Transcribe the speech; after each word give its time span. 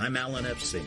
I'm 0.00 0.16
Alan 0.16 0.46
Epstein. 0.46 0.86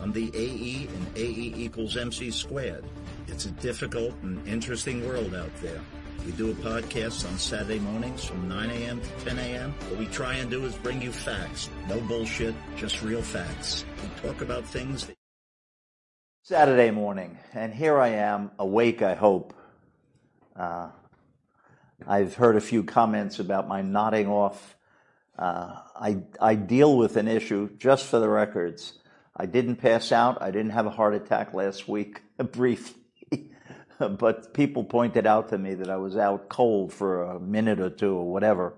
I'm 0.00 0.12
the 0.12 0.30
AE 0.34 0.88
and 0.88 1.06
AE 1.14 1.52
equals 1.56 1.94
MC 1.94 2.30
squared. 2.30 2.84
It's 3.28 3.44
a 3.44 3.50
difficult 3.50 4.14
and 4.22 4.48
interesting 4.48 5.06
world 5.06 5.34
out 5.34 5.54
there. 5.60 5.78
We 6.24 6.32
do 6.32 6.52
a 6.52 6.54
podcast 6.54 7.28
on 7.30 7.36
Saturday 7.36 7.78
mornings 7.78 8.24
from 8.24 8.48
9 8.48 8.70
a.m. 8.70 9.02
to 9.02 9.24
10 9.26 9.38
a.m. 9.38 9.72
What 9.90 9.98
we 9.98 10.06
try 10.06 10.36
and 10.36 10.50
do 10.50 10.64
is 10.64 10.74
bring 10.76 11.02
you 11.02 11.12
facts. 11.12 11.68
No 11.86 12.00
bullshit, 12.00 12.54
just 12.76 13.02
real 13.02 13.20
facts. 13.20 13.84
We 14.02 14.26
talk 14.26 14.40
about 14.40 14.64
things. 14.64 15.04
That- 15.04 15.16
Saturday 16.42 16.90
morning, 16.90 17.38
and 17.52 17.74
here 17.74 17.98
I 17.98 18.08
am, 18.08 18.52
awake, 18.58 19.02
I 19.02 19.16
hope. 19.16 19.52
Uh, 20.58 20.88
I've 22.06 22.34
heard 22.34 22.56
a 22.56 22.62
few 22.62 22.84
comments 22.84 23.38
about 23.38 23.68
my 23.68 23.82
nodding 23.82 24.28
off. 24.28 24.76
Uh, 25.38 25.80
I, 25.94 26.18
I 26.40 26.54
deal 26.54 26.96
with 26.96 27.16
an 27.16 27.28
issue, 27.28 27.70
just 27.78 28.06
for 28.06 28.18
the 28.18 28.28
records. 28.28 28.94
I 29.36 29.46
didn't 29.46 29.76
pass 29.76 30.12
out. 30.12 30.40
I 30.40 30.50
didn't 30.50 30.70
have 30.70 30.86
a 30.86 30.90
heart 30.90 31.14
attack 31.14 31.52
last 31.52 31.86
week, 31.86 32.22
briefly. 32.52 33.02
but 33.98 34.54
people 34.54 34.84
pointed 34.84 35.26
out 35.26 35.50
to 35.50 35.58
me 35.58 35.74
that 35.74 35.90
I 35.90 35.96
was 35.96 36.16
out 36.16 36.48
cold 36.48 36.92
for 36.92 37.22
a 37.24 37.40
minute 37.40 37.80
or 37.80 37.90
two 37.90 38.14
or 38.14 38.30
whatever. 38.30 38.74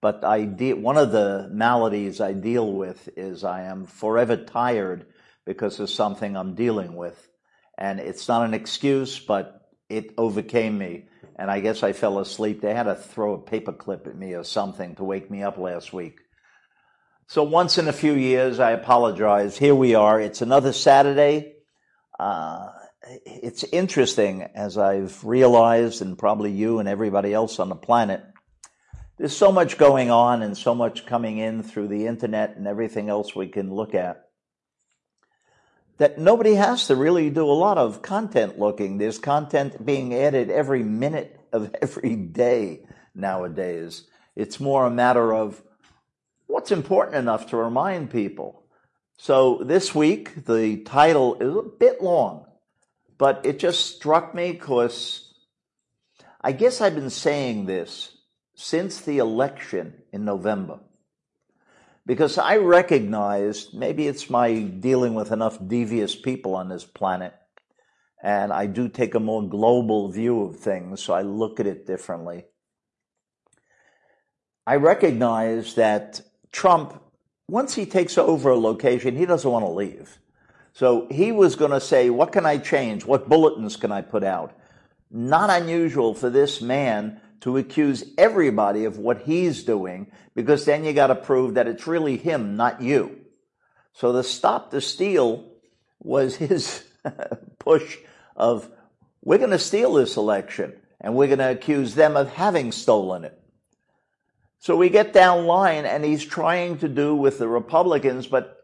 But 0.00 0.24
I 0.24 0.44
de- 0.44 0.74
one 0.74 0.96
of 0.98 1.12
the 1.12 1.48
maladies 1.50 2.20
I 2.20 2.32
deal 2.32 2.72
with 2.72 3.08
is 3.16 3.44
I 3.44 3.62
am 3.62 3.86
forever 3.86 4.36
tired 4.36 5.06
because 5.44 5.80
of 5.80 5.90
something 5.90 6.36
I'm 6.36 6.54
dealing 6.54 6.94
with. 6.94 7.28
And 7.78 8.00
it's 8.00 8.28
not 8.28 8.44
an 8.44 8.54
excuse, 8.54 9.18
but 9.18 9.68
it 9.88 10.12
overcame 10.18 10.76
me. 10.78 11.06
And 11.38 11.50
I 11.50 11.60
guess 11.60 11.82
I 11.82 11.92
fell 11.92 12.18
asleep. 12.18 12.62
They 12.62 12.74
had 12.74 12.84
to 12.84 12.94
throw 12.94 13.34
a 13.34 13.38
paper 13.38 13.72
clip 13.72 14.06
at 14.06 14.16
me 14.16 14.34
or 14.34 14.42
something 14.42 14.94
to 14.96 15.04
wake 15.04 15.30
me 15.30 15.42
up 15.42 15.58
last 15.58 15.92
week. 15.92 16.20
So 17.28 17.42
once 17.42 17.76
in 17.76 17.88
a 17.88 17.92
few 17.92 18.14
years, 18.14 18.58
I 18.58 18.70
apologize. 18.70 19.58
Here 19.58 19.74
we 19.74 19.94
are. 19.94 20.20
It's 20.20 20.42
another 20.42 20.72
Saturday. 20.72 21.54
Uh, 22.18 22.68
it's 23.24 23.64
interesting 23.64 24.42
as 24.42 24.78
I've 24.78 25.22
realized, 25.24 26.02
and 26.02 26.18
probably 26.18 26.52
you 26.52 26.78
and 26.78 26.88
everybody 26.88 27.34
else 27.34 27.58
on 27.58 27.68
the 27.68 27.76
planet, 27.76 28.24
there's 29.18 29.36
so 29.36 29.52
much 29.52 29.76
going 29.76 30.10
on 30.10 30.42
and 30.42 30.56
so 30.56 30.74
much 30.74 31.06
coming 31.06 31.38
in 31.38 31.62
through 31.62 31.88
the 31.88 32.06
internet 32.06 32.56
and 32.56 32.66
everything 32.66 33.08
else 33.08 33.34
we 33.34 33.48
can 33.48 33.72
look 33.72 33.94
at 33.94 34.25
that 35.98 36.18
nobody 36.18 36.54
has 36.54 36.86
to 36.88 36.96
really 36.96 37.30
do 37.30 37.44
a 37.44 37.52
lot 37.52 37.78
of 37.78 38.02
content 38.02 38.58
looking. 38.58 38.98
There's 38.98 39.18
content 39.18 39.84
being 39.84 40.14
added 40.14 40.50
every 40.50 40.82
minute 40.82 41.40
of 41.52 41.74
every 41.82 42.16
day 42.16 42.86
nowadays. 43.14 44.04
It's 44.34 44.60
more 44.60 44.86
a 44.86 44.90
matter 44.90 45.34
of 45.34 45.62
what's 46.46 46.70
important 46.70 47.16
enough 47.16 47.48
to 47.50 47.56
remind 47.56 48.10
people. 48.10 48.62
So 49.18 49.62
this 49.64 49.94
week, 49.94 50.44
the 50.44 50.78
title 50.78 51.36
is 51.36 51.56
a 51.56 51.62
bit 51.62 52.02
long, 52.02 52.46
but 53.16 53.46
it 53.46 53.58
just 53.58 53.96
struck 53.96 54.34
me 54.34 54.52
because 54.52 55.32
I 56.42 56.52
guess 56.52 56.82
I've 56.82 56.94
been 56.94 57.10
saying 57.10 57.64
this 57.64 58.16
since 58.54 59.00
the 59.00 59.18
election 59.18 59.94
in 60.12 60.26
November 60.26 60.80
because 62.06 62.38
I 62.38 62.56
recognized 62.58 63.74
maybe 63.74 64.06
it's 64.06 64.30
my 64.30 64.62
dealing 64.62 65.14
with 65.14 65.32
enough 65.32 65.58
devious 65.66 66.14
people 66.14 66.54
on 66.54 66.68
this 66.68 66.84
planet, 66.84 67.34
and 68.22 68.52
I 68.52 68.66
do 68.66 68.88
take 68.88 69.14
a 69.14 69.20
more 69.20 69.46
global 69.46 70.08
view 70.08 70.42
of 70.44 70.56
things, 70.56 71.02
so 71.02 71.12
I 71.12 71.22
look 71.22 71.58
at 71.58 71.66
it 71.66 71.86
differently. 71.86 72.44
I 74.66 74.76
recognize 74.76 75.74
that 75.74 76.20
Trump, 76.52 77.02
once 77.48 77.74
he 77.74 77.86
takes 77.86 78.16
over 78.16 78.50
a 78.50 78.56
location, 78.56 79.16
he 79.16 79.26
doesn't 79.26 79.50
want 79.50 79.64
to 79.64 79.70
leave. 79.70 80.18
So 80.72 81.06
he 81.10 81.32
was 81.32 81.56
going 81.56 81.70
to 81.70 81.80
say, 81.80 82.10
What 82.10 82.32
can 82.32 82.46
I 82.46 82.58
change? 82.58 83.04
What 83.04 83.28
bulletins 83.28 83.76
can 83.76 83.92
I 83.92 84.02
put 84.02 84.24
out? 84.24 84.52
Not 85.10 85.50
unusual 85.50 86.14
for 86.14 86.30
this 86.30 86.60
man 86.60 87.20
to 87.40 87.56
accuse 87.56 88.04
everybody 88.16 88.84
of 88.84 88.98
what 88.98 89.22
he's 89.22 89.64
doing 89.64 90.10
because 90.34 90.64
then 90.64 90.84
you 90.84 90.92
got 90.92 91.08
to 91.08 91.14
prove 91.14 91.54
that 91.54 91.66
it's 91.66 91.86
really 91.86 92.16
him, 92.16 92.56
not 92.56 92.82
you. 92.82 93.18
So 93.92 94.12
the 94.12 94.22
stop 94.22 94.70
the 94.70 94.80
steal 94.80 95.50
was 96.00 96.36
his 96.36 96.84
push 97.58 97.96
of 98.36 98.68
we're 99.22 99.38
going 99.38 99.50
to 99.50 99.58
steal 99.58 99.94
this 99.94 100.16
election 100.16 100.74
and 101.00 101.14
we're 101.14 101.26
going 101.26 101.38
to 101.38 101.50
accuse 101.50 101.94
them 101.94 102.16
of 102.16 102.32
having 102.32 102.72
stolen 102.72 103.24
it. 103.24 103.38
So 104.58 104.76
we 104.76 104.88
get 104.88 105.12
down 105.12 105.46
line 105.46 105.84
and 105.84 106.04
he's 106.04 106.24
trying 106.24 106.78
to 106.78 106.88
do 106.88 107.14
with 107.14 107.38
the 107.38 107.48
Republicans, 107.48 108.26
but 108.26 108.56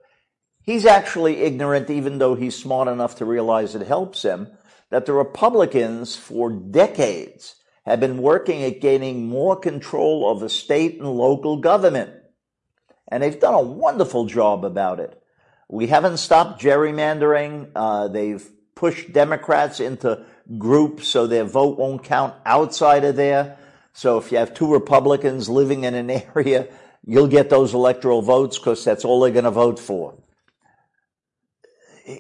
he's 0.62 0.86
actually 0.86 1.38
ignorant 1.38 1.90
even 1.90 2.18
though 2.18 2.34
he's 2.34 2.56
smart 2.56 2.88
enough 2.88 3.16
to 3.16 3.24
realize 3.24 3.74
it 3.74 3.86
helps 3.86 4.22
him 4.22 4.48
that 4.90 5.06
the 5.06 5.12
Republicans 5.12 6.16
for 6.16 6.50
decades 6.50 7.56
have 7.84 8.00
been 8.00 8.19
working 8.19 8.62
at 8.62 8.81
gaining 8.81 9.28
more 9.28 9.56
control 9.56 10.31
of 10.31 10.41
the 10.41 10.48
state 10.48 10.98
and 10.98 11.09
local 11.09 11.56
government. 11.56 12.12
And 13.09 13.22
they've 13.22 13.38
done 13.38 13.54
a 13.54 13.62
wonderful 13.62 14.26
job 14.26 14.65
about 14.65 15.00
it. 15.00 15.20
We 15.69 15.88
haven't 15.88 16.19
stopped 16.19 16.62
gerrymandering. 16.62 17.72
Uh, 17.75 18.09
they've 18.09 18.48
pushed 18.75 19.12
Democrats 19.12 19.81
into 19.81 20.25
groups 20.59 21.09
so 21.09 21.26
their 21.26 21.44
vote 21.44 21.78
won't 21.78 22.04
count 22.04 22.34
outside 22.47 23.04
of 23.04 23.16
there. 23.16 23.59
So 23.93 24.19
if 24.19 24.32
you 24.32 24.38
have 24.38 24.54
two 24.54 24.72
Republicans 24.72 25.49
living 25.49 25.84
in 25.84 25.94
an 25.94 26.10
area, 26.34 26.69
you'll 27.04 27.28
get 27.28 27.50
those 27.50 27.75
electoral 27.75 28.22
votes 28.22 28.59
because 28.59 28.84
that's 28.84 29.04
all 29.04 29.20
they're 29.20 29.32
going 29.32 29.44
to 29.44 29.50
vote 29.50 29.78
for 29.78 30.14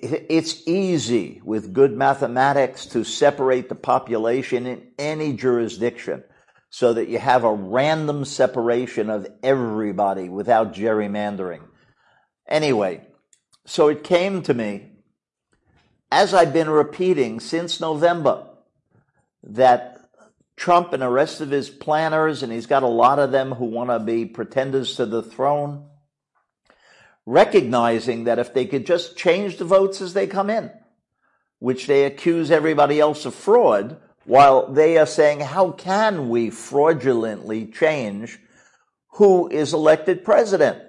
it's 0.00 0.66
easy 0.66 1.40
with 1.44 1.72
good 1.72 1.96
mathematics 1.96 2.86
to 2.86 3.04
separate 3.04 3.68
the 3.68 3.74
population 3.74 4.66
in 4.66 4.88
any 4.98 5.32
jurisdiction 5.32 6.24
so 6.70 6.94
that 6.94 7.08
you 7.08 7.18
have 7.18 7.44
a 7.44 7.52
random 7.52 8.24
separation 8.24 9.10
of 9.10 9.26
everybody 9.42 10.28
without 10.28 10.72
gerrymandering. 10.72 11.60
Anyway, 12.48 13.06
so 13.66 13.88
it 13.88 14.02
came 14.04 14.42
to 14.42 14.54
me, 14.54 14.90
as 16.10 16.32
I've 16.32 16.52
been 16.52 16.70
repeating 16.70 17.40
since 17.40 17.80
November, 17.80 18.46
that 19.42 20.08
Trump 20.56 20.92
and 20.92 21.02
the 21.02 21.08
rest 21.08 21.40
of 21.40 21.50
his 21.50 21.70
planners, 21.70 22.42
and 22.42 22.52
he's 22.52 22.66
got 22.66 22.82
a 22.82 22.88
lot 22.88 23.18
of 23.18 23.32
them 23.32 23.52
who 23.52 23.66
want 23.66 23.90
to 23.90 23.98
be 23.98 24.24
pretenders 24.24 24.96
to 24.96 25.06
the 25.06 25.22
throne, 25.22 25.88
recognizing 27.26 28.24
that 28.24 28.38
if 28.38 28.52
they 28.52 28.66
could 28.66 28.86
just 28.86 29.16
change 29.16 29.56
the 29.56 29.64
votes 29.64 30.00
as 30.00 30.14
they 30.14 30.26
come 30.26 30.50
in, 30.50 30.70
which 31.58 31.86
they 31.86 32.04
accuse 32.04 32.50
everybody 32.50 32.98
else 32.98 33.24
of 33.24 33.34
fraud, 33.34 33.96
while 34.24 34.72
they 34.72 34.98
are 34.98 35.06
saying, 35.06 35.40
how 35.40 35.70
can 35.70 36.28
we 36.28 36.50
fraudulently 36.50 37.66
change 37.66 38.38
who 39.14 39.48
is 39.48 39.72
elected 39.72 40.24
president? 40.24 40.82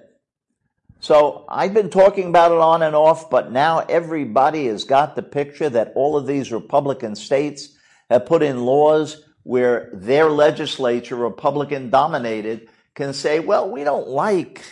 So 1.00 1.44
I've 1.48 1.74
been 1.74 1.90
talking 1.90 2.28
about 2.28 2.52
it 2.52 2.58
on 2.58 2.82
and 2.82 2.96
off, 2.96 3.28
but 3.28 3.52
now 3.52 3.80
everybody 3.80 4.66
has 4.66 4.84
got 4.84 5.16
the 5.16 5.22
picture 5.22 5.68
that 5.68 5.92
all 5.94 6.16
of 6.16 6.26
these 6.26 6.50
Republican 6.50 7.14
states 7.14 7.76
have 8.08 8.26
put 8.26 8.42
in 8.42 8.64
laws 8.64 9.22
where 9.42 9.90
their 9.92 10.30
legislature, 10.30 11.16
Republican 11.16 11.90
dominated, 11.90 12.68
can 12.94 13.12
say, 13.12 13.40
well, 13.40 13.70
we 13.70 13.84
don't 13.84 14.08
like 14.08 14.64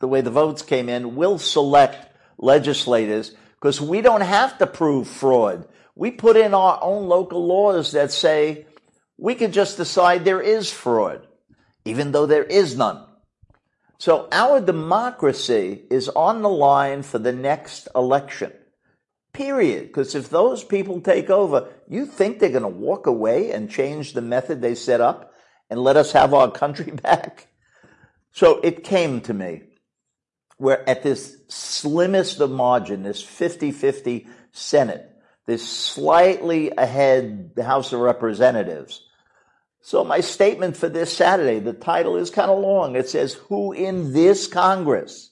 the 0.00 0.08
way 0.08 0.20
the 0.20 0.30
votes 0.30 0.62
came 0.62 0.88
in, 0.88 1.16
will 1.16 1.38
select 1.38 2.12
legislators 2.38 3.34
because 3.54 3.80
we 3.80 4.00
don't 4.00 4.20
have 4.20 4.58
to 4.58 4.66
prove 4.66 5.08
fraud. 5.08 5.66
We 5.94 6.10
put 6.10 6.36
in 6.36 6.54
our 6.54 6.78
own 6.82 7.08
local 7.08 7.46
laws 7.46 7.92
that 7.92 8.12
say 8.12 8.66
we 9.16 9.34
can 9.34 9.50
just 9.50 9.76
decide 9.76 10.24
there 10.24 10.40
is 10.40 10.70
fraud, 10.70 11.26
even 11.84 12.12
though 12.12 12.26
there 12.26 12.44
is 12.44 12.76
none. 12.76 13.04
So 13.98 14.28
our 14.30 14.60
democracy 14.60 15.82
is 15.90 16.08
on 16.08 16.42
the 16.42 16.48
line 16.48 17.02
for 17.02 17.18
the 17.18 17.32
next 17.32 17.88
election. 17.96 18.52
Period. 19.32 19.88
Because 19.88 20.14
if 20.14 20.30
those 20.30 20.62
people 20.62 21.00
take 21.00 21.30
over, 21.30 21.68
you 21.88 22.06
think 22.06 22.38
they're 22.38 22.50
going 22.50 22.62
to 22.62 22.68
walk 22.68 23.08
away 23.08 23.50
and 23.50 23.68
change 23.68 24.12
the 24.12 24.22
method 24.22 24.62
they 24.62 24.76
set 24.76 25.00
up 25.00 25.32
and 25.68 25.80
let 25.80 25.96
us 25.96 26.12
have 26.12 26.32
our 26.32 26.50
country 26.50 26.92
back? 27.02 27.48
So 28.30 28.60
it 28.62 28.84
came 28.84 29.20
to 29.22 29.34
me 29.34 29.62
we're 30.58 30.82
at 30.86 31.02
this 31.02 31.36
slimmest 31.48 32.40
of 32.40 32.50
margin, 32.50 33.02
this 33.02 33.22
50-50 33.22 34.26
Senate, 34.52 35.10
this 35.46 35.68
slightly 35.68 36.70
ahead 36.76 37.52
House 37.56 37.92
of 37.92 38.00
Representatives. 38.00 39.04
So 39.80 40.04
my 40.04 40.20
statement 40.20 40.76
for 40.76 40.88
this 40.88 41.16
Saturday, 41.16 41.60
the 41.60 41.72
title 41.72 42.16
is 42.16 42.30
kind 42.30 42.50
of 42.50 42.58
long. 42.58 42.96
It 42.96 43.08
says, 43.08 43.34
who 43.34 43.72
in 43.72 44.12
this 44.12 44.46
Congress 44.46 45.30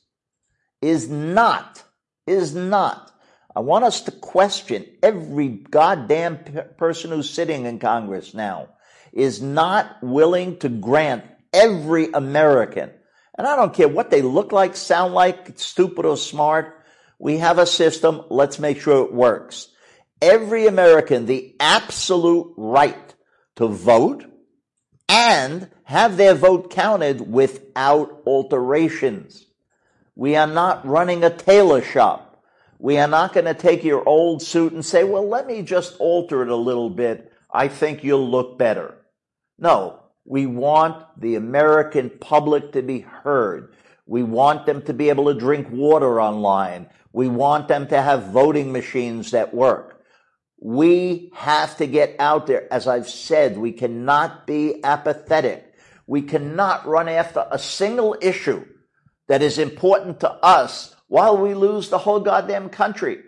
is 0.80 1.08
not, 1.08 1.82
is 2.26 2.54
not. 2.54 3.12
I 3.54 3.60
want 3.60 3.84
us 3.84 4.02
to 4.02 4.10
question 4.10 4.86
every 5.02 5.48
goddamn 5.48 6.38
person 6.76 7.10
who's 7.10 7.28
sitting 7.28 7.64
in 7.64 7.78
Congress 7.78 8.34
now 8.34 8.68
is 9.12 9.40
not 9.42 9.96
willing 10.02 10.58
to 10.58 10.68
grant 10.68 11.24
every 11.52 12.12
American 12.12 12.90
And 13.38 13.46
I 13.46 13.56
don't 13.56 13.74
care 13.74 13.88
what 13.88 14.10
they 14.10 14.22
look 14.22 14.52
like, 14.52 14.76
sound 14.76 15.14
like, 15.14 15.58
stupid 15.58 16.06
or 16.06 16.16
smart. 16.16 16.84
We 17.18 17.38
have 17.38 17.58
a 17.58 17.66
system. 17.66 18.22
Let's 18.30 18.58
make 18.58 18.80
sure 18.80 19.04
it 19.04 19.12
works. 19.12 19.68
Every 20.22 20.66
American 20.66 21.26
the 21.26 21.54
absolute 21.60 22.54
right 22.56 23.14
to 23.56 23.68
vote 23.68 24.24
and 25.08 25.68
have 25.84 26.16
their 26.16 26.34
vote 26.34 26.70
counted 26.70 27.30
without 27.30 28.22
alterations. 28.26 29.46
We 30.14 30.34
are 30.34 30.46
not 30.46 30.86
running 30.86 31.22
a 31.22 31.30
tailor 31.30 31.82
shop. 31.82 32.42
We 32.78 32.98
are 32.98 33.08
not 33.08 33.32
going 33.32 33.46
to 33.46 33.54
take 33.54 33.84
your 33.84 34.06
old 34.06 34.42
suit 34.42 34.72
and 34.72 34.84
say, 34.84 35.04
well, 35.04 35.28
let 35.28 35.46
me 35.46 35.62
just 35.62 35.96
alter 35.98 36.42
it 36.42 36.48
a 36.48 36.56
little 36.56 36.90
bit. 36.90 37.32
I 37.50 37.68
think 37.68 38.02
you'll 38.02 38.28
look 38.28 38.58
better. 38.58 38.94
No, 39.58 40.00
we 40.26 40.44
want 40.44 41.20
the 41.20 41.36
American 41.36 42.10
public 42.10 42.72
to 42.72 42.82
be 42.82 43.00
heard. 43.00 43.72
We 44.06 44.24
want 44.24 44.66
them 44.66 44.82
to 44.82 44.92
be 44.92 45.08
able 45.08 45.32
to 45.32 45.38
drink 45.38 45.68
water 45.70 46.20
online. 46.20 46.88
We 47.12 47.28
want 47.28 47.68
them 47.68 47.86
to 47.88 48.02
have 48.02 48.32
voting 48.32 48.72
machines 48.72 49.30
that 49.30 49.54
work. 49.54 50.04
We 50.60 51.30
have 51.34 51.76
to 51.78 51.86
get 51.86 52.16
out 52.18 52.46
there. 52.46 52.72
As 52.72 52.88
I've 52.88 53.08
said, 53.08 53.56
we 53.56 53.72
cannot 53.72 54.46
be 54.46 54.82
apathetic. 54.82 55.74
We 56.06 56.22
cannot 56.22 56.86
run 56.86 57.08
after 57.08 57.46
a 57.50 57.58
single 57.58 58.16
issue 58.20 58.64
that 59.28 59.42
is 59.42 59.58
important 59.58 60.20
to 60.20 60.30
us 60.30 60.94
while 61.08 61.36
we 61.36 61.54
lose 61.54 61.88
the 61.88 61.98
whole 61.98 62.20
goddamn 62.20 62.68
country. 62.68 63.18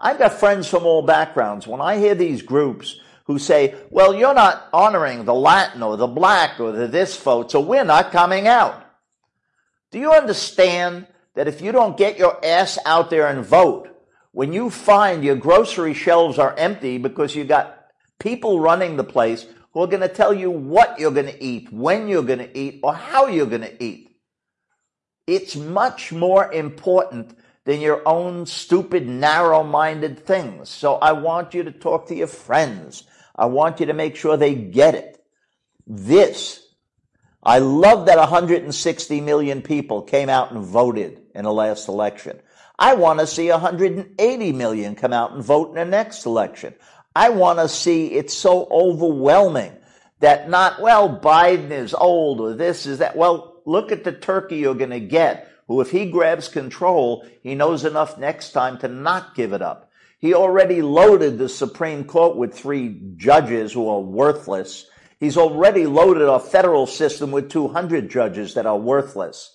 I've 0.00 0.18
got 0.18 0.34
friends 0.34 0.68
from 0.68 0.84
all 0.84 1.02
backgrounds. 1.02 1.66
When 1.66 1.80
I 1.80 1.98
hear 1.98 2.14
these 2.14 2.42
groups 2.42 3.00
who 3.26 3.38
say, 3.38 3.74
well, 3.90 4.14
you're 4.14 4.34
not 4.34 4.68
honoring 4.72 5.24
the 5.24 5.34
Latin 5.34 5.82
or 5.82 5.96
the 5.96 6.06
black 6.06 6.60
or 6.60 6.72
the 6.72 6.86
this 6.86 7.16
vote, 7.16 7.50
so 7.50 7.60
we're 7.60 7.84
not 7.84 8.12
coming 8.12 8.46
out. 8.46 8.84
Do 9.90 9.98
you 9.98 10.12
understand 10.12 11.06
that 11.34 11.48
if 11.48 11.60
you 11.60 11.72
don't 11.72 11.96
get 11.96 12.18
your 12.18 12.44
ass 12.44 12.78
out 12.86 13.10
there 13.10 13.26
and 13.26 13.44
vote, 13.44 13.88
when 14.32 14.52
you 14.52 14.70
find 14.70 15.24
your 15.24 15.36
grocery 15.36 15.94
shelves 15.94 16.38
are 16.38 16.54
empty 16.56 16.98
because 16.98 17.34
you 17.34 17.44
got 17.44 17.86
people 18.18 18.60
running 18.60 18.96
the 18.96 19.04
place 19.04 19.46
who 19.72 19.82
are 19.82 19.86
going 19.86 20.02
to 20.02 20.08
tell 20.08 20.32
you 20.32 20.50
what 20.50 20.98
you're 20.98 21.10
going 21.10 21.26
to 21.26 21.44
eat, 21.44 21.72
when 21.72 22.08
you're 22.08 22.22
going 22.22 22.38
to 22.38 22.58
eat, 22.58 22.80
or 22.82 22.94
how 22.94 23.26
you're 23.26 23.46
going 23.46 23.62
to 23.62 23.82
eat. 23.82 24.10
It's 25.26 25.56
much 25.56 26.12
more 26.12 26.52
important 26.52 27.36
than 27.64 27.80
your 27.80 28.00
own 28.06 28.46
stupid, 28.46 29.06
narrow 29.06 29.62
minded 29.64 30.24
things. 30.24 30.68
So 30.68 30.94
I 30.96 31.12
want 31.12 31.52
you 31.52 31.64
to 31.64 31.72
talk 31.72 32.06
to 32.08 32.14
your 32.14 32.28
friends. 32.28 33.04
I 33.36 33.46
want 33.46 33.80
you 33.80 33.86
to 33.86 33.92
make 33.92 34.16
sure 34.16 34.36
they 34.36 34.54
get 34.54 34.94
it. 34.94 35.22
This, 35.86 36.66
I 37.42 37.58
love 37.58 38.06
that 38.06 38.18
160 38.18 39.20
million 39.20 39.62
people 39.62 40.02
came 40.02 40.28
out 40.28 40.50
and 40.50 40.64
voted 40.64 41.22
in 41.34 41.44
the 41.44 41.52
last 41.52 41.86
election. 41.88 42.40
I 42.78 42.94
want 42.94 43.20
to 43.20 43.26
see 43.26 43.50
180 43.50 44.52
million 44.52 44.96
come 44.96 45.12
out 45.12 45.32
and 45.32 45.44
vote 45.44 45.68
in 45.68 45.74
the 45.74 45.84
next 45.84 46.26
election. 46.26 46.74
I 47.14 47.30
want 47.30 47.58
to 47.58 47.68
see 47.68 48.08
it 48.12 48.30
so 48.30 48.66
overwhelming 48.70 49.72
that 50.20 50.50
not, 50.50 50.80
well, 50.80 51.20
Biden 51.20 51.70
is 51.70 51.94
old 51.94 52.40
or 52.40 52.54
this 52.54 52.84
is 52.84 52.98
that. 52.98 53.16
Well, 53.16 53.62
look 53.64 53.92
at 53.92 54.04
the 54.04 54.12
turkey 54.12 54.56
you're 54.56 54.74
going 54.74 54.90
to 54.90 55.00
get, 55.00 55.50
who 55.68 55.80
if 55.80 55.90
he 55.90 56.10
grabs 56.10 56.48
control, 56.48 57.26
he 57.42 57.54
knows 57.54 57.84
enough 57.84 58.18
next 58.18 58.52
time 58.52 58.78
to 58.78 58.88
not 58.88 59.34
give 59.34 59.52
it 59.52 59.62
up. 59.62 59.85
He 60.26 60.34
already 60.34 60.82
loaded 60.82 61.38
the 61.38 61.48
Supreme 61.48 62.02
Court 62.02 62.36
with 62.36 62.52
three 62.52 63.00
judges 63.16 63.72
who 63.72 63.88
are 63.88 64.00
worthless. 64.00 64.84
He's 65.20 65.36
already 65.36 65.86
loaded 65.86 66.24
our 66.24 66.40
federal 66.40 66.88
system 66.88 67.30
with 67.30 67.48
200 67.48 68.10
judges 68.10 68.54
that 68.54 68.66
are 68.66 68.76
worthless. 68.76 69.54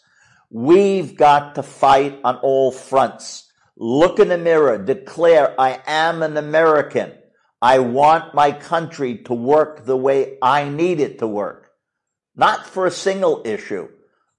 We've 0.49 1.17
got 1.17 1.55
to 1.55 1.63
fight 1.63 2.21
on 2.23 2.37
all 2.37 2.71
fronts. 2.71 3.51
Look 3.75 4.19
in 4.19 4.29
the 4.29 4.37
mirror, 4.37 4.77
declare, 4.77 5.59
I 5.59 5.81
am 5.85 6.23
an 6.23 6.37
American. 6.37 7.11
I 7.61 7.79
want 7.79 8.33
my 8.33 8.53
country 8.53 9.17
to 9.23 9.33
work 9.33 9.83
the 9.83 9.97
way 9.97 10.37
I 10.41 10.69
need 10.69 11.01
it 11.01 11.19
to 11.19 11.27
work. 11.27 11.69
Not 12.33 12.65
for 12.65 12.85
a 12.85 12.91
single 12.91 13.41
issue, 13.43 13.89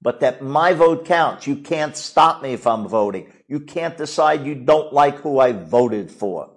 but 0.00 0.20
that 0.20 0.40
my 0.40 0.73
vote 0.73 1.05
counts. 1.05 1.46
You 1.46 1.56
can't 1.56 1.94
stop 1.94 2.43
me 2.43 2.55
if 2.55 2.67
I'm 2.67 2.88
voting. 2.88 3.31
You 3.52 3.60
can't 3.60 3.99
decide 3.99 4.46
you 4.46 4.54
don't 4.54 4.94
like 4.94 5.16
who 5.16 5.38
I 5.38 5.52
voted 5.52 6.10
for. 6.10 6.56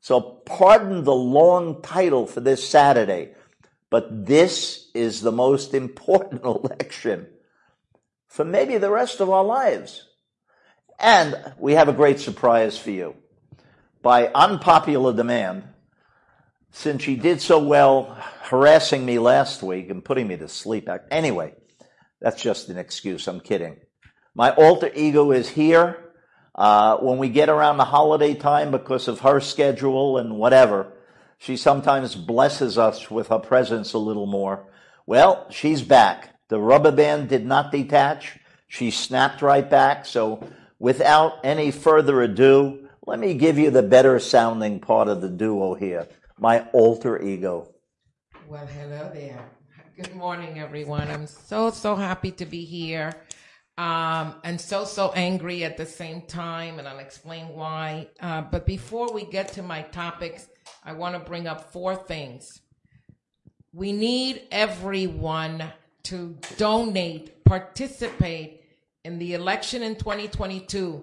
So 0.00 0.22
pardon 0.22 1.04
the 1.04 1.14
long 1.14 1.82
title 1.82 2.26
for 2.26 2.40
this 2.40 2.66
Saturday, 2.66 3.34
but 3.90 4.24
this 4.24 4.90
is 4.94 5.20
the 5.20 5.32
most 5.32 5.74
important 5.74 6.42
election 6.44 7.26
for 8.26 8.46
maybe 8.46 8.78
the 8.78 8.88
rest 8.88 9.20
of 9.20 9.28
our 9.28 9.44
lives. 9.44 10.08
And 10.98 11.36
we 11.58 11.74
have 11.74 11.90
a 11.90 11.92
great 11.92 12.20
surprise 12.20 12.78
for 12.78 12.90
you. 12.90 13.16
By 14.00 14.28
unpopular 14.28 15.12
demand, 15.12 15.64
since 16.70 17.02
she 17.02 17.16
did 17.16 17.42
so 17.42 17.58
well 17.58 18.16
harassing 18.44 19.04
me 19.04 19.18
last 19.18 19.62
week 19.62 19.90
and 19.90 20.02
putting 20.02 20.26
me 20.26 20.38
to 20.38 20.48
sleep. 20.48 20.88
Anyway, 21.10 21.52
that's 22.18 22.42
just 22.42 22.70
an 22.70 22.78
excuse. 22.78 23.28
I'm 23.28 23.40
kidding. 23.40 23.76
My 24.34 24.52
alter 24.52 24.90
ego 24.94 25.32
is 25.32 25.46
here. 25.46 26.06
Uh, 26.54 26.96
when 26.98 27.18
we 27.18 27.28
get 27.28 27.48
around 27.48 27.76
the 27.76 27.84
holiday 27.84 28.34
time, 28.34 28.70
because 28.70 29.08
of 29.08 29.20
her 29.20 29.40
schedule 29.40 30.18
and 30.18 30.36
whatever, 30.36 30.92
she 31.38 31.56
sometimes 31.56 32.14
blesses 32.14 32.76
us 32.76 33.10
with 33.10 33.28
her 33.28 33.38
presence 33.38 33.92
a 33.92 33.98
little 33.98 34.26
more. 34.26 34.66
Well, 35.06 35.46
she's 35.50 35.82
back. 35.82 36.34
The 36.48 36.60
rubber 36.60 36.92
band 36.92 37.28
did 37.28 37.46
not 37.46 37.72
detach. 37.72 38.38
She 38.68 38.90
snapped 38.90 39.40
right 39.42 39.68
back. 39.68 40.04
So 40.04 40.46
without 40.78 41.38
any 41.44 41.70
further 41.70 42.22
ado, 42.22 42.88
let 43.06 43.18
me 43.18 43.34
give 43.34 43.58
you 43.58 43.70
the 43.70 43.82
better 43.82 44.18
sounding 44.18 44.80
part 44.80 45.08
of 45.08 45.20
the 45.20 45.28
duo 45.28 45.74
here. 45.74 46.08
My 46.38 46.66
alter 46.72 47.20
ego. 47.22 47.72
Well, 48.48 48.66
hello 48.66 49.10
there. 49.14 49.48
Good 49.96 50.14
morning, 50.14 50.58
everyone. 50.58 51.08
I'm 51.10 51.26
so, 51.26 51.70
so 51.70 51.94
happy 51.94 52.32
to 52.32 52.46
be 52.46 52.64
here. 52.64 53.12
Um, 53.80 54.34
and 54.44 54.60
so, 54.60 54.84
so 54.84 55.10
angry 55.12 55.64
at 55.64 55.78
the 55.78 55.86
same 55.86 56.20
time, 56.20 56.78
and 56.78 56.86
I'll 56.86 56.98
explain 56.98 57.48
why. 57.48 58.08
Uh, 58.20 58.42
but 58.42 58.66
before 58.66 59.10
we 59.10 59.24
get 59.24 59.54
to 59.54 59.62
my 59.62 59.80
topics, 59.80 60.50
I 60.84 60.92
want 60.92 61.14
to 61.14 61.18
bring 61.18 61.46
up 61.46 61.72
four 61.72 61.96
things. 61.96 62.60
We 63.72 63.92
need 63.92 64.42
everyone 64.50 65.64
to 66.02 66.36
donate, 66.58 67.42
participate 67.46 68.64
in 69.02 69.18
the 69.18 69.32
election 69.32 69.82
in 69.82 69.96
2022. 69.96 71.02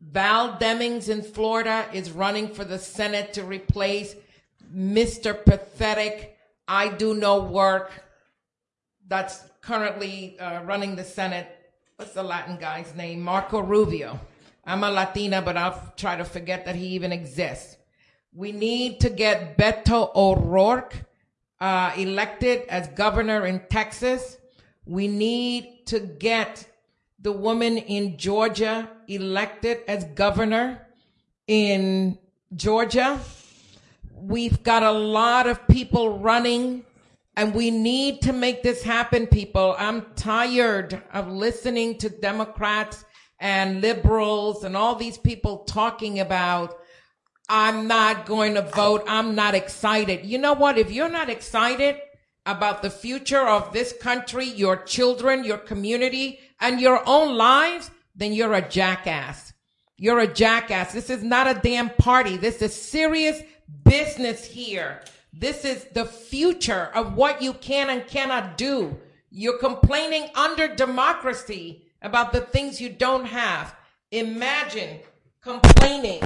Val 0.00 0.56
Demings 0.56 1.08
in 1.08 1.20
Florida 1.20 1.84
is 1.92 2.12
running 2.12 2.46
for 2.46 2.64
the 2.64 2.78
Senate 2.78 3.32
to 3.32 3.42
replace 3.42 4.14
Mr. 4.72 5.34
Pathetic, 5.44 6.36
I 6.68 6.90
do 6.90 7.12
no 7.12 7.42
work, 7.42 7.90
that's 9.08 9.42
currently 9.62 10.38
uh, 10.38 10.62
running 10.62 10.94
the 10.94 11.02
Senate. 11.02 11.63
What's 11.96 12.12
the 12.12 12.24
Latin 12.24 12.56
guy's 12.56 12.92
name? 12.96 13.22
Marco 13.22 13.60
Rubio. 13.60 14.18
I'm 14.64 14.82
a 14.82 14.90
Latina, 14.90 15.40
but 15.40 15.56
I'll 15.56 15.92
try 15.96 16.16
to 16.16 16.24
forget 16.24 16.64
that 16.64 16.74
he 16.74 16.88
even 16.88 17.12
exists. 17.12 17.76
We 18.32 18.50
need 18.50 18.98
to 18.98 19.10
get 19.10 19.56
Beto 19.56 20.10
O'Rourke 20.16 20.96
uh, 21.60 21.92
elected 21.96 22.62
as 22.68 22.88
governor 22.88 23.46
in 23.46 23.62
Texas. 23.70 24.38
We 24.84 25.06
need 25.06 25.86
to 25.86 26.00
get 26.00 26.66
the 27.20 27.30
woman 27.30 27.78
in 27.78 28.18
Georgia 28.18 28.90
elected 29.06 29.78
as 29.86 30.02
governor 30.16 30.88
in 31.46 32.18
Georgia. 32.56 33.20
We've 34.12 34.64
got 34.64 34.82
a 34.82 34.90
lot 34.90 35.46
of 35.46 35.68
people 35.68 36.18
running 36.18 36.84
and 37.36 37.54
we 37.54 37.70
need 37.70 38.22
to 38.22 38.32
make 38.32 38.62
this 38.62 38.82
happen, 38.82 39.26
people. 39.26 39.74
I'm 39.78 40.06
tired 40.14 41.02
of 41.12 41.28
listening 41.28 41.98
to 41.98 42.08
Democrats 42.08 43.04
and 43.40 43.80
liberals 43.80 44.64
and 44.64 44.76
all 44.76 44.94
these 44.94 45.18
people 45.18 45.64
talking 45.64 46.20
about, 46.20 46.78
I'm 47.48 47.88
not 47.88 48.24
going 48.24 48.54
to 48.54 48.62
vote. 48.62 49.04
I'm 49.06 49.34
not 49.34 49.54
excited. 49.54 50.24
You 50.24 50.38
know 50.38 50.54
what? 50.54 50.78
If 50.78 50.90
you're 50.90 51.10
not 51.10 51.28
excited 51.28 51.96
about 52.46 52.82
the 52.82 52.90
future 52.90 53.46
of 53.46 53.72
this 53.72 53.94
country, 54.00 54.46
your 54.46 54.76
children, 54.76 55.44
your 55.44 55.58
community, 55.58 56.38
and 56.60 56.80
your 56.80 57.02
own 57.06 57.36
lives, 57.36 57.90
then 58.14 58.32
you're 58.32 58.54
a 58.54 58.66
jackass. 58.66 59.52
You're 59.96 60.20
a 60.20 60.32
jackass. 60.32 60.92
This 60.92 61.10
is 61.10 61.22
not 61.22 61.46
a 61.46 61.60
damn 61.60 61.90
party. 61.90 62.36
This 62.36 62.62
is 62.62 62.74
serious 62.74 63.42
business 63.84 64.44
here. 64.44 65.00
This 65.36 65.64
is 65.64 65.84
the 65.92 66.04
future 66.04 66.90
of 66.94 67.14
what 67.14 67.42
you 67.42 67.54
can 67.54 67.90
and 67.90 68.06
cannot 68.06 68.56
do. 68.56 68.96
You're 69.30 69.58
complaining 69.58 70.28
under 70.36 70.72
democracy 70.72 71.86
about 72.00 72.32
the 72.32 72.40
things 72.40 72.80
you 72.80 72.88
don't 72.88 73.24
have. 73.24 73.74
Imagine 74.12 75.00
complaining 75.40 76.22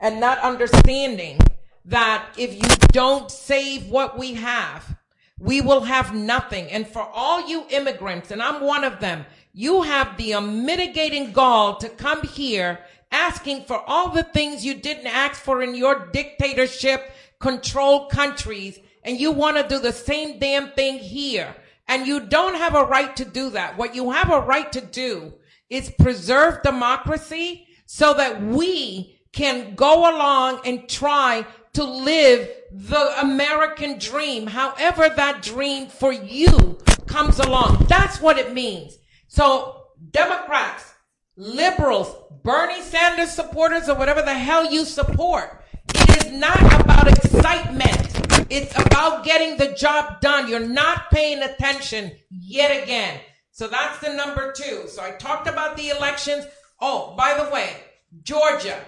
and 0.00 0.20
not 0.20 0.38
understanding 0.40 1.38
that 1.86 2.26
if 2.36 2.54
you 2.54 2.76
don't 2.88 3.30
save 3.30 3.86
what 3.86 4.18
we 4.18 4.34
have, 4.34 4.98
we 5.38 5.62
will 5.62 5.80
have 5.80 6.14
nothing. 6.14 6.66
And 6.70 6.86
for 6.86 7.08
all 7.14 7.48
you 7.48 7.64
immigrants, 7.70 8.30
and 8.30 8.42
I'm 8.42 8.60
one 8.62 8.84
of 8.84 9.00
them, 9.00 9.24
you 9.54 9.80
have 9.80 10.18
the 10.18 10.32
unmitigating 10.32 11.32
gall 11.32 11.76
to 11.76 11.88
come 11.88 12.22
here 12.22 12.80
asking 13.10 13.64
for 13.64 13.82
all 13.86 14.10
the 14.10 14.22
things 14.22 14.64
you 14.64 14.74
didn't 14.74 15.06
ask 15.06 15.40
for 15.40 15.62
in 15.62 15.74
your 15.74 16.10
dictatorship 16.12 17.12
controlled 17.42 18.10
countries 18.10 18.78
and 19.04 19.20
you 19.20 19.32
want 19.32 19.56
to 19.56 19.68
do 19.68 19.80
the 19.80 19.92
same 19.92 20.38
damn 20.38 20.70
thing 20.70 20.98
here. 20.98 21.54
And 21.88 22.06
you 22.06 22.20
don't 22.20 22.54
have 22.54 22.74
a 22.74 22.84
right 22.84 23.14
to 23.16 23.24
do 23.24 23.50
that. 23.50 23.76
What 23.76 23.94
you 23.94 24.12
have 24.12 24.30
a 24.30 24.40
right 24.40 24.70
to 24.72 24.80
do 24.80 25.34
is 25.68 25.90
preserve 25.98 26.62
democracy 26.62 27.66
so 27.84 28.14
that 28.14 28.40
we 28.40 29.20
can 29.32 29.74
go 29.74 30.10
along 30.10 30.60
and 30.64 30.88
try 30.88 31.44
to 31.72 31.84
live 31.84 32.48
the 32.70 33.20
American 33.20 33.98
dream, 33.98 34.46
however 34.46 35.08
that 35.08 35.42
dream 35.42 35.88
for 35.88 36.12
you 36.12 36.78
comes 37.06 37.38
along. 37.38 37.86
That's 37.88 38.20
what 38.20 38.38
it 38.38 38.52
means. 38.52 38.98
So 39.28 39.86
Democrats, 40.10 40.92
liberals, 41.36 42.14
Bernie 42.42 42.82
Sanders 42.82 43.30
supporters, 43.30 43.88
or 43.88 43.96
whatever 43.96 44.22
the 44.22 44.34
hell 44.34 44.70
you 44.70 44.84
support, 44.84 45.61
it 45.88 46.24
is 46.24 46.32
not 46.32 46.80
about 46.80 47.08
excitement. 47.08 48.50
It's 48.50 48.74
about 48.86 49.24
getting 49.24 49.56
the 49.56 49.74
job 49.74 50.20
done. 50.20 50.48
You're 50.48 50.66
not 50.66 51.10
paying 51.10 51.42
attention 51.42 52.12
yet 52.30 52.82
again. 52.82 53.20
So 53.50 53.66
that's 53.68 53.98
the 54.00 54.14
number 54.14 54.52
two. 54.52 54.88
So 54.88 55.02
I 55.02 55.12
talked 55.12 55.46
about 55.46 55.76
the 55.76 55.90
elections. 55.90 56.46
Oh, 56.80 57.14
by 57.16 57.42
the 57.42 57.50
way, 57.52 57.70
Georgia, 58.22 58.78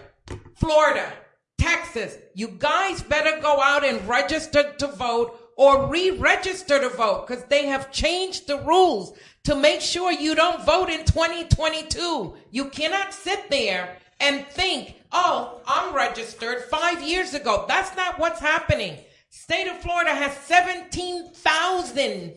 Florida, 0.57 1.13
Texas, 1.59 2.19
you 2.35 2.49
guys 2.49 3.03
better 3.03 3.41
go 3.41 3.61
out 3.63 3.85
and 3.85 4.07
register 4.09 4.75
to 4.79 4.87
vote 4.89 5.39
or 5.57 5.87
re-register 5.87 6.81
to 6.81 6.89
vote 6.91 7.27
because 7.27 7.45
they 7.45 7.67
have 7.67 7.93
changed 7.93 8.47
the 8.47 8.59
rules 8.61 9.17
to 9.45 9.55
make 9.55 9.81
sure 9.81 10.11
you 10.11 10.35
don't 10.35 10.65
vote 10.65 10.89
in 10.89 11.05
2022. 11.05 12.35
You 12.51 12.65
cannot 12.67 13.15
sit 13.15 13.51
there 13.51 13.97
and 14.21 14.47
think, 14.49 14.97
oh, 15.15 15.63
I'm 15.67 15.95
registered 15.95 16.65
five 16.65 17.03
years 17.03 17.33
ago. 17.33 17.65
That's 17.67 17.97
not 17.97 18.19
what's 18.19 18.41
happening. 18.41 18.99
State 19.31 19.69
of 19.69 19.79
Florida 19.79 20.11
has 20.11 20.37
17,000 20.39 22.35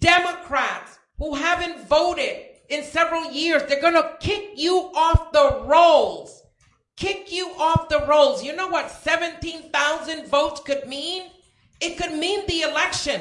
Democrats 0.00 0.98
who 1.16 1.34
haven't 1.34 1.88
voted 1.88 2.44
in 2.68 2.82
several 2.84 3.30
years. 3.30 3.62
They're 3.64 3.80
going 3.80 3.94
to 3.94 4.16
kick 4.20 4.50
you 4.56 4.90
off 4.94 5.32
the 5.32 5.62
rolls. 5.64 6.42
Kick 6.96 7.32
you 7.32 7.48
off 7.58 7.88
the 7.88 8.04
rolls. 8.06 8.42
You 8.44 8.54
know 8.56 8.68
what 8.68 8.90
17,000 8.90 10.26
votes 10.26 10.60
could 10.60 10.86
mean? 10.86 11.30
It 11.80 11.96
could 11.96 12.12
mean 12.18 12.44
the 12.46 12.62
election. 12.62 13.20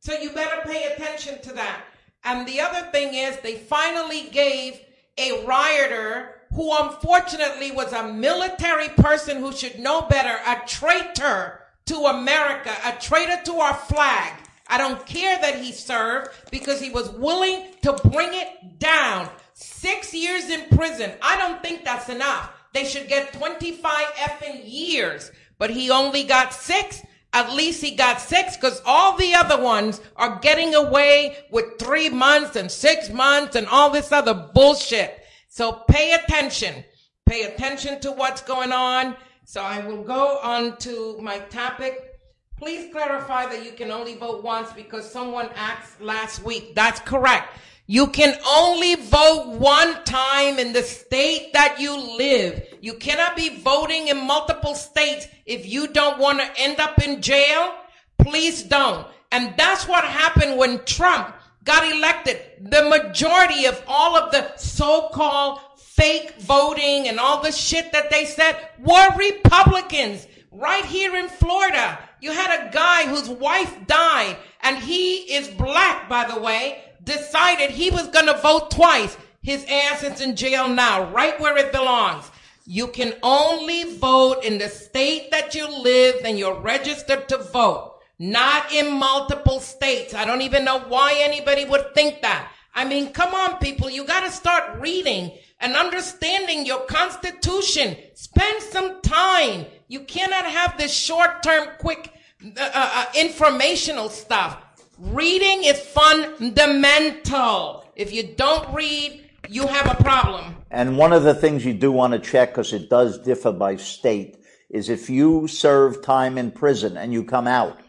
So 0.00 0.12
you 0.12 0.30
better 0.30 0.62
pay 0.64 0.92
attention 0.92 1.40
to 1.42 1.52
that. 1.54 1.84
And 2.24 2.46
the 2.46 2.60
other 2.60 2.90
thing 2.90 3.14
is 3.14 3.38
they 3.38 3.56
finally 3.56 4.28
gave 4.30 4.80
a 5.16 5.44
rioter 5.44 6.37
who 6.54 6.74
unfortunately 6.76 7.70
was 7.72 7.92
a 7.92 8.12
military 8.12 8.88
person 8.90 9.38
who 9.38 9.52
should 9.52 9.78
know 9.78 10.02
better, 10.02 10.38
a 10.46 10.66
traitor 10.66 11.60
to 11.86 11.96
America, 11.96 12.70
a 12.84 12.92
traitor 13.00 13.40
to 13.44 13.54
our 13.54 13.74
flag. 13.74 14.32
I 14.68 14.76
don't 14.76 15.04
care 15.06 15.38
that 15.40 15.56
he 15.56 15.72
served 15.72 16.30
because 16.50 16.80
he 16.80 16.90
was 16.90 17.10
willing 17.10 17.64
to 17.82 17.92
bring 18.10 18.30
it 18.32 18.78
down. 18.78 19.28
Six 19.54 20.14
years 20.14 20.50
in 20.50 20.68
prison. 20.76 21.12
I 21.22 21.36
don't 21.36 21.62
think 21.62 21.84
that's 21.84 22.08
enough. 22.08 22.52
They 22.74 22.84
should 22.84 23.08
get 23.08 23.32
25 23.32 23.82
effing 24.14 24.62
years, 24.64 25.32
but 25.58 25.70
he 25.70 25.90
only 25.90 26.24
got 26.24 26.52
six. 26.52 27.02
At 27.32 27.52
least 27.52 27.82
he 27.82 27.94
got 27.94 28.20
six 28.20 28.56
because 28.56 28.82
all 28.84 29.16
the 29.16 29.34
other 29.34 29.60
ones 29.60 30.00
are 30.16 30.38
getting 30.40 30.74
away 30.74 31.38
with 31.50 31.78
three 31.78 32.08
months 32.08 32.56
and 32.56 32.70
six 32.70 33.10
months 33.10 33.56
and 33.56 33.66
all 33.66 33.90
this 33.90 34.12
other 34.12 34.34
bullshit. 34.54 35.17
So 35.58 35.72
pay 35.72 36.12
attention. 36.12 36.84
Pay 37.26 37.42
attention 37.42 37.98
to 38.02 38.12
what's 38.12 38.42
going 38.42 38.70
on. 38.70 39.16
So 39.44 39.60
I 39.60 39.84
will 39.84 40.04
go 40.04 40.38
on 40.40 40.76
to 40.76 41.18
my 41.20 41.40
topic. 41.50 42.20
Please 42.56 42.92
clarify 42.92 43.46
that 43.46 43.64
you 43.64 43.72
can 43.72 43.90
only 43.90 44.14
vote 44.14 44.44
once 44.44 44.72
because 44.72 45.10
someone 45.10 45.48
asked 45.56 46.00
last 46.00 46.44
week. 46.44 46.76
That's 46.76 47.00
correct. 47.00 47.58
You 47.88 48.06
can 48.06 48.38
only 48.46 48.94
vote 48.94 49.48
one 49.58 50.04
time 50.04 50.60
in 50.60 50.72
the 50.72 50.82
state 50.84 51.52
that 51.54 51.80
you 51.80 52.16
live. 52.16 52.62
You 52.80 52.94
cannot 52.94 53.34
be 53.34 53.56
voting 53.56 54.06
in 54.06 54.24
multiple 54.28 54.76
states 54.76 55.26
if 55.44 55.66
you 55.66 55.88
don't 55.88 56.20
want 56.20 56.38
to 56.38 56.48
end 56.56 56.78
up 56.78 57.02
in 57.02 57.20
jail. 57.20 57.74
Please 58.18 58.62
don't. 58.62 59.08
And 59.32 59.54
that's 59.56 59.88
what 59.88 60.04
happened 60.04 60.56
when 60.56 60.84
Trump 60.84 61.34
got 61.68 61.92
elected. 61.92 62.40
The 62.60 62.88
majority 62.88 63.66
of 63.66 63.82
all 63.86 64.16
of 64.16 64.32
the 64.32 64.56
so-called 64.56 65.60
fake 65.76 66.40
voting 66.40 67.08
and 67.08 67.20
all 67.20 67.42
the 67.42 67.52
shit 67.52 67.92
that 67.92 68.10
they 68.10 68.24
said 68.24 68.56
were 68.78 69.16
Republicans. 69.18 70.26
Right 70.50 70.86
here 70.86 71.14
in 71.14 71.28
Florida, 71.28 71.98
you 72.22 72.32
had 72.32 72.58
a 72.58 72.72
guy 72.72 73.06
whose 73.06 73.28
wife 73.28 73.76
died 73.86 74.38
and 74.62 74.78
he 74.78 75.16
is 75.34 75.48
black, 75.48 76.08
by 76.08 76.26
the 76.26 76.40
way, 76.40 76.84
decided 77.04 77.70
he 77.70 77.90
was 77.90 78.08
going 78.08 78.26
to 78.26 78.38
vote 78.38 78.70
twice. 78.70 79.18
His 79.42 79.66
ass 79.68 80.02
is 80.02 80.22
in 80.22 80.36
jail 80.36 80.68
now, 80.68 81.10
right 81.12 81.38
where 81.38 81.58
it 81.58 81.70
belongs. 81.70 82.30
You 82.64 82.86
can 82.88 83.12
only 83.22 83.96
vote 83.98 84.42
in 84.42 84.56
the 84.56 84.70
state 84.70 85.30
that 85.32 85.54
you 85.54 85.68
live 85.68 86.16
and 86.24 86.38
you're 86.38 86.58
registered 86.58 87.28
to 87.28 87.38
vote, 87.38 87.87
not 88.18 88.72
in 88.72 88.92
multiple 88.92 89.60
states. 89.60 90.14
I 90.14 90.24
don't 90.24 90.42
even 90.42 90.64
know 90.64 90.80
why 90.80 91.14
anybody 91.18 91.64
would 91.64 91.94
think 91.94 92.22
that. 92.22 92.50
I 92.74 92.84
mean, 92.84 93.12
come 93.12 93.34
on, 93.34 93.58
people. 93.58 93.90
You 93.90 94.04
got 94.04 94.20
to 94.20 94.30
start 94.30 94.80
reading 94.80 95.32
and 95.60 95.74
understanding 95.74 96.66
your 96.66 96.84
constitution. 96.86 97.96
Spend 98.14 98.62
some 98.62 99.00
time. 99.02 99.66
You 99.88 100.00
cannot 100.00 100.44
have 100.44 100.78
this 100.78 100.92
short 100.92 101.42
term, 101.42 101.68
quick, 101.78 102.12
uh, 102.44 102.60
uh, 102.60 102.70
uh, 102.74 103.04
informational 103.16 104.08
stuff. 104.08 104.58
Reading 104.98 105.64
is 105.64 105.80
fundamental. 105.80 107.84
If 107.96 108.12
you 108.12 108.34
don't 108.36 108.72
read, 108.74 109.28
you 109.48 109.66
have 109.66 109.98
a 109.98 110.02
problem. 110.02 110.56
And 110.70 110.98
one 110.98 111.12
of 111.12 111.22
the 111.22 111.34
things 111.34 111.64
you 111.64 111.74
do 111.74 111.90
want 111.90 112.12
to 112.12 112.18
check, 112.18 112.50
because 112.50 112.72
it 112.72 112.90
does 112.90 113.18
differ 113.18 113.52
by 113.52 113.76
state, 113.76 114.36
is 114.70 114.90
if 114.90 115.08
you 115.08 115.48
serve 115.48 116.02
time 116.02 116.36
in 116.36 116.50
prison 116.50 116.96
and 116.96 117.12
you 117.12 117.24
come 117.24 117.46
out, 117.46 117.80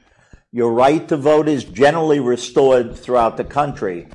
your 0.51 0.73
right 0.73 1.07
to 1.07 1.17
vote 1.17 1.47
is 1.47 1.63
generally 1.63 2.19
restored 2.19 2.97
throughout 2.97 3.37
the 3.37 3.43
country, 3.43 4.07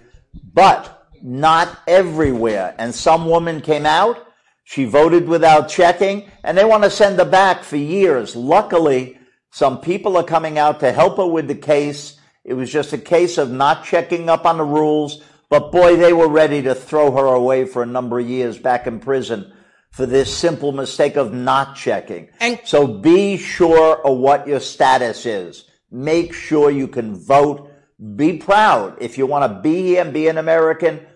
but 0.53 1.07
not 1.23 1.79
everywhere. 1.87 2.75
And 2.79 2.95
some 2.95 3.26
woman 3.26 3.61
came 3.61 3.87
out, 3.87 4.19
she 4.64 4.85
voted 4.85 5.29
without 5.29 5.69
checking, 5.69 6.29
and 6.43 6.59
they 6.59 6.64
want 6.64 6.83
to 6.83 6.91
send 6.91 7.19
her 7.19 7.25
back 7.25 7.62
for 7.62 7.76
years. 7.76 8.35
Luckily, 8.35 9.19
some 9.50 9.81
people 9.81 10.17
are 10.17 10.25
coming 10.25 10.59
out 10.59 10.81
to 10.81 10.93
help 10.93 11.19
her 11.19 11.26
with 11.26 11.47
the 11.47 11.55
case. 11.55 12.19
It 12.45 12.55
was 12.55 12.71
just 12.71 12.93
a 12.93 12.99
case 12.99 13.38
of 13.38 13.50
not 13.50 13.85
checking 13.85 14.29
up 14.29 14.45
on 14.45 14.59
the 14.59 14.64
rules, 14.64 15.23
but 15.49 15.71
boy, 15.71 15.97
they 15.97 16.12
were 16.12 16.29
ready 16.29 16.62
to 16.62 16.75
throw 16.75 17.12
her 17.12 17.26
away 17.26 17.64
for 17.64 17.83
a 17.83 17.87
number 17.87 18.19
of 18.19 18.29
years 18.29 18.59
back 18.59 18.87
in 18.88 18.99
prison 18.99 19.53
for 19.93 20.07
this 20.07 20.37
simple 20.37 20.73
mistake 20.73 21.14
of 21.14 21.33
not 21.33 21.76
checking. 21.76 22.29
And 22.41 22.59
so 22.64 22.88
be 22.88 23.37
sure 23.37 24.05
of 24.05 24.19
what 24.19 24.49
your 24.49 24.59
status 24.59 25.25
is. 25.25 25.64
Make 25.95 26.35
sure 26.35 26.73
you 26.73 26.89
can 26.89 27.15
vote. 27.15 27.71
Be 28.17 28.39
proud. 28.39 29.01
If 29.01 29.17
you 29.17 29.27
want 29.27 29.45
to 29.45 29.61
be 29.61 29.81
here 29.83 30.03
and 30.03 30.13
be 30.13 30.27
an 30.27 30.39
American, 30.39 31.07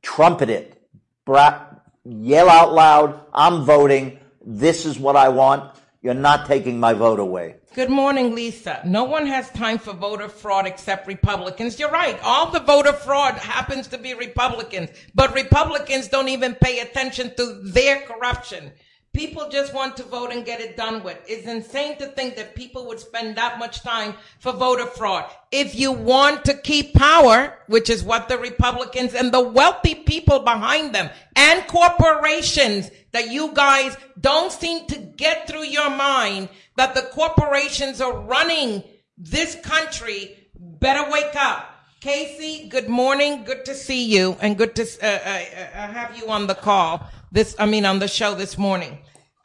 trumpet 0.00 0.48
it. 0.48 0.80
Bra- 1.26 1.66
yell 2.04 2.48
out 2.48 2.72
loud, 2.72 3.20
I'm 3.34 3.64
voting. 3.64 4.20
This 4.46 4.86
is 4.86 4.96
what 4.96 5.16
I 5.16 5.30
want. 5.30 5.76
You're 6.02 6.14
not 6.14 6.46
taking 6.46 6.78
my 6.78 6.92
vote 6.92 7.18
away. 7.18 7.56
Good 7.74 7.90
morning, 7.90 8.36
Lisa. 8.36 8.80
No 8.84 9.02
one 9.02 9.26
has 9.26 9.50
time 9.50 9.78
for 9.78 9.92
voter 9.92 10.28
fraud 10.28 10.68
except 10.68 11.08
Republicans. 11.08 11.80
You're 11.80 11.90
right. 11.90 12.16
All 12.22 12.52
the 12.52 12.60
voter 12.60 12.92
fraud 12.92 13.34
happens 13.34 13.88
to 13.88 13.98
be 13.98 14.14
Republicans, 14.14 14.90
but 15.16 15.34
Republicans 15.34 16.06
don't 16.06 16.28
even 16.28 16.54
pay 16.54 16.78
attention 16.78 17.34
to 17.36 17.60
their 17.64 18.02
corruption. 18.02 18.70
People 19.18 19.48
just 19.48 19.74
want 19.74 19.96
to 19.96 20.04
vote 20.04 20.30
and 20.30 20.46
get 20.46 20.60
it 20.60 20.76
done 20.76 21.02
with. 21.02 21.18
It's 21.26 21.48
insane 21.48 21.98
to 21.98 22.06
think 22.06 22.36
that 22.36 22.54
people 22.54 22.86
would 22.86 23.00
spend 23.00 23.34
that 23.34 23.58
much 23.58 23.82
time 23.82 24.14
for 24.38 24.52
voter 24.52 24.86
fraud. 24.86 25.28
If 25.50 25.74
you 25.74 25.90
want 25.90 26.44
to 26.44 26.54
keep 26.54 26.94
power, 26.94 27.58
which 27.66 27.90
is 27.90 28.04
what 28.04 28.28
the 28.28 28.38
Republicans 28.38 29.14
and 29.14 29.32
the 29.32 29.40
wealthy 29.40 29.96
people 29.96 30.38
behind 30.38 30.94
them 30.94 31.10
and 31.34 31.66
corporations 31.66 32.92
that 33.10 33.28
you 33.28 33.52
guys 33.54 33.96
don't 34.20 34.52
seem 34.52 34.86
to 34.86 34.96
get 35.00 35.48
through 35.48 35.64
your 35.64 35.90
mind 35.90 36.48
that 36.76 36.94
the 36.94 37.02
corporations 37.02 38.00
are 38.00 38.20
running 38.20 38.84
this 39.16 39.56
country 39.64 40.36
better 40.56 41.10
wake 41.10 41.34
up. 41.34 41.74
Casey, 42.00 42.68
good 42.68 42.88
morning. 42.88 43.42
Good 43.42 43.64
to 43.64 43.74
see 43.74 44.04
you 44.04 44.36
and 44.40 44.56
good 44.56 44.76
to 44.76 44.82
uh, 45.02 45.06
uh, 45.06 45.08
uh, 45.08 45.92
have 45.92 46.16
you 46.16 46.28
on 46.28 46.46
the 46.46 46.54
call 46.54 47.10
this, 47.30 47.54
I 47.58 47.66
mean, 47.66 47.84
on 47.84 47.98
the 47.98 48.08
show 48.08 48.34
this 48.34 48.56
morning. 48.56 48.98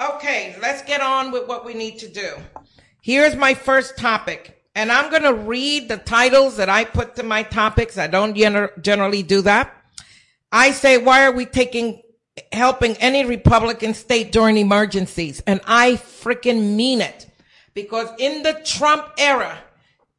Okay, 0.03 0.55
let's 0.61 0.81
get 0.81 1.01
on 1.01 1.31
with 1.31 1.47
what 1.47 1.65
we 1.65 1.73
need 1.73 1.99
to 1.99 2.09
do. 2.09 2.33
Here's 3.01 3.35
my 3.35 3.53
first 3.53 3.97
topic. 3.97 4.61
And 4.75 4.91
I'm 4.91 5.09
going 5.09 5.23
to 5.23 5.33
read 5.33 5.87
the 5.87 5.97
titles 5.97 6.57
that 6.57 6.67
I 6.67 6.83
put 6.83 7.15
to 7.17 7.23
my 7.23 7.43
topics. 7.43 7.97
I 7.97 8.07
don't 8.07 8.35
gener- 8.35 8.81
generally 8.81 9.23
do 9.23 9.41
that. 9.41 9.73
I 10.51 10.71
say, 10.71 10.97
why 10.97 11.25
are 11.25 11.31
we 11.31 11.45
taking, 11.45 12.01
helping 12.51 12.97
any 12.97 13.23
Republican 13.23 13.93
state 13.93 14.31
during 14.31 14.57
emergencies? 14.57 15.41
And 15.47 15.61
I 15.65 15.93
freaking 15.93 16.75
mean 16.75 16.99
it. 16.99 17.27
Because 17.73 18.09
in 18.19 18.43
the 18.43 18.59
Trump 18.65 19.07
era, 19.17 19.57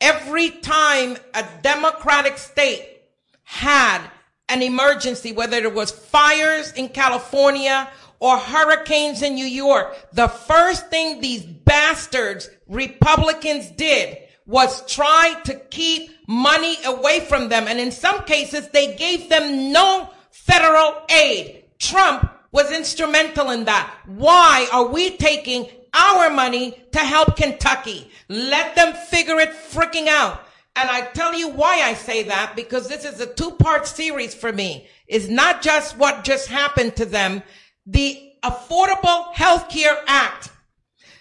every 0.01 0.51
time 0.51 1.17
a 1.35 1.45
Democratic 1.63 2.39
state 2.39 3.03
had 3.43 4.01
an 4.49 4.63
emergency, 4.63 5.33
whether 5.33 5.59
it 5.59 5.75
was 5.75 5.91
fires 5.91 6.73
in 6.73 6.89
California 6.89 7.91
or 8.21 8.39
hurricanes 8.39 9.23
in 9.23 9.35
New 9.35 9.47
York, 9.47 9.97
the 10.13 10.29
first 10.29 10.89
thing 10.89 11.21
these 11.21 11.43
bastards 11.43 12.49
Republicans 12.69 13.71
did 13.71 14.19
was 14.47 14.87
try 14.87 15.41
to 15.45 15.55
keep 15.55 16.11
money 16.27 16.77
away 16.85 17.21
from 17.21 17.49
them. 17.49 17.67
And 17.67 17.79
in 17.79 17.91
some 17.91 18.25
cases, 18.25 18.69
they 18.69 18.95
gave 18.95 19.29
them 19.29 19.73
no 19.73 20.11
federal 20.31 21.03
aid. 21.11 21.65
Trump 21.79 22.31
was 22.53 22.71
instrumental 22.71 23.51
in 23.51 23.65
that. 23.65 23.93
Why 24.07 24.69
are 24.73 24.87
we 24.87 25.17
taking 25.17 25.67
our 25.93 26.31
money 26.31 26.83
to 26.93 26.99
help 26.99 27.37
Kentucky? 27.37 28.11
Let 28.29 28.75
them 28.77 28.95
figure 28.95 29.41
it 29.41 29.51
freaking 29.51 30.09
out. 30.09 30.41
And 30.77 30.91
I 30.91 31.03
tell 31.03 31.35
you 31.35 31.51
why 31.51 31.83
I 31.83 31.95
say 31.95 32.25
that 32.25 32.55
because 32.57 32.89
this 32.89 33.05
is 33.05 33.21
a 33.21 33.33
two 33.33 33.53
part 33.53 33.87
series 33.87 34.35
for 34.35 34.53
me. 34.53 34.89
It's 35.07 35.29
not 35.29 35.63
just 35.63 35.97
what 35.97 36.25
just 36.25 36.49
happened 36.49 36.97
to 36.97 37.05
them. 37.05 37.43
The 37.87 38.33
Affordable 38.43 39.33
Health 39.35 39.69
Care 39.69 39.97
Act. 40.07 40.51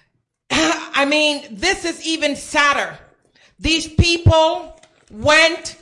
I 0.51 1.05
mean, 1.05 1.43
this 1.51 1.86
is 1.86 2.05
even 2.05 2.36
sadder. 2.36 2.98
These 3.60 3.88
people 3.96 4.79
went 5.12 5.77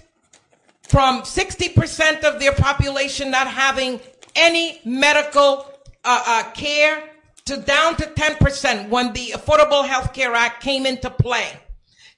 from 0.83 1.21
60% 1.21 2.23
of 2.23 2.39
their 2.39 2.51
population 2.51 3.31
not 3.31 3.47
having 3.47 3.99
any 4.35 4.81
medical 4.85 5.65
uh, 6.03 6.23
uh, 6.25 6.51
care 6.51 7.09
to 7.45 7.57
down 7.57 7.95
to 7.95 8.03
10% 8.03 8.89
when 8.89 9.13
the 9.13 9.31
Affordable 9.35 9.85
Health 9.85 10.13
Care 10.13 10.33
Act 10.33 10.61
came 10.61 10.85
into 10.85 11.09
play. 11.09 11.47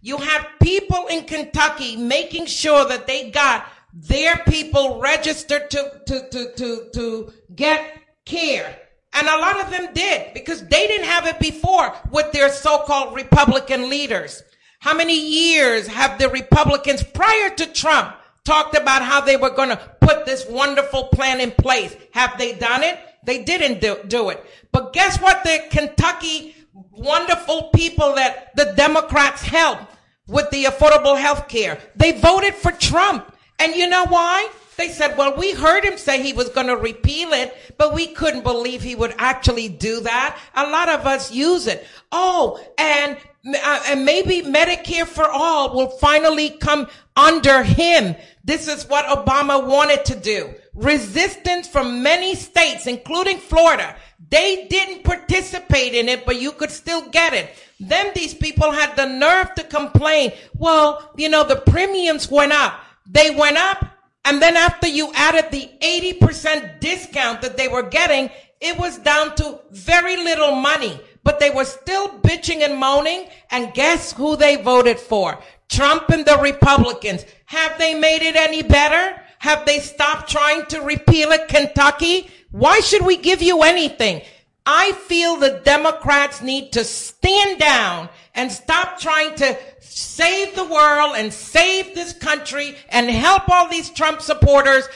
You 0.01 0.17
had 0.17 0.45
people 0.61 1.07
in 1.07 1.23
Kentucky 1.23 1.95
making 1.95 2.47
sure 2.47 2.85
that 2.85 3.07
they 3.07 3.31
got 3.31 3.65
their 3.93 4.37
people 4.39 4.99
registered 4.99 5.69
to, 5.71 6.01
to, 6.07 6.29
to, 6.29 6.51
to, 6.57 6.89
to 6.93 7.33
get 7.55 8.02
care. 8.25 8.79
And 9.13 9.27
a 9.27 9.37
lot 9.37 9.61
of 9.61 9.69
them 9.69 9.93
did 9.93 10.33
because 10.33 10.65
they 10.67 10.87
didn't 10.87 11.05
have 11.05 11.27
it 11.27 11.39
before 11.39 11.93
with 12.11 12.31
their 12.31 12.49
so-called 12.49 13.15
Republican 13.15 13.89
leaders. 13.89 14.43
How 14.79 14.95
many 14.95 15.17
years 15.17 15.87
have 15.87 16.17
the 16.17 16.29
Republicans 16.29 17.03
prior 17.03 17.49
to 17.51 17.65
Trump 17.67 18.15
talked 18.43 18.75
about 18.75 19.03
how 19.03 19.21
they 19.21 19.37
were 19.37 19.51
going 19.51 19.69
to 19.69 19.91
put 20.01 20.25
this 20.25 20.45
wonderful 20.49 21.05
plan 21.05 21.39
in 21.39 21.51
place? 21.51 21.95
Have 22.11 22.37
they 22.37 22.53
done 22.53 22.83
it? 22.83 22.99
They 23.25 23.43
didn't 23.43 23.81
do, 23.81 23.97
do 24.07 24.29
it. 24.29 24.43
But 24.71 24.93
guess 24.93 25.21
what? 25.21 25.43
The 25.43 25.63
Kentucky 25.69 26.55
wonderful 26.91 27.69
people 27.69 28.15
that 28.15 28.55
the 28.55 28.73
Democrats 28.75 29.43
helped 29.43 29.83
with 30.27 30.49
the 30.49 30.65
affordable 30.65 31.19
health 31.19 31.47
care. 31.47 31.79
They 31.95 32.13
voted 32.13 32.55
for 32.55 32.71
Trump. 32.71 33.35
And 33.59 33.75
you 33.75 33.87
know 33.87 34.05
why? 34.05 34.49
They 34.77 34.89
said, 34.89 35.17
well, 35.17 35.35
we 35.37 35.53
heard 35.53 35.85
him 35.85 35.97
say 35.97 36.21
he 36.21 36.33
was 36.33 36.49
going 36.49 36.67
to 36.67 36.75
repeal 36.75 37.31
it, 37.33 37.55
but 37.77 37.93
we 37.93 38.07
couldn't 38.07 38.43
believe 38.43 38.81
he 38.81 38.95
would 38.95 39.13
actually 39.17 39.69
do 39.69 40.01
that. 40.01 40.39
A 40.55 40.69
lot 40.69 40.89
of 40.89 41.05
us 41.05 41.31
use 41.31 41.67
it. 41.67 41.85
Oh, 42.11 42.63
and 42.77 43.17
uh, 43.45 43.83
and 43.87 44.05
maybe 44.05 44.41
Medicare 44.41 45.05
for 45.05 45.27
all 45.27 45.75
will 45.75 45.89
finally 45.89 46.49
come 46.49 46.87
under 47.17 47.61
him. 47.61 48.15
This 48.45 48.67
is 48.67 48.87
what 48.87 49.05
Obama 49.05 49.65
wanted 49.67 50.05
to 50.05 50.15
do. 50.15 50.53
Resistance 50.73 51.67
from 51.67 52.01
many 52.01 52.35
states, 52.35 52.87
including 52.87 53.37
Florida. 53.37 53.95
They 54.29 54.67
didn't 54.69 55.03
participate 55.03 55.93
in 55.93 56.07
it, 56.07 56.25
but 56.25 56.41
you 56.41 56.53
could 56.53 56.71
still 56.71 57.09
get 57.09 57.33
it. 57.33 57.53
Then 57.79 58.11
these 58.15 58.33
people 58.33 58.71
had 58.71 58.95
the 58.95 59.05
nerve 59.05 59.53
to 59.55 59.63
complain. 59.65 60.31
Well, 60.57 61.11
you 61.17 61.27
know, 61.29 61.43
the 61.43 61.57
premiums 61.57 62.31
went 62.31 62.53
up. 62.53 62.79
They 63.05 63.35
went 63.35 63.57
up. 63.57 63.85
And 64.25 64.41
then 64.41 64.55
after 64.55 64.87
you 64.87 65.11
added 65.13 65.51
the 65.51 65.69
80% 65.81 66.79
discount 66.79 67.41
that 67.41 67.57
they 67.57 67.67
were 67.67 67.83
getting, 67.83 68.29
it 68.61 68.77
was 68.77 68.97
down 68.99 69.35
to 69.35 69.59
very 69.71 70.15
little 70.17 70.55
money 70.55 70.99
but 71.23 71.39
they 71.39 71.49
were 71.49 71.65
still 71.65 72.09
bitching 72.09 72.59
and 72.61 72.77
moaning. 72.77 73.27
And 73.49 73.73
guess 73.73 74.13
who 74.13 74.35
they 74.35 74.57
voted 74.57 74.99
for? 74.99 75.39
Trump 75.69 76.09
and 76.09 76.25
the 76.25 76.37
Republicans. 76.37 77.25
Have 77.45 77.77
they 77.77 77.93
made 77.93 78.21
it 78.21 78.35
any 78.35 78.61
better? 78.61 79.21
Have 79.39 79.65
they 79.65 79.79
stopped 79.79 80.29
trying 80.29 80.65
to 80.67 80.81
repeal 80.81 81.31
it, 81.31 81.47
Kentucky? 81.47 82.29
Why 82.51 82.79
should 82.79 83.05
we 83.05 83.17
give 83.17 83.41
you 83.41 83.63
anything? 83.63 84.21
I 84.65 84.93
feel 84.93 85.37
the 85.37 85.61
Democrats 85.63 86.41
need 86.41 86.71
to 86.73 86.83
stand 86.83 87.59
down 87.59 88.09
and 88.33 88.51
stop 88.51 88.99
trying 88.99 89.35
to 89.35 89.57
save 89.79 90.55
the 90.55 90.63
world 90.63 91.15
and 91.17 91.33
save 91.33 91.93
this 91.93 92.13
country 92.13 92.75
and 92.89 93.09
help 93.09 93.49
all 93.49 93.67
these 93.67 93.89
Trump 93.89 94.21
supporters 94.21 94.87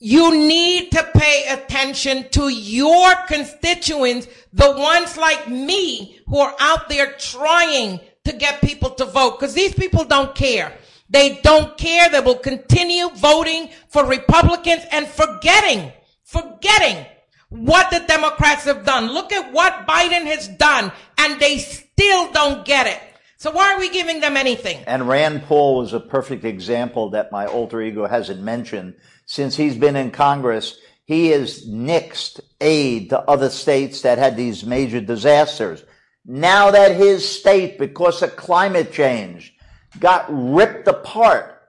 you 0.00 0.36
need 0.36 0.92
to 0.92 1.02
pay 1.14 1.48
attention 1.48 2.28
to 2.30 2.48
your 2.48 3.14
constituents, 3.26 4.28
the 4.52 4.70
ones 4.72 5.16
like 5.16 5.48
me 5.48 6.20
who 6.28 6.38
are 6.38 6.54
out 6.60 6.88
there 6.88 7.14
trying 7.14 7.98
to 8.24 8.32
get 8.32 8.60
people 8.60 8.90
to 8.90 9.04
vote 9.04 9.38
because 9.38 9.54
these 9.54 9.74
people 9.74 10.04
don't 10.04 10.36
care. 10.36 10.72
They 11.10 11.40
don't 11.42 11.76
care. 11.76 12.08
They 12.08 12.20
will 12.20 12.38
continue 12.38 13.08
voting 13.10 13.70
for 13.88 14.04
Republicans 14.04 14.84
and 14.92 15.08
forgetting, 15.08 15.90
forgetting 16.22 17.04
what 17.48 17.90
the 17.90 18.00
Democrats 18.06 18.64
have 18.64 18.84
done. 18.84 19.12
Look 19.12 19.32
at 19.32 19.52
what 19.52 19.86
Biden 19.86 20.24
has 20.26 20.48
done 20.48 20.92
and 21.16 21.40
they 21.40 21.58
still 21.58 22.30
don't 22.32 22.64
get 22.64 22.86
it. 22.86 23.00
So 23.36 23.52
why 23.52 23.72
are 23.72 23.78
we 23.78 23.88
giving 23.90 24.20
them 24.20 24.36
anything? 24.36 24.82
And 24.86 25.08
Rand 25.08 25.44
Paul 25.44 25.76
was 25.76 25.92
a 25.92 26.00
perfect 26.00 26.44
example 26.44 27.10
that 27.10 27.30
my 27.30 27.46
alter 27.46 27.80
ego 27.80 28.06
hasn't 28.06 28.42
mentioned 28.42 28.94
since 29.26 29.56
he's 29.56 29.76
been 29.76 29.94
in 29.94 30.10
Congress, 30.10 30.78
he 31.04 31.28
has 31.28 31.66
nixed 31.68 32.40
aid 32.60 33.10
to 33.10 33.20
other 33.20 33.50
states 33.50 34.02
that 34.02 34.18
had 34.18 34.36
these 34.36 34.64
major 34.64 35.00
disasters. 35.00 35.84
Now 36.24 36.70
that 36.70 36.96
his 36.96 37.28
state, 37.28 37.78
because 37.78 38.22
of 38.22 38.36
climate 38.36 38.90
change, 38.92 39.54
got 40.00 40.26
ripped 40.28 40.88
apart, 40.88 41.62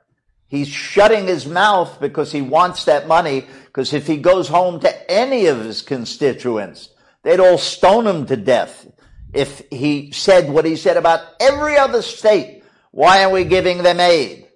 he's 0.47 0.69
shutting 0.69 1.27
his 1.27 1.45
mouth 1.45 1.99
because 1.99 2.31
he 2.31 2.41
wants 2.41 2.85
that 2.85 3.07
money. 3.07 3.45
Because 3.69 3.93
if 3.93 4.07
he 4.07 4.17
goes 4.17 4.47
home 4.47 4.79
to 4.79 5.11
any 5.11 5.45
of 5.45 5.63
his 5.63 5.83
constituents, 5.83 6.89
they'd 7.21 7.39
all 7.39 7.59
stone 7.59 8.07
him 8.07 8.25
to 8.25 8.35
death 8.35 8.87
if 9.31 9.61
he 9.69 10.11
said 10.11 10.49
what 10.49 10.65
he 10.65 10.75
said 10.75 10.97
about 10.97 11.21
every 11.39 11.77
other 11.77 12.01
state. 12.01 12.63
Why 12.89 13.23
are 13.23 13.29
we 13.29 13.43
giving 13.43 13.83
them 13.83 13.99
aid? 13.99 14.47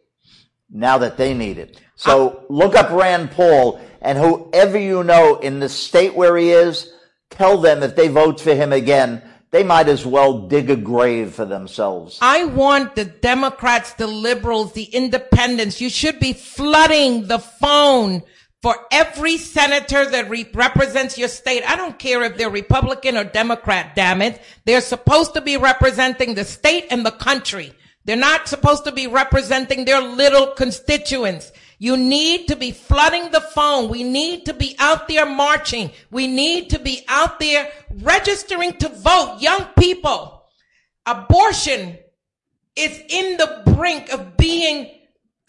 Now 0.67 0.97
that 0.97 1.17
they 1.17 1.35
need 1.35 1.59
it. 1.59 1.79
So 1.95 2.39
ah. 2.39 2.45
look 2.49 2.75
up 2.75 2.89
Rand 2.89 3.29
Paul 3.31 3.79
and 4.01 4.17
whoever 4.17 4.79
you 4.79 5.03
know 5.03 5.37
in 5.37 5.59
the 5.59 5.69
state 5.69 6.15
where 6.15 6.35
he 6.35 6.49
is, 6.49 6.91
tell 7.29 7.59
them 7.59 7.83
if 7.83 7.95
they 7.95 8.07
vote 8.07 8.41
for 8.41 8.55
him 8.55 8.73
again, 8.73 9.21
they 9.51 9.63
might 9.63 9.87
as 9.87 10.07
well 10.07 10.47
dig 10.47 10.71
a 10.71 10.75
grave 10.75 11.35
for 11.35 11.45
themselves. 11.45 12.17
I 12.19 12.45
want 12.45 12.95
the 12.95 13.05
Democrats, 13.05 13.93
the 13.93 14.07
liberals, 14.07 14.73
the 14.73 14.85
independents. 14.85 15.79
You 15.79 15.91
should 15.91 16.19
be 16.19 16.33
flooding 16.33 17.27
the 17.27 17.37
phone 17.37 18.23
for 18.63 18.77
every 18.91 19.37
senator 19.37 20.09
that 20.09 20.29
re- 20.29 20.49
represents 20.53 21.17
your 21.17 21.27
state. 21.27 21.63
I 21.69 21.75
don't 21.75 21.99
care 21.99 22.23
if 22.23 22.37
they're 22.37 22.49
Republican 22.49 23.17
or 23.17 23.25
Democrat, 23.25 23.93
damn 23.93 24.21
it. 24.21 24.41
They're 24.63 24.79
supposed 24.79 25.33
to 25.33 25.41
be 25.41 25.57
representing 25.57 26.33
the 26.33 26.45
state 26.45 26.85
and 26.89 27.05
the 27.05 27.11
country. 27.11 27.73
They're 28.05 28.15
not 28.15 28.47
supposed 28.47 28.85
to 28.85 28.93
be 28.93 29.07
representing 29.07 29.83
their 29.83 29.99
little 29.99 30.47
constituents. 30.47 31.51
You 31.77 31.97
need 31.97 32.47
to 32.47 32.55
be 32.55 32.71
flooding 32.71 33.31
the 33.31 33.41
phone. 33.41 33.89
We 33.89 34.03
need 34.03 34.45
to 34.45 34.53
be 34.53 34.77
out 34.79 35.09
there 35.09 35.25
marching. 35.25 35.91
We 36.09 36.27
need 36.27 36.69
to 36.69 36.79
be 36.79 37.03
out 37.09 37.41
there 37.41 37.69
registering 38.01 38.77
to 38.77 38.87
vote. 38.87 39.39
Young 39.41 39.65
people, 39.77 40.45
abortion 41.05 41.97
is 42.77 42.97
in 43.09 43.35
the 43.35 43.61
brink 43.75 44.09
of 44.13 44.37
being 44.37 44.89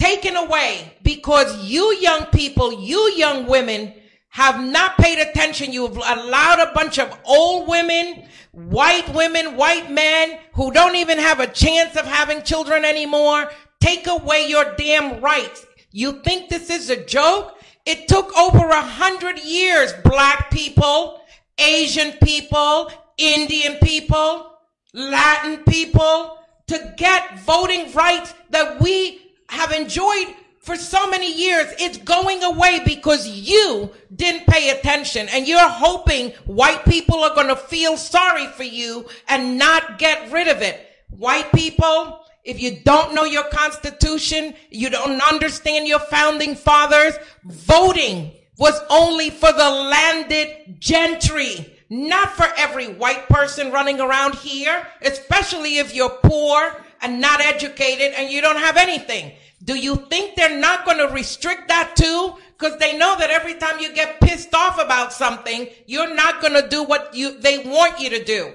taken 0.04 0.36
away 0.36 0.92
because 1.02 1.64
you 1.64 1.96
young 2.00 2.26
people, 2.26 2.72
you 2.72 3.12
young 3.16 3.46
women 3.46 3.94
have 4.28 4.62
not 4.62 4.98
paid 4.98 5.18
attention. 5.18 5.72
You've 5.72 5.96
allowed 5.96 6.60
a 6.60 6.72
bunch 6.74 6.98
of 6.98 7.16
old 7.24 7.68
women, 7.68 8.28
white 8.52 9.08
women, 9.14 9.56
white 9.56 9.90
men 9.90 10.38
who 10.52 10.70
don't 10.72 10.96
even 10.96 11.18
have 11.18 11.40
a 11.40 11.46
chance 11.46 11.96
of 11.96 12.04
having 12.04 12.42
children 12.42 12.84
anymore 12.84 13.50
take 13.80 14.06
away 14.06 14.46
your 14.48 14.74
damn 14.76 15.20
rights. 15.20 15.64
You 15.90 16.20
think 16.22 16.48
this 16.48 16.68
is 16.70 16.90
a 16.90 17.04
joke? 17.04 17.56
It 17.86 18.08
took 18.08 18.36
over 18.36 18.68
a 18.68 18.82
hundred 18.82 19.38
years, 19.38 19.92
black 20.04 20.50
people, 20.50 21.20
Asian 21.58 22.12
people, 22.22 22.90
Indian 23.16 23.76
people, 23.82 24.52
Latin 24.92 25.64
people, 25.64 26.38
to 26.66 26.94
get 26.96 27.38
voting 27.40 27.92
rights 27.92 28.34
that 28.50 28.80
we 28.80 29.23
have 29.48 29.72
enjoyed 29.72 30.34
for 30.60 30.76
so 30.76 31.08
many 31.10 31.32
years. 31.32 31.72
It's 31.78 31.98
going 31.98 32.42
away 32.42 32.80
because 32.84 33.28
you 33.28 33.90
didn't 34.14 34.46
pay 34.46 34.70
attention 34.70 35.28
and 35.28 35.46
you're 35.46 35.68
hoping 35.68 36.30
white 36.46 36.84
people 36.84 37.22
are 37.22 37.34
going 37.34 37.48
to 37.48 37.56
feel 37.56 37.96
sorry 37.96 38.46
for 38.46 38.62
you 38.62 39.06
and 39.28 39.58
not 39.58 39.98
get 39.98 40.32
rid 40.32 40.48
of 40.48 40.62
it. 40.62 40.88
White 41.10 41.52
people, 41.52 42.24
if 42.44 42.60
you 42.60 42.80
don't 42.82 43.14
know 43.14 43.24
your 43.24 43.48
constitution, 43.50 44.54
you 44.70 44.88
don't 44.90 45.20
understand 45.20 45.86
your 45.86 46.00
founding 46.00 46.54
fathers, 46.54 47.14
voting 47.44 48.32
was 48.56 48.80
only 48.88 49.30
for 49.30 49.52
the 49.52 49.70
landed 49.70 50.80
gentry 50.80 51.70
not 51.90 52.32
for 52.32 52.46
every 52.56 52.88
white 52.94 53.28
person 53.28 53.70
running 53.70 54.00
around 54.00 54.34
here, 54.34 54.86
especially 55.02 55.78
if 55.78 55.94
you're 55.94 56.18
poor 56.24 56.82
and 57.04 57.20
not 57.20 57.40
educated 57.40 58.12
and 58.16 58.30
you 58.30 58.40
don't 58.40 58.56
have 58.56 58.76
anything. 58.76 59.32
Do 59.62 59.76
you 59.78 59.96
think 60.10 60.34
they're 60.34 60.58
not 60.58 60.84
going 60.84 60.98
to 60.98 61.14
restrict 61.14 61.68
that 61.68 61.94
too? 61.94 62.34
Because 62.58 62.78
they 62.78 62.96
know 62.96 63.16
that 63.18 63.30
every 63.30 63.54
time 63.54 63.78
you 63.78 63.94
get 63.94 64.20
pissed 64.20 64.54
off 64.54 64.82
about 64.82 65.12
something, 65.12 65.68
you're 65.86 66.14
not 66.14 66.40
going 66.40 66.54
to 66.54 66.68
do 66.68 66.82
what 66.82 67.14
you, 67.14 67.38
they 67.40 67.58
want 67.58 68.00
you 68.00 68.10
to 68.10 68.24
do. 68.24 68.52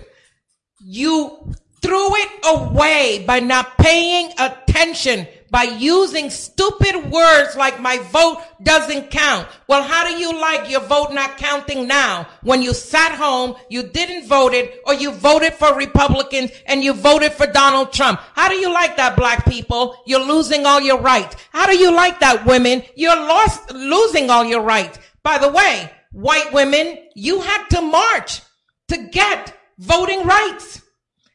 You 0.83 1.53
threw 1.81 2.15
it 2.15 2.29
away 2.45 3.23
by 3.25 3.39
not 3.39 3.77
paying 3.77 4.31
attention 4.39 5.27
by 5.51 5.63
using 5.63 6.29
stupid 6.29 7.11
words 7.11 7.55
like 7.55 7.79
my 7.79 7.97
vote 7.97 8.41
doesn't 8.61 9.11
count. 9.11 9.47
Well, 9.67 9.83
how 9.83 10.07
do 10.07 10.13
you 10.13 10.39
like 10.39 10.69
your 10.69 10.81
vote 10.81 11.11
not 11.11 11.37
counting 11.37 11.87
now 11.87 12.27
when 12.43 12.61
you 12.61 12.73
sat 12.73 13.13
home, 13.13 13.55
you 13.69 13.83
didn't 13.83 14.27
vote 14.27 14.53
it, 14.53 14.81
or 14.85 14.93
you 14.93 15.11
voted 15.11 15.53
for 15.53 15.75
Republicans 15.75 16.51
and 16.65 16.83
you 16.83 16.93
voted 16.93 17.33
for 17.33 17.47
Donald 17.47 17.91
Trump? 17.91 18.19
How 18.33 18.49
do 18.49 18.55
you 18.55 18.71
like 18.71 18.97
that, 18.97 19.15
black 19.15 19.45
people? 19.45 19.95
You're 20.05 20.25
losing 20.25 20.65
all 20.65 20.81
your 20.81 20.99
rights. 20.99 21.35
How 21.51 21.65
do 21.65 21.77
you 21.77 21.93
like 21.93 22.19
that, 22.19 22.45
women? 22.45 22.83
You're 22.95 23.15
lost, 23.15 23.71
losing 23.71 24.29
all 24.29 24.45
your 24.45 24.61
rights. 24.61 24.99
By 25.23 25.37
the 25.37 25.49
way, 25.49 25.91
white 26.11 26.51
women, 26.53 26.97
you 27.15 27.41
had 27.41 27.67
to 27.69 27.81
march 27.81 28.41
to 28.89 28.97
get 28.97 29.55
voting 29.77 30.25
rights. 30.25 30.81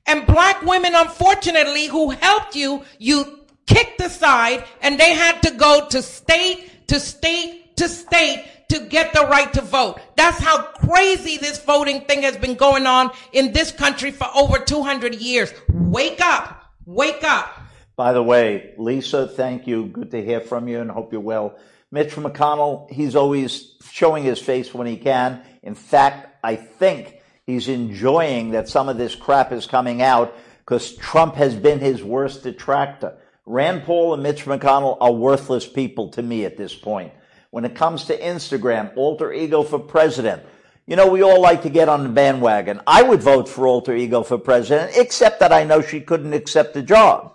And 0.06 0.26
black 0.26 0.62
women, 0.62 0.94
unfortunately, 0.94 1.86
who 1.86 2.10
helped 2.10 2.54
you, 2.54 2.84
you 2.98 3.43
kicked 3.66 4.00
aside 4.00 4.64
and 4.82 4.98
they 4.98 5.14
had 5.14 5.40
to 5.42 5.50
go 5.52 5.86
to 5.88 6.02
state 6.02 6.88
to 6.88 7.00
state 7.00 7.76
to 7.76 7.88
state 7.88 8.44
to 8.68 8.80
get 8.80 9.12
the 9.12 9.26
right 9.26 9.52
to 9.52 9.60
vote. 9.60 10.00
That's 10.16 10.38
how 10.38 10.62
crazy 10.62 11.36
this 11.36 11.62
voting 11.62 12.02
thing 12.02 12.22
has 12.22 12.36
been 12.36 12.54
going 12.54 12.86
on 12.86 13.10
in 13.32 13.52
this 13.52 13.72
country 13.72 14.10
for 14.10 14.28
over 14.34 14.58
200 14.58 15.16
years. 15.16 15.52
Wake 15.68 16.20
up. 16.20 16.72
Wake 16.86 17.22
up. 17.24 17.60
By 17.96 18.12
the 18.12 18.22
way, 18.22 18.74
Lisa, 18.76 19.28
thank 19.28 19.66
you. 19.66 19.86
Good 19.86 20.10
to 20.10 20.24
hear 20.24 20.40
from 20.40 20.66
you 20.66 20.80
and 20.80 20.90
hope 20.90 21.12
you're 21.12 21.20
well. 21.20 21.56
Mitch 21.90 22.16
McConnell, 22.16 22.90
he's 22.90 23.14
always 23.14 23.76
showing 23.92 24.24
his 24.24 24.40
face 24.40 24.74
when 24.74 24.86
he 24.86 24.96
can. 24.96 25.42
In 25.62 25.76
fact, 25.76 26.36
I 26.42 26.56
think 26.56 27.20
he's 27.46 27.68
enjoying 27.68 28.50
that 28.50 28.68
some 28.68 28.88
of 28.88 28.98
this 28.98 29.14
crap 29.14 29.52
is 29.52 29.66
coming 29.66 30.02
out 30.02 30.34
because 30.58 30.96
Trump 30.96 31.36
has 31.36 31.54
been 31.54 31.78
his 31.78 32.02
worst 32.02 32.42
detractor. 32.42 33.16
Rand 33.46 33.84
Paul 33.84 34.14
and 34.14 34.22
Mitch 34.22 34.46
McConnell 34.46 34.96
are 35.00 35.12
worthless 35.12 35.66
people 35.66 36.08
to 36.10 36.22
me 36.22 36.44
at 36.44 36.56
this 36.56 36.74
point. 36.74 37.12
When 37.50 37.64
it 37.64 37.74
comes 37.74 38.04
to 38.06 38.18
Instagram, 38.18 38.96
alter 38.96 39.32
ego 39.32 39.62
for 39.62 39.78
president, 39.78 40.42
you 40.86 40.96
know, 40.96 41.08
we 41.08 41.22
all 41.22 41.40
like 41.40 41.62
to 41.62 41.70
get 41.70 41.88
on 41.88 42.02
the 42.02 42.08
bandwagon. 42.08 42.80
I 42.86 43.02
would 43.02 43.22
vote 43.22 43.48
for 43.48 43.66
alter 43.66 43.94
ego 43.94 44.22
for 44.22 44.38
president, 44.38 44.92
except 44.96 45.40
that 45.40 45.52
I 45.52 45.64
know 45.64 45.82
she 45.82 46.00
couldn't 46.00 46.32
accept 46.32 46.74
the 46.74 46.82
job. 46.82 47.34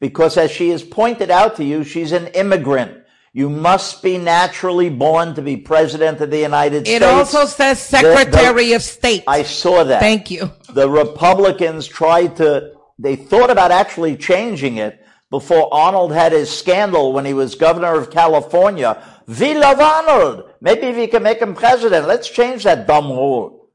Because 0.00 0.38
as 0.38 0.50
she 0.50 0.70
has 0.70 0.82
pointed 0.82 1.30
out 1.30 1.56
to 1.56 1.64
you, 1.64 1.84
she's 1.84 2.12
an 2.12 2.28
immigrant. 2.28 3.04
You 3.32 3.48
must 3.48 4.02
be 4.02 4.18
naturally 4.18 4.90
born 4.90 5.34
to 5.34 5.42
be 5.42 5.56
president 5.56 6.20
of 6.20 6.30
the 6.30 6.38
United 6.38 6.82
it 6.82 6.86
States. 6.86 7.02
It 7.02 7.04
also 7.04 7.44
says 7.44 7.78
Secretary 7.78 8.64
the, 8.64 8.70
the, 8.70 8.74
of 8.74 8.82
State. 8.82 9.24
I 9.26 9.44
saw 9.44 9.84
that. 9.84 10.00
Thank 10.00 10.30
you. 10.30 10.50
The 10.70 10.90
Republicans 10.90 11.86
tried 11.86 12.36
to, 12.36 12.72
they 12.98 13.14
thought 13.14 13.50
about 13.50 13.70
actually 13.70 14.16
changing 14.16 14.78
it, 14.78 14.99
before 15.30 15.72
Arnold 15.72 16.12
had 16.12 16.32
his 16.32 16.50
scandal 16.50 17.12
when 17.12 17.24
he 17.24 17.32
was 17.34 17.54
governor 17.54 17.94
of 17.96 18.10
California. 18.10 19.00
We 19.26 19.54
love 19.54 19.78
Arnold. 19.80 20.50
Maybe 20.60 20.90
we 20.90 21.06
can 21.06 21.22
make 21.22 21.38
him 21.38 21.54
president. 21.54 22.08
Let's 22.08 22.28
change 22.28 22.64
that 22.64 22.86
dumb 22.86 23.08
rule. 23.10 23.68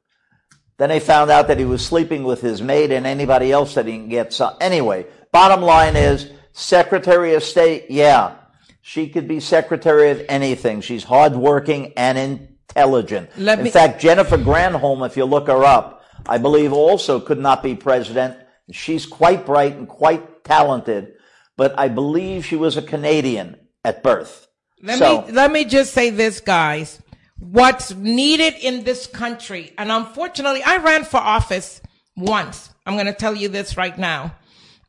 Then 0.77 0.89
they 0.89 0.99
found 0.99 1.31
out 1.31 1.47
that 1.47 1.57
he 1.57 1.63
was 1.65 1.85
sleeping 1.85 2.25
with 2.25 2.41
his 2.41 2.61
maid 2.61 2.91
and 2.91 3.07
anybody 3.07 3.51
else 3.53 3.75
that 3.75 3.85
he 3.85 3.93
can 3.93 4.09
get 4.09 4.33
some. 4.33 4.55
Anyway, 4.59 5.05
bottom 5.31 5.61
line 5.61 5.95
is 5.95 6.29
Secretary 6.51 7.33
of 7.35 7.43
State, 7.43 7.85
yeah, 7.89 8.35
she 8.81 9.07
could 9.09 9.27
be 9.27 9.39
Secretary 9.39 10.11
of 10.11 10.21
anything. 10.27 10.81
She's 10.81 11.03
hardworking 11.05 11.93
and 11.95 12.17
intelligent. 12.17 13.29
Let 13.37 13.59
In 13.59 13.65
me- 13.65 13.71
fact, 13.71 14.01
Jennifer 14.01 14.37
Granholm, 14.37 15.05
if 15.05 15.15
you 15.15 15.23
look 15.25 15.47
her 15.47 15.63
up, 15.63 16.03
I 16.27 16.37
believe 16.37 16.73
also 16.73 17.19
could 17.21 17.39
not 17.39 17.63
be 17.63 17.75
president. 17.75 18.37
She's 18.71 19.05
quite 19.05 19.45
bright 19.45 19.75
and 19.75 19.87
quite 19.87 20.43
talented 20.43 21.13
but 21.57 21.77
I 21.77 21.87
believe 21.87 22.45
she 22.45 22.55
was 22.55 22.77
a 22.77 22.81
Canadian 22.81 23.57
at 23.83 24.03
birth. 24.03 24.47
Let 24.81 24.99
so, 24.99 25.21
me 25.21 25.31
let 25.31 25.51
me 25.51 25.65
just 25.65 25.93
say 25.93 26.09
this, 26.09 26.39
guys. 26.39 27.01
What's 27.39 27.93
needed 27.93 28.55
in 28.61 28.83
this 28.83 29.07
country, 29.07 29.73
and 29.77 29.91
unfortunately, 29.91 30.63
I 30.63 30.77
ran 30.77 31.03
for 31.03 31.17
office 31.17 31.81
once. 32.15 32.69
I'm 32.85 32.93
going 32.93 33.07
to 33.07 33.13
tell 33.13 33.35
you 33.35 33.49
this 33.49 33.77
right 33.77 33.97
now. 33.97 34.35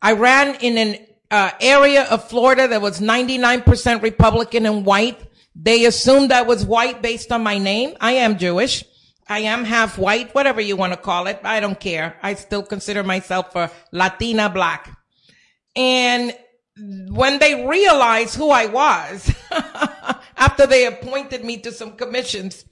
I 0.03 0.13
ran 0.13 0.57
in 0.57 0.79
an 0.79 1.07
uh, 1.31 1.51
area 1.61 2.05
of 2.05 2.29
Florida 2.29 2.69
that 2.69 2.81
was 2.81 3.01
99% 3.01 4.03
Republican 4.03 4.67
and 4.67 4.85
white. 4.85 5.21
They 5.55 5.87
assumed 5.87 6.33
I 6.33 6.43
was 6.43 6.65
white 6.65 7.03
based 7.03 7.33
on 7.33 7.43
my 7.43 7.59
name. 7.59 7.97
I 8.01 8.13
am 8.13 8.39
Jewish. 8.39 8.85
I 9.29 9.41
am 9.41 9.65
half 9.65 9.99
white, 9.99 10.35
whatever 10.35 10.61
you 10.61 10.77
want 10.77 10.93
to 10.93 10.97
call 10.97 11.27
it. 11.27 11.41
I 11.43 11.59
don't 11.59 11.81
care. 11.81 12.17
I 12.23 12.35
still 12.35 12.63
consider 12.63 13.03
myself 13.03 13.57
a 13.57 13.73
Latina 13.91 14.49
black. 14.49 14.97
And 15.75 16.33
when 16.79 17.39
they 17.39 17.67
realized 17.67 18.35
who 18.35 18.51
I 18.51 18.67
was, 18.67 19.35
after 20.37 20.67
they 20.67 20.87
appointed 20.87 21.45
me 21.45 21.59
to 21.59 21.73
some 21.73 21.93
commissions, 21.93 22.65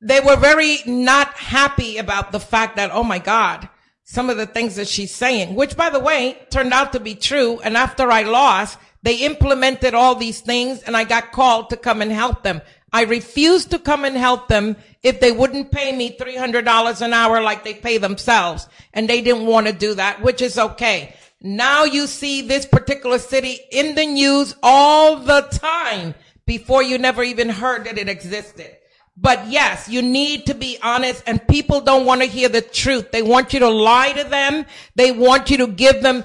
they 0.00 0.20
were 0.20 0.36
very 0.36 0.78
not 0.86 1.34
happy 1.34 1.98
about 1.98 2.30
the 2.30 2.40
fact 2.40 2.76
that, 2.76 2.90
oh 2.92 3.02
my 3.02 3.18
God, 3.18 3.68
some 4.04 4.30
of 4.30 4.36
the 4.36 4.46
things 4.46 4.76
that 4.76 4.86
she's 4.86 5.14
saying, 5.14 5.54
which 5.54 5.76
by 5.76 5.90
the 5.90 5.98
way, 5.98 6.38
turned 6.50 6.72
out 6.72 6.92
to 6.92 7.00
be 7.00 7.14
true. 7.14 7.58
And 7.64 7.76
after 7.76 8.10
I 8.10 8.22
lost, 8.22 8.78
they 9.02 9.16
implemented 9.16 9.94
all 9.94 10.14
these 10.14 10.40
things 10.40 10.82
and 10.82 10.96
I 10.96 11.04
got 11.04 11.32
called 11.32 11.70
to 11.70 11.76
come 11.76 12.02
and 12.02 12.12
help 12.12 12.42
them. 12.42 12.60
I 12.92 13.02
refused 13.04 13.70
to 13.72 13.78
come 13.80 14.04
and 14.04 14.16
help 14.16 14.46
them 14.46 14.76
if 15.02 15.18
they 15.18 15.32
wouldn't 15.32 15.72
pay 15.72 15.90
me 15.96 16.16
$300 16.16 17.02
an 17.02 17.12
hour 17.12 17.42
like 17.42 17.64
they 17.64 17.74
pay 17.74 17.98
themselves. 17.98 18.68
And 18.92 19.08
they 19.08 19.20
didn't 19.20 19.46
want 19.46 19.66
to 19.66 19.72
do 19.72 19.94
that, 19.94 20.22
which 20.22 20.40
is 20.40 20.56
okay. 20.56 21.16
Now 21.46 21.84
you 21.84 22.06
see 22.06 22.40
this 22.40 22.64
particular 22.64 23.18
city 23.18 23.60
in 23.70 23.94
the 23.94 24.06
news 24.06 24.56
all 24.62 25.16
the 25.16 25.42
time 25.42 26.14
before 26.46 26.82
you 26.82 26.96
never 26.96 27.22
even 27.22 27.50
heard 27.50 27.84
that 27.84 27.98
it 27.98 28.08
existed. 28.08 28.74
But 29.14 29.48
yes, 29.48 29.86
you 29.86 30.00
need 30.00 30.46
to 30.46 30.54
be 30.54 30.78
honest 30.82 31.22
and 31.26 31.46
people 31.46 31.82
don't 31.82 32.06
want 32.06 32.22
to 32.22 32.26
hear 32.26 32.48
the 32.48 32.62
truth. 32.62 33.12
They 33.12 33.20
want 33.20 33.52
you 33.52 33.60
to 33.60 33.68
lie 33.68 34.12
to 34.12 34.24
them. 34.24 34.64
They 34.94 35.12
want 35.12 35.50
you 35.50 35.58
to 35.58 35.66
give 35.66 36.00
them 36.00 36.24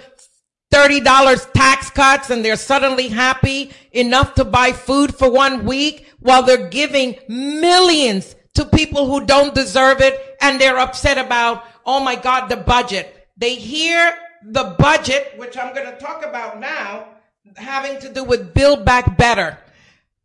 $30 0.73 1.51
tax 1.51 1.89
cuts 1.89 2.29
and 2.29 2.43
they're 2.43 2.55
suddenly 2.55 3.09
happy 3.09 3.73
enough 3.91 4.35
to 4.35 4.45
buy 4.45 4.71
food 4.71 5.13
for 5.13 5.29
one 5.29 5.65
week 5.65 6.07
while 6.19 6.43
they're 6.43 6.69
giving 6.69 7.17
millions 7.27 8.37
to 8.53 8.63
people 8.63 9.05
who 9.05 9.25
don't 9.25 9.53
deserve 9.53 9.99
it 9.99 10.37
and 10.39 10.61
they're 10.61 10.79
upset 10.79 11.17
about, 11.17 11.65
oh 11.85 11.99
my 11.99 12.15
God, 12.15 12.47
the 12.47 12.55
budget. 12.55 13.27
They 13.35 13.55
hear 13.55 14.13
the 14.43 14.75
budget, 14.77 15.33
which 15.37 15.57
I'm 15.57 15.73
going 15.73 15.91
to 15.91 15.97
talk 15.97 16.25
about 16.25 16.59
now, 16.59 17.07
having 17.55 17.99
to 18.01 18.13
do 18.13 18.23
with 18.23 18.53
build 18.53 18.85
back 18.85 19.17
better. 19.17 19.57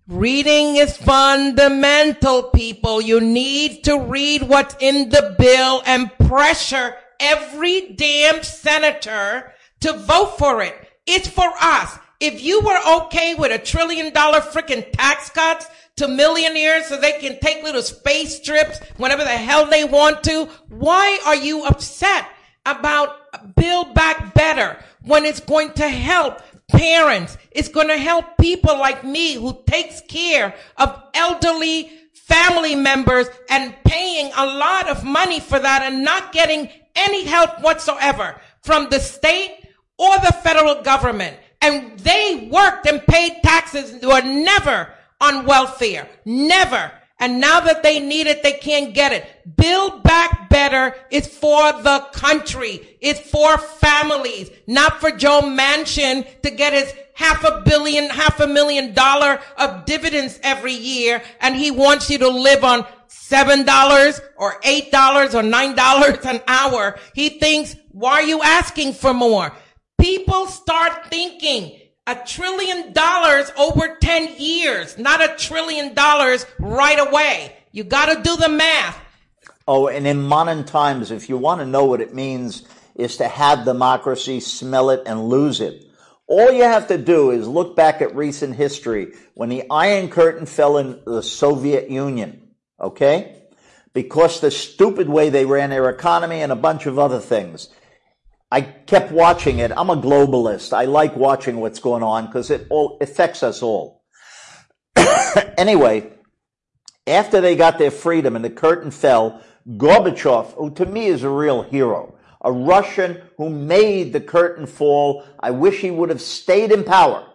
Reading 0.07 0.77
is 0.77 0.97
fundamental, 0.97 2.45
people. 2.45 3.01
You 3.01 3.21
need 3.21 3.85
to 3.85 3.99
read 3.99 4.43
what's 4.43 4.77
in 4.79 5.09
the 5.09 5.35
bill 5.39 5.83
and 5.87 6.11
pressure 6.19 6.95
every 7.19 7.93
damn 7.93 8.43
senator 8.43 9.53
to 9.81 9.93
vote 9.95 10.37
for 10.39 10.61
it. 10.61 10.75
It's 11.07 11.29
for 11.29 11.51
us. 11.61 11.99
If 12.21 12.43
you 12.43 12.61
were 12.61 12.81
okay 12.99 13.35
with 13.35 13.53
a 13.53 13.59
trillion 13.59 14.13
dollar 14.13 14.41
freaking 14.41 14.91
tax 14.93 15.31
cuts 15.31 15.67
to 15.97 16.09
millionaires 16.09 16.87
so 16.87 17.01
they 17.01 17.19
can 17.19 17.39
take 17.41 17.63
little 17.63 17.83
space 17.83 18.41
trips 18.41 18.79
whenever 18.97 19.25
the 19.25 19.31
hell 19.31 19.67
they 19.67 19.85
want 19.85 20.23
to, 20.25 20.49
why 20.69 21.19
are 21.25 21.37
you 21.37 21.65
upset 21.65 22.27
about 22.67 23.24
build 23.57 23.95
back 23.95 24.35
better 24.35 24.79
when 25.03 25.25
it's 25.25 25.41
going 25.41 25.73
to 25.75 25.89
help 25.89 26.41
parents. 26.69 27.37
It's 27.51 27.69
going 27.69 27.89
to 27.89 27.99
help 27.99 28.37
people 28.39 28.79
like 28.79 29.05
me 29.05 29.35
who 29.35 29.63
takes 29.67 30.01
care 30.03 30.55
of 30.77 31.03
elderly 31.15 31.91
family 32.15 32.75
members 32.75 33.27
and 33.51 33.75
paying 33.85 34.33
a 34.37 34.47
lot 34.47 34.89
of 34.89 35.05
money 35.05 35.41
for 35.41 35.59
that 35.59 35.83
and 35.83 36.03
not 36.05 36.33
getting 36.33 36.71
any 36.97 37.25
help 37.25 37.61
whatsoever 37.61 38.41
from 38.63 38.89
the 38.89 38.99
state 38.99 39.67
or 39.99 40.17
the 40.19 40.33
federal 40.43 40.83
government. 40.83 41.37
and 41.61 41.99
they 42.01 42.49
worked 42.53 42.87
and 42.87 43.07
paid 43.07 43.43
taxes 43.43 43.91
and 43.91 44.03
were 44.05 44.21
never 44.21 44.93
on 45.21 45.47
welfare. 45.47 46.07
Never. 46.27 46.93
And 47.19 47.41
now 47.41 47.61
that 47.61 47.83
they 47.83 48.01
need 48.01 48.27
it, 48.27 48.43
they 48.43 48.53
can't 48.53 48.93
get 48.93 49.13
it. 49.13 49.57
Build 49.57 50.03
back 50.03 50.44
better 50.55 50.95
is 51.11 51.27
for 51.27 51.73
the 51.83 51.99
country. 52.13 52.97
It's 53.01 53.19
for 53.19 53.59
families, 53.59 54.53
not 54.69 55.01
for 55.01 55.11
Joe 55.11 55.41
Manchin 55.43 56.25
to 56.43 56.51
get 56.53 56.73
his 56.73 56.95
half 57.15 57.43
a 57.43 57.63
billion, 57.67 58.09
half 58.09 58.39
a 58.39 58.47
million 58.47 58.95
dollar 58.95 59.41
of 59.59 59.85
dividends 59.85 60.39
every 60.45 60.73
year. 60.73 61.21
And 61.41 61.57
he 61.57 61.73
wants 61.73 62.09
you 62.09 62.19
to 62.19 62.29
live 62.29 62.63
on 62.63 62.87
seven 63.09 63.65
dollars 63.65 64.21
or 64.37 64.61
eight 64.63 64.93
dollars 64.93 65.35
or 65.35 65.43
nine 65.43 65.75
dollars 65.75 66.25
an 66.25 66.41
hour. 66.47 67.01
He 67.15 67.31
thinks, 67.31 67.75
why 67.91 68.13
are 68.13 68.23
you 68.23 68.41
asking 68.41 68.93
for 68.93 69.13
more? 69.13 69.53
People 70.01 70.47
start 70.47 71.11
thinking 71.11 71.81
a 72.07 72.15
trillion 72.15 72.93
dollars 72.93 73.51
over 73.59 73.97
10 74.01 74.37
years, 74.39 74.99
not 74.99 75.21
a 75.21 75.35
trillion 75.37 75.95
dollars 75.95 76.47
right 76.61 77.01
away. 77.09 77.57
You 77.73 77.83
got 77.83 78.07
to 78.07 78.23
do 78.23 78.37
the 78.37 78.49
math. 78.49 79.01
Oh, 79.67 79.89
and 79.89 80.07
in 80.07 80.23
modern 80.23 80.65
times, 80.65 81.11
if 81.11 81.29
you 81.29 81.39
want 81.39 81.61
to 81.61 81.67
know 81.67 81.85
what 81.85 82.01
it 82.01 82.15
means, 82.15 82.65
is 82.95 83.17
to 83.17 83.29
have 83.29 83.65
democracy, 83.65 84.41
smell 84.41 84.91
it, 84.91 85.03
and 85.07 85.29
lose 85.29 85.61
it. 85.61 85.85
All 86.27 86.53
you 86.53 86.63
have 86.63 86.89
to 86.89 86.99
do 86.99 87.31
is 87.31 87.47
look 87.47 87.77
back 87.77 88.01
at 88.01 88.15
recent 88.15 88.57
history 88.57 89.13
when 89.35 89.49
the 89.49 89.65
Iron 89.71 90.09
Curtain 90.09 90.47
fell 90.47 90.79
in 90.79 91.01
the 91.05 91.23
Soviet 91.23 91.91
Union, 91.91 92.55
okay? 92.81 93.43
Because 93.93 94.41
the 94.41 94.51
stupid 94.51 95.09
way 95.09 95.31
they 95.31 95.45
ran 95.45 95.71
their 95.71 95.89
economy 95.91 96.41
and 96.41 96.51
a 96.53 96.57
bunch 96.57 96.87
of 96.87 96.99
other 96.99 97.21
things. 97.21 97.69
I 98.51 98.61
kept 98.61 99.13
watching 99.13 99.59
it. 99.59 99.73
I'm 99.77 99.91
a 99.91 99.97
globalist. 99.97 100.73
I 100.73 100.85
like 100.85 101.17
watching 101.17 101.57
what's 101.57 101.81
going 101.81 102.03
on 102.03 102.27
because 102.27 102.51
it 102.51 102.67
all 102.71 102.99
affects 103.01 103.43
us 103.43 103.63
all. 103.63 104.05
anyway, 105.59 106.11
after 107.07 107.41
they 107.41 107.57
got 107.57 107.79
their 107.79 107.91
freedom 107.91 108.37
and 108.37 108.45
the 108.45 108.51
curtain 108.51 108.91
fell, 108.91 109.43
Gorbachev, 109.69 110.53
who 110.55 110.71
to 110.73 110.87
me 110.87 111.07
is 111.07 111.23
a 111.23 111.31
real 111.31 111.63
hero, 111.63 112.15
a 112.43 112.53
Russian 112.53 113.23
who 113.39 113.49
made 113.49 114.13
the 114.13 114.21
curtain 114.21 114.67
fall. 114.67 115.25
I 115.41 115.51
wish 115.51 115.81
he 115.81 115.91
would 115.91 116.11
have 116.11 116.21
stayed 116.21 116.71
in 116.71 116.85
power 116.85 117.27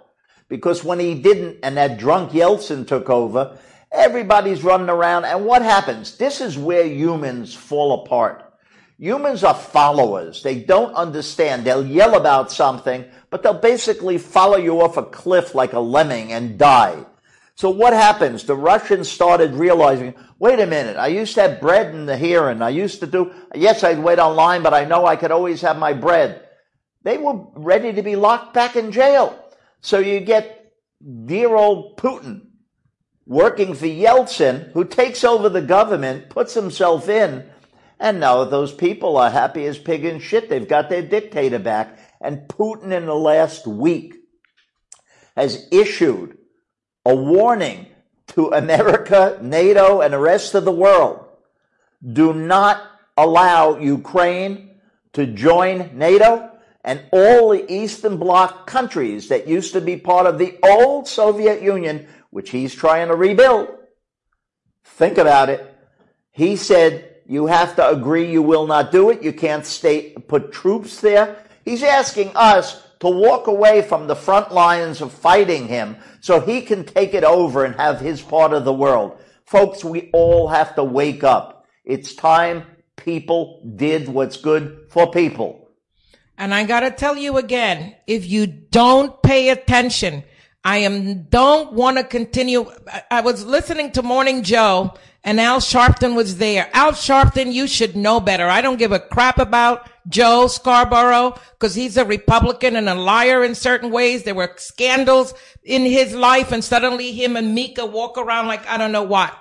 because 0.48 0.84
when 0.84 1.00
he 1.00 1.16
didn't 1.16 1.60
and 1.64 1.78
that 1.78 1.98
drunk 1.98 2.32
Yeltsin 2.32 2.88
took 2.88 3.10
over, 3.10 3.58
everybody's 3.92 4.64
running 4.64 4.90
around. 4.90 5.26
And 5.26 5.46
what 5.46 5.64
happens? 5.64 6.18
This 6.18 6.40
is 6.40 6.58
where 6.58 6.86
humans 6.86 7.56
fall 7.56 8.04
apart. 8.04 8.46
Humans 9.00 9.44
are 9.44 9.56
followers. 9.56 10.44
They 10.44 10.60
don't 10.60 10.94
understand. 10.94 11.64
They'll 11.64 11.88
yell 11.88 12.16
about 12.16 12.52
something, 12.52 13.06
but 13.30 13.42
they'll 13.42 13.54
basically 13.54 14.18
follow 14.18 14.58
you 14.58 14.82
off 14.82 14.98
a 14.98 15.04
cliff 15.04 15.56
like 15.56 15.74
a 15.74 15.80
lemming 15.80 16.34
and 16.34 16.58
die. 16.60 17.06
So 17.60 17.70
what 17.70 17.92
happens? 17.92 18.46
The 18.46 18.56
Russians 18.56 19.12
started 19.12 19.54
realizing, 19.54 20.16
wait 20.40 20.62
a 20.62 20.66
minute, 20.66 20.96
I 20.96 21.08
used 21.08 21.36
to 21.36 21.42
have 21.42 21.60
bread 21.60 21.94
in 21.94 22.06
the 22.06 22.16
here 22.16 22.48
and 22.48 22.64
I 22.64 22.70
used 22.70 23.02
to 23.02 23.06
do, 23.06 23.34
yes, 23.54 23.84
I'd 23.84 24.00
wait 24.00 24.18
online, 24.18 24.64
but 24.64 24.74
I 24.74 24.86
know 24.86 25.06
I 25.06 25.18
could 25.18 25.32
always 25.32 25.60
have 25.60 25.78
my 25.78 25.92
bread. 25.92 26.48
They 27.04 27.18
were 27.18 27.48
ready 27.56 27.92
to 27.92 28.02
be 28.02 28.16
locked 28.16 28.54
back 28.54 28.78
in 28.78 28.94
jail. 28.94 29.38
So 29.82 30.00
you 30.00 30.22
get 30.22 30.72
dear 31.26 31.54
old 31.54 31.98
Putin 31.98 32.44
working 33.26 33.74
for 33.74 33.88
Yeltsin, 33.88 34.72
who 34.72 34.86
takes 34.86 35.26
over 35.26 35.50
the 35.50 35.62
government, 35.62 36.30
puts 36.30 36.54
himself 36.54 37.10
in, 37.10 37.46
and 38.00 38.22
now 38.22 38.46
those 38.46 38.74
people 38.74 39.18
are 39.18 39.30
happy 39.30 39.66
as 39.66 39.78
pig 39.78 40.06
in 40.06 40.22
shit. 40.22 40.48
They've 40.48 40.66
got 40.66 40.90
their 40.90 41.02
dictator 41.02 41.60
back. 41.60 42.00
And 42.22 42.48
Putin 42.48 42.94
in 42.94 43.06
the 43.06 43.16
last 43.16 43.68
week 43.68 44.16
has 45.36 45.68
issued 45.74 46.39
a 47.06 47.16
warning 47.16 47.88
to 48.28 48.50
America, 48.50 49.40
NATO, 49.42 50.02
and 50.02 50.14
the 50.14 50.20
rest 50.20 50.56
of 50.56 50.66
the 50.66 50.72
world. 50.72 51.26
Do 52.02 52.34
not 52.34 52.82
allow 53.18 53.78
Ukraine 53.78 54.72
to 55.14 55.26
join 55.26 55.98
NATO 55.98 56.52
and 56.84 57.02
all 57.12 57.50
the 57.50 57.72
Eastern 57.72 58.18
Bloc 58.18 58.66
countries 58.68 59.30
that 59.30 59.48
used 59.48 59.74
to 59.74 59.82
be 59.82 59.98
part 59.98 60.26
of 60.26 60.38
the 60.38 60.58
old 60.64 61.08
Soviet 61.08 61.62
Union, 61.62 62.08
which 62.30 62.52
he's 62.52 62.74
trying 62.74 63.10
to 63.10 63.16
rebuild. 63.16 63.70
Think 64.84 65.18
about 65.18 65.50
it. 65.50 65.76
He 66.32 66.56
said, 66.56 67.18
you 67.28 67.48
have 67.48 67.76
to 67.76 67.88
agree 67.88 68.32
you 68.32 68.42
will 68.42 68.66
not 68.66 68.92
do 68.92 69.10
it. 69.10 69.22
You 69.22 69.34
can't 69.34 69.66
stay, 69.66 70.14
put 70.14 70.52
troops 70.52 71.02
there. 71.02 71.44
He's 71.66 71.84
asking 71.84 72.32
us 72.36 72.82
to 73.00 73.10
walk 73.10 73.48
away 73.48 73.82
from 73.82 74.08
the 74.08 74.16
front 74.16 74.52
lines 74.52 75.02
of 75.02 75.12
fighting 75.12 75.68
him 75.68 75.98
so 76.20 76.40
he 76.40 76.62
can 76.62 76.84
take 76.84 77.14
it 77.14 77.24
over 77.24 77.64
and 77.64 77.76
have 77.76 78.00
his 78.00 78.22
part 78.22 78.54
of 78.54 78.66
the 78.66 78.74
world. 78.74 79.20
Folks, 79.46 79.84
we 79.84 80.10
all 80.14 80.48
have 80.48 80.76
to 80.76 80.84
wake 80.84 81.24
up. 81.24 81.66
It's 81.86 82.14
time 82.14 82.64
people 82.96 83.64
did 83.76 84.08
what's 84.08 84.38
good 84.38 84.86
for 84.90 85.12
people. 85.12 85.70
And 86.38 86.54
I 86.54 86.64
gotta 86.66 86.92
tell 86.92 87.18
you 87.18 87.38
again, 87.38 87.96
if 88.08 88.30
you 88.30 88.48
don't 88.48 89.22
pay 89.24 89.50
attention, 89.50 90.24
I 90.64 90.80
am, 90.80 91.24
don't 91.24 91.74
want 91.74 91.98
to 91.98 92.04
continue. 92.04 92.70
I 93.10 93.22
was 93.22 93.46
listening 93.46 93.92
to 93.94 94.04
Morning 94.04 94.44
Joe 94.44 94.94
and 95.24 95.40
Al 95.40 95.60
Sharpton 95.60 96.16
was 96.16 96.38
there. 96.38 96.70
Al 96.74 96.94
Sharpton, 96.94 97.52
you 97.52 97.68
should 97.68 97.96
know 97.96 98.20
better. 98.20 98.48
I 98.48 98.62
don't 98.62 98.80
give 98.80 98.92
a 98.92 99.00
crap 99.00 99.38
about 99.38 99.90
Joe 100.08 100.48
Scarborough 100.48 101.38
because 101.52 101.76
he's 101.76 101.98
a 101.98 102.06
Republican 102.06 102.76
and 102.76 102.88
a 102.88 102.96
liar 102.96 103.44
in 103.44 103.54
certain 103.54 103.92
ways. 103.92 104.24
There 104.24 104.36
were 104.36 104.54
scandals 104.58 105.34
in 105.64 105.84
his 105.84 106.16
life 106.16 106.52
and 106.52 106.64
suddenly 106.64 107.12
him 107.12 107.36
and 107.36 107.54
Mika 107.54 107.86
walk 107.86 108.18
around 108.18 108.48
like 108.48 108.66
I 108.68 108.78
don't 108.78 108.94
know 108.94 109.04
what. 109.04 109.38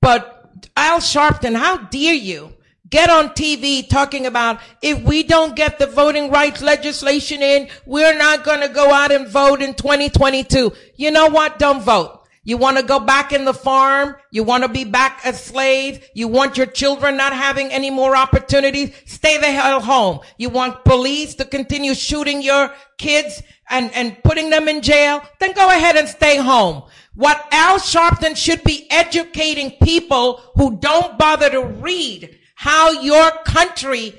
But 0.00 0.50
Al 0.76 1.00
Sharpton, 1.00 1.54
how 1.54 1.76
dare 1.76 2.14
you 2.14 2.54
get 2.88 3.10
on 3.10 3.28
TV 3.30 3.88
talking 3.88 4.26
about 4.26 4.60
if 4.82 5.00
we 5.02 5.22
don't 5.22 5.54
get 5.54 5.78
the 5.78 5.86
voting 5.86 6.30
rights 6.30 6.62
legislation 6.62 7.42
in, 7.42 7.68
we're 7.86 8.16
not 8.16 8.42
going 8.42 8.60
to 8.60 8.68
go 8.68 8.90
out 8.92 9.12
and 9.12 9.28
vote 9.28 9.62
in 9.62 9.74
2022. 9.74 10.72
You 10.96 11.10
know 11.10 11.28
what? 11.28 11.58
Don't 11.58 11.82
vote. 11.82 12.19
You 12.42 12.56
want 12.56 12.78
to 12.78 12.82
go 12.82 12.98
back 12.98 13.32
in 13.32 13.44
the 13.44 13.52
farm? 13.52 14.16
You 14.30 14.44
want 14.44 14.62
to 14.62 14.68
be 14.68 14.84
back 14.84 15.20
a 15.26 15.34
slave? 15.34 16.08
You 16.14 16.26
want 16.26 16.56
your 16.56 16.66
children 16.66 17.18
not 17.18 17.34
having 17.34 17.70
any 17.70 17.90
more 17.90 18.16
opportunities? 18.16 18.94
Stay 19.04 19.36
the 19.36 19.46
hell 19.46 19.80
home. 19.80 20.20
You 20.38 20.48
want 20.48 20.84
police 20.84 21.34
to 21.34 21.44
continue 21.44 21.94
shooting 21.94 22.40
your 22.40 22.72
kids 22.96 23.42
and, 23.68 23.92
and 23.94 24.22
putting 24.24 24.48
them 24.48 24.68
in 24.68 24.80
jail? 24.80 25.22
Then 25.38 25.52
go 25.52 25.68
ahead 25.68 25.96
and 25.96 26.08
stay 26.08 26.38
home. 26.38 26.84
What 27.14 27.46
Al 27.52 27.78
Sharpton 27.78 28.34
should 28.34 28.64
be 28.64 28.90
educating 28.90 29.72
people 29.82 30.40
who 30.54 30.78
don't 30.78 31.18
bother 31.18 31.50
to 31.50 31.62
read 31.62 32.38
how 32.54 32.90
your 32.90 33.30
country 33.44 34.14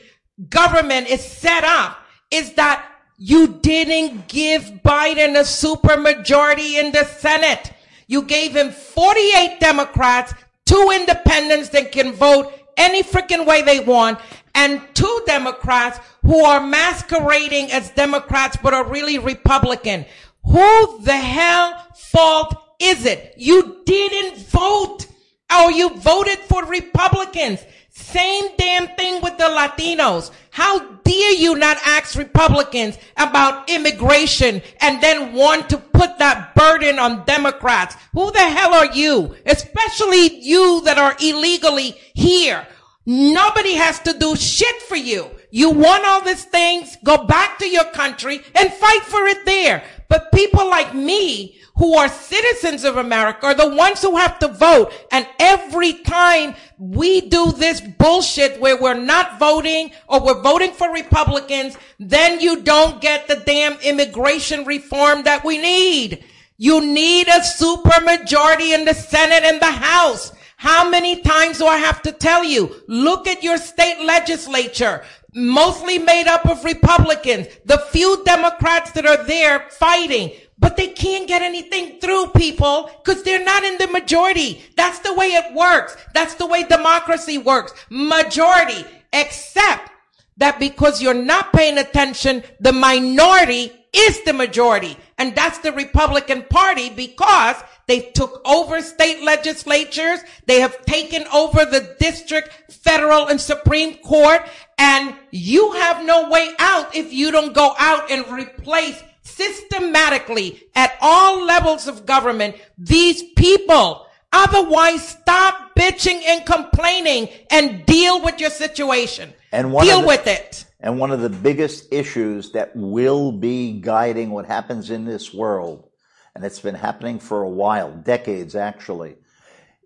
government 0.50 1.10
is 1.10 1.24
set 1.24 1.64
up 1.64 1.98
is 2.30 2.54
that 2.54 2.88
you 3.18 3.48
didn't 3.48 4.28
give 4.28 4.64
Biden 4.84 5.36
a 5.36 5.44
supermajority 5.44 6.80
in 6.80 6.92
the 6.92 7.06
Senate. 7.06 7.72
You 8.12 8.24
gave 8.24 8.54
him 8.54 8.72
48 8.72 9.62
Democrats, 9.62 10.34
two 10.66 10.92
independents 10.94 11.70
that 11.70 11.94
can 11.94 12.12
vote 12.12 12.52
any 12.76 13.04
freaking 13.04 13.46
way 13.46 13.62
they 13.62 13.80
want, 13.80 14.20
and 14.54 14.82
two 14.94 15.22
Democrats 15.26 15.98
who 16.22 16.44
are 16.44 16.60
masquerading 16.60 17.72
as 17.72 17.90
Democrats 17.92 18.58
but 18.62 18.74
are 18.74 18.86
really 18.86 19.18
Republican. 19.18 20.06
Who 20.44 21.02
the 21.04 21.16
hell 21.16 21.88
fault 21.96 22.54
is 22.82 23.06
it? 23.06 23.34
You 23.38 23.82
didn't 23.86 24.46
vote 24.48 25.08
or 25.50 25.72
you 25.72 25.92
voted 25.92 26.40
for 26.40 26.66
Republicans. 26.66 27.64
Same 27.92 28.50
damn 28.58 28.88
thing 28.98 29.22
with 29.22 29.38
the 29.38 29.46
Latinos. 29.46 30.32
How 30.52 30.80
dare 31.06 31.34
you 31.34 31.56
not 31.56 31.78
ask 31.86 32.18
Republicans 32.18 32.98
about 33.16 33.70
immigration 33.70 34.62
and 34.82 35.02
then 35.02 35.34
want 35.34 35.70
to 35.70 35.78
put 35.78 36.20
that 36.20 36.54
burden 36.56 37.00
on 37.00 37.26
Democrats? 37.26 37.96
Who 38.12 38.32
the 38.32 38.40
hell 38.40 38.74
are 38.74 38.94
you? 38.94 39.34
Especially 39.46 40.42
you 40.42 40.82
that 40.84 40.98
are 40.98 41.16
illegally 41.22 41.96
here. 42.14 42.68
Nobody 43.06 43.76
has 43.76 44.00
to 44.00 44.14
do 44.14 44.36
shit 44.36 44.82
for 44.84 44.98
you. 44.98 45.28
You 45.52 45.70
want 45.70 46.06
all 46.06 46.22
these 46.22 46.44
things, 46.44 46.98
go 47.04 47.26
back 47.26 47.58
to 47.60 47.68
your 47.68 47.86
country 47.86 48.42
and 48.54 48.74
fight 48.74 49.04
for 49.04 49.26
it 49.28 49.46
there. 49.46 49.84
But 50.12 50.34
people 50.34 50.70
like 50.70 50.94
me 50.94 51.56
who 51.78 51.96
are 51.96 52.10
citizens 52.10 52.84
of 52.84 52.98
America 52.98 53.46
are 53.46 53.54
the 53.54 53.74
ones 53.74 54.02
who 54.02 54.18
have 54.18 54.40
to 54.40 54.50
vote. 54.50 54.92
And 55.10 55.26
every 55.40 55.94
time 55.94 56.54
we 56.78 57.22
do 57.22 57.54
this 57.54 57.80
bullshit 57.80 58.60
where 58.60 58.76
we're 58.76 58.94
not 58.94 59.40
voting 59.40 59.92
or 60.10 60.20
we're 60.20 60.42
voting 60.42 60.74
for 60.74 60.92
Republicans, 60.92 61.78
then 61.98 62.42
you 62.42 62.62
don't 62.62 63.00
get 63.00 63.30
the 63.30 63.38
damn 63.38 63.80
immigration 63.80 64.66
reform 64.66 65.24
that 65.24 65.46
we 65.46 65.58
need. 65.58 66.26
You 66.58 66.82
need 66.82 67.30
a 67.30 67.42
super 67.42 68.02
majority 68.02 68.74
in 68.74 68.84
the 68.84 68.94
Senate 68.94 69.46
and 69.46 69.62
the 69.62 69.72
House. 69.72 70.34
How 70.58 70.90
many 70.90 71.22
times 71.22 71.60
do 71.60 71.68
I 71.68 71.78
have 71.78 72.02
to 72.02 72.12
tell 72.12 72.44
you? 72.44 72.84
Look 72.88 73.28
at 73.28 73.44
your 73.44 73.58
state 73.58 74.06
legislature, 74.06 75.04
mostly 75.34 75.98
made 75.98 76.28
up 76.28 76.46
of 76.46 76.64
Republicans, 76.64 77.48
the 77.66 77.78
few 77.78 78.24
Democrats 78.26 78.92
that 78.92 79.06
are 79.06 79.24
there 79.26 79.68
fighting. 79.72 80.32
But 80.58 80.78
they 80.78 80.90
can't 80.90 81.28
get 81.28 81.42
anything 81.42 82.00
through 82.00 82.28
people 82.36 82.92
because 83.04 83.24
they're 83.24 83.44
not 83.44 83.64
in 83.64 83.78
the 83.80 83.88
majority. 83.88 84.62
That's 84.78 85.00
the 85.00 85.14
way 85.14 85.28
it 85.34 85.54
works. 85.56 85.98
That's 86.14 86.36
the 86.36 86.46
way 86.46 86.64
democracy 86.64 87.40
works. 87.40 87.74
Majority, 87.90 88.86
except 89.12 89.90
that 90.38 90.60
because 90.60 91.02
you're 91.02 91.14
not 91.16 91.52
paying 91.52 91.80
attention, 91.80 92.44
the 92.60 92.74
minority 92.74 93.72
is 93.94 94.24
the 94.24 94.34
majority. 94.34 94.98
And 95.18 95.36
that's 95.36 95.60
the 95.60 95.72
Republican 95.72 96.44
Party 96.50 96.90
because 96.90 97.56
they 97.92 98.00
took 98.12 98.42
over 98.46 98.82
state 98.82 99.22
legislatures. 99.22 100.22
They 100.46 100.62
have 100.62 100.86
taken 100.86 101.28
over 101.28 101.66
the 101.66 101.94
district, 102.00 102.72
federal, 102.72 103.28
and 103.28 103.42
Supreme 103.42 103.98
Court. 103.98 104.48
And 104.78 105.14
you 105.32 105.74
have 105.74 106.06
no 106.06 106.30
way 106.30 106.52
out 106.58 106.96
if 106.96 107.12
you 107.12 107.32
don't 107.32 107.54
go 107.54 107.74
out 107.78 108.10
and 108.10 108.26
replace 108.30 109.04
systematically 109.24 110.64
at 110.74 110.94
all 111.02 111.44
levels 111.44 111.90
of 111.90 112.06
government 112.06 112.56
these 112.78 113.24
people. 113.36 114.08
Otherwise, 114.32 115.06
stop 115.06 115.76
bitching 115.76 116.22
and 116.26 116.46
complaining 116.46 117.28
and 117.50 117.86
deal 117.86 118.24
with 118.24 118.40
your 118.40 118.52
situation. 118.52 119.34
And 119.52 119.70
deal 119.82 120.00
the, 120.00 120.08
with 120.08 120.28
it. 120.28 120.64
And 120.80 120.98
one 120.98 121.12
of 121.12 121.20
the 121.20 121.30
biggest 121.30 121.92
issues 121.92 122.54
that 122.54 122.74
will 122.74 123.34
be 123.34 123.82
guiding 123.82 124.32
what 124.32 124.46
happens 124.46 124.92
in 124.92 125.04
this 125.04 125.34
world, 125.34 125.91
and 126.36 126.44
it's 126.44 126.60
been 126.60 126.76
happening 126.76 127.20
for 127.20 127.42
a 127.42 127.50
while, 127.50 127.92
decades 127.92 128.56
actually, 128.56 129.16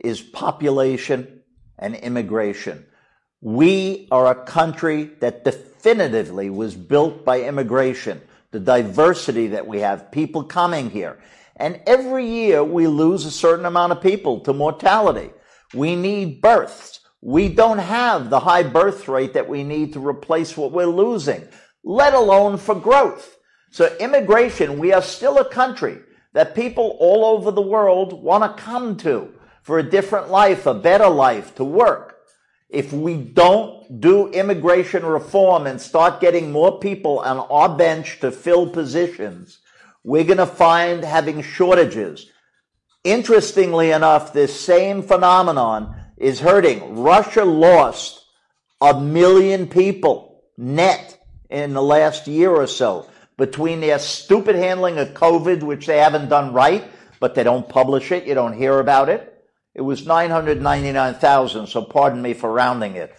is 0.03 0.21
population 0.21 1.41
and 1.79 1.95
immigration. 1.95 2.85
We 3.41 4.07
are 4.11 4.27
a 4.27 4.45
country 4.45 5.11
that 5.19 5.43
definitively 5.43 6.49
was 6.49 6.75
built 6.75 7.25
by 7.25 7.41
immigration. 7.41 8.21
The 8.51 8.59
diversity 8.59 9.47
that 9.47 9.67
we 9.67 9.79
have, 9.79 10.11
people 10.11 10.43
coming 10.43 10.89
here. 10.89 11.19
And 11.57 11.81
every 11.87 12.27
year 12.27 12.63
we 12.63 12.87
lose 12.87 13.25
a 13.25 13.31
certain 13.31 13.65
amount 13.65 13.91
of 13.91 14.01
people 14.01 14.41
to 14.41 14.53
mortality. 14.53 15.31
We 15.73 15.95
need 15.95 16.41
births. 16.41 16.99
We 17.21 17.49
don't 17.49 17.79
have 17.79 18.29
the 18.29 18.39
high 18.39 18.63
birth 18.63 19.07
rate 19.07 19.33
that 19.33 19.49
we 19.49 19.63
need 19.63 19.93
to 19.93 20.07
replace 20.07 20.55
what 20.55 20.71
we're 20.71 20.85
losing, 20.85 21.47
let 21.83 22.13
alone 22.13 22.57
for 22.57 22.75
growth. 22.75 23.37
So 23.71 23.95
immigration, 23.97 24.79
we 24.79 24.93
are 24.93 25.01
still 25.01 25.37
a 25.39 25.49
country 25.49 25.97
that 26.35 26.53
people 26.53 26.97
all 26.99 27.23
over 27.23 27.49
the 27.49 27.61
world 27.61 28.11
want 28.11 28.43
to 28.43 28.61
come 28.61 28.97
to 28.97 29.33
for 29.63 29.79
a 29.79 29.89
different 29.89 30.29
life, 30.29 30.65
a 30.65 30.73
better 30.73 31.07
life, 31.07 31.55
to 31.55 31.63
work. 31.63 32.17
If 32.69 32.91
we 32.91 33.15
don't 33.15 34.01
do 34.01 34.27
immigration 34.27 35.05
reform 35.05 35.65
and 35.65 35.79
start 35.79 36.19
getting 36.19 36.51
more 36.51 36.77
people 36.77 37.19
on 37.19 37.37
our 37.37 37.77
bench 37.77 38.19
to 38.19 38.31
fill 38.31 38.69
positions, 38.69 39.59
we're 40.03 40.25
going 40.25 40.39
to 40.39 40.45
find 40.45 41.05
having 41.05 41.41
shortages. 41.41 42.29
Interestingly 43.05 43.91
enough, 43.91 44.33
this 44.33 44.59
same 44.59 45.03
phenomenon 45.03 45.95
is 46.17 46.41
hurting. 46.41 46.97
Russia 46.97 47.45
lost 47.45 48.25
a 48.81 48.99
million 48.99 49.67
people 49.67 50.43
net 50.57 51.17
in 51.49 51.73
the 51.73 51.81
last 51.81 52.27
year 52.27 52.49
or 52.49 52.67
so 52.67 53.07
between 53.37 53.81
their 53.81 53.99
stupid 53.99 54.55
handling 54.55 54.97
of 54.97 55.09
COVID, 55.09 55.63
which 55.63 55.85
they 55.85 55.97
haven't 55.97 56.29
done 56.29 56.53
right, 56.53 56.89
but 57.19 57.35
they 57.35 57.43
don't 57.43 57.67
publish 57.67 58.11
it. 58.11 58.25
You 58.25 58.33
don't 58.33 58.57
hear 58.57 58.79
about 58.79 59.09
it. 59.09 59.31
It 59.73 59.81
was 59.81 60.05
999,000, 60.05 61.67
so 61.67 61.83
pardon 61.83 62.21
me 62.21 62.33
for 62.33 62.51
rounding 62.51 62.95
it. 62.95 63.13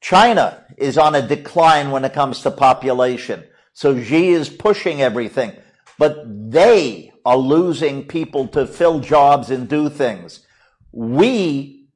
China 0.00 0.64
is 0.76 0.98
on 0.98 1.14
a 1.14 1.26
decline 1.26 1.90
when 1.90 2.04
it 2.04 2.12
comes 2.12 2.42
to 2.42 2.50
population. 2.50 3.42
So 3.72 3.98
Xi 4.00 4.28
is 4.28 4.50
pushing 4.50 5.00
everything, 5.00 5.52
but 5.98 6.24
they 6.50 7.12
are 7.24 7.38
losing 7.38 8.06
people 8.06 8.48
to 8.48 8.66
fill 8.66 9.00
jobs 9.00 9.50
and 9.50 9.66
do 9.66 9.88
things. 9.88 10.46
We 10.92 11.88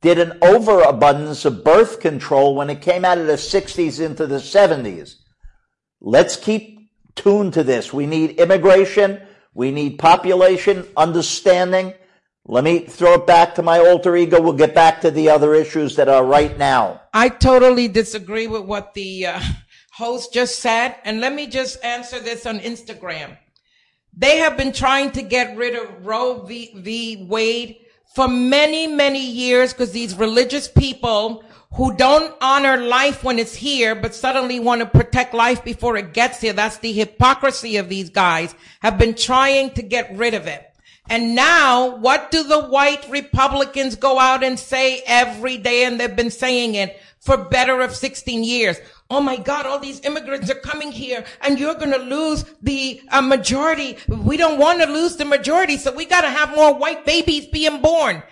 did 0.00 0.18
an 0.18 0.38
overabundance 0.42 1.44
of 1.44 1.62
birth 1.64 2.00
control 2.00 2.56
when 2.56 2.68
it 2.68 2.82
came 2.82 3.04
out 3.04 3.18
of 3.18 3.28
the 3.28 3.34
60s 3.34 4.04
into 4.04 4.26
the 4.26 4.36
70s. 4.36 5.14
Let's 6.00 6.36
keep 6.36 6.75
tuned 7.16 7.54
to 7.54 7.64
this. 7.64 7.92
We 7.92 8.06
need 8.06 8.32
immigration. 8.32 9.20
We 9.54 9.72
need 9.72 9.98
population 9.98 10.86
understanding. 10.96 11.94
Let 12.44 12.62
me 12.62 12.80
throw 12.80 13.14
it 13.14 13.26
back 13.26 13.56
to 13.56 13.62
my 13.62 13.80
alter 13.80 14.14
ego. 14.16 14.40
We'll 14.40 14.52
get 14.52 14.74
back 14.74 15.00
to 15.00 15.10
the 15.10 15.30
other 15.30 15.54
issues 15.54 15.96
that 15.96 16.08
are 16.08 16.24
right 16.24 16.56
now. 16.56 17.00
I 17.12 17.28
totally 17.28 17.88
disagree 17.88 18.46
with 18.46 18.62
what 18.62 18.94
the 18.94 19.26
uh, 19.26 19.40
host 19.92 20.32
just 20.32 20.60
said. 20.60 20.94
And 21.04 21.20
let 21.20 21.34
me 21.34 21.48
just 21.48 21.82
answer 21.82 22.20
this 22.20 22.46
on 22.46 22.60
Instagram. 22.60 23.36
They 24.16 24.38
have 24.38 24.56
been 24.56 24.72
trying 24.72 25.10
to 25.12 25.22
get 25.22 25.56
rid 25.56 25.74
of 25.74 26.06
Roe 26.06 26.42
v. 26.42 26.72
v. 26.76 27.26
Wade 27.28 27.78
for 28.14 28.28
many, 28.28 28.86
many 28.86 29.26
years 29.26 29.72
because 29.72 29.92
these 29.92 30.14
religious 30.14 30.68
people 30.68 31.44
who 31.76 31.94
don't 31.94 32.34
honor 32.40 32.76
life 32.76 33.22
when 33.22 33.38
it's 33.38 33.54
here, 33.54 33.94
but 33.94 34.14
suddenly 34.14 34.58
want 34.58 34.80
to 34.80 34.86
protect 34.86 35.34
life 35.34 35.64
before 35.64 35.96
it 35.96 36.12
gets 36.12 36.40
here. 36.40 36.52
That's 36.52 36.78
the 36.78 36.92
hypocrisy 36.92 37.76
of 37.76 37.88
these 37.88 38.10
guys 38.10 38.54
have 38.80 38.98
been 38.98 39.14
trying 39.14 39.70
to 39.74 39.82
get 39.82 40.16
rid 40.16 40.34
of 40.34 40.46
it. 40.46 40.62
And 41.08 41.36
now 41.36 41.96
what 41.96 42.30
do 42.30 42.42
the 42.42 42.66
white 42.66 43.08
Republicans 43.08 43.94
go 43.94 44.18
out 44.18 44.42
and 44.42 44.58
say 44.58 45.02
every 45.06 45.56
day? 45.56 45.84
And 45.84 46.00
they've 46.00 46.16
been 46.16 46.30
saying 46.30 46.74
it 46.74 47.00
for 47.20 47.36
better 47.36 47.80
of 47.80 47.94
16 47.94 48.42
years 48.42 48.78
oh 49.10 49.20
my 49.20 49.36
God, 49.36 49.66
all 49.66 49.78
these 49.78 50.00
immigrants 50.04 50.50
are 50.50 50.56
coming 50.56 50.90
here 50.92 51.24
and 51.40 51.58
you're 51.58 51.74
going 51.74 51.92
to 51.92 51.98
lose 51.98 52.44
the 52.62 53.00
uh, 53.08 53.20
majority. 53.20 53.98
We 54.08 54.36
don't 54.36 54.58
want 54.58 54.80
to 54.82 54.86
lose 54.86 55.16
the 55.16 55.24
majority. 55.24 55.76
So 55.76 55.94
we 55.94 56.06
got 56.06 56.22
to 56.22 56.30
have 56.30 56.54
more 56.54 56.74
white 56.74 57.04
babies 57.04 57.46
being 57.46 57.80
born. 57.80 58.22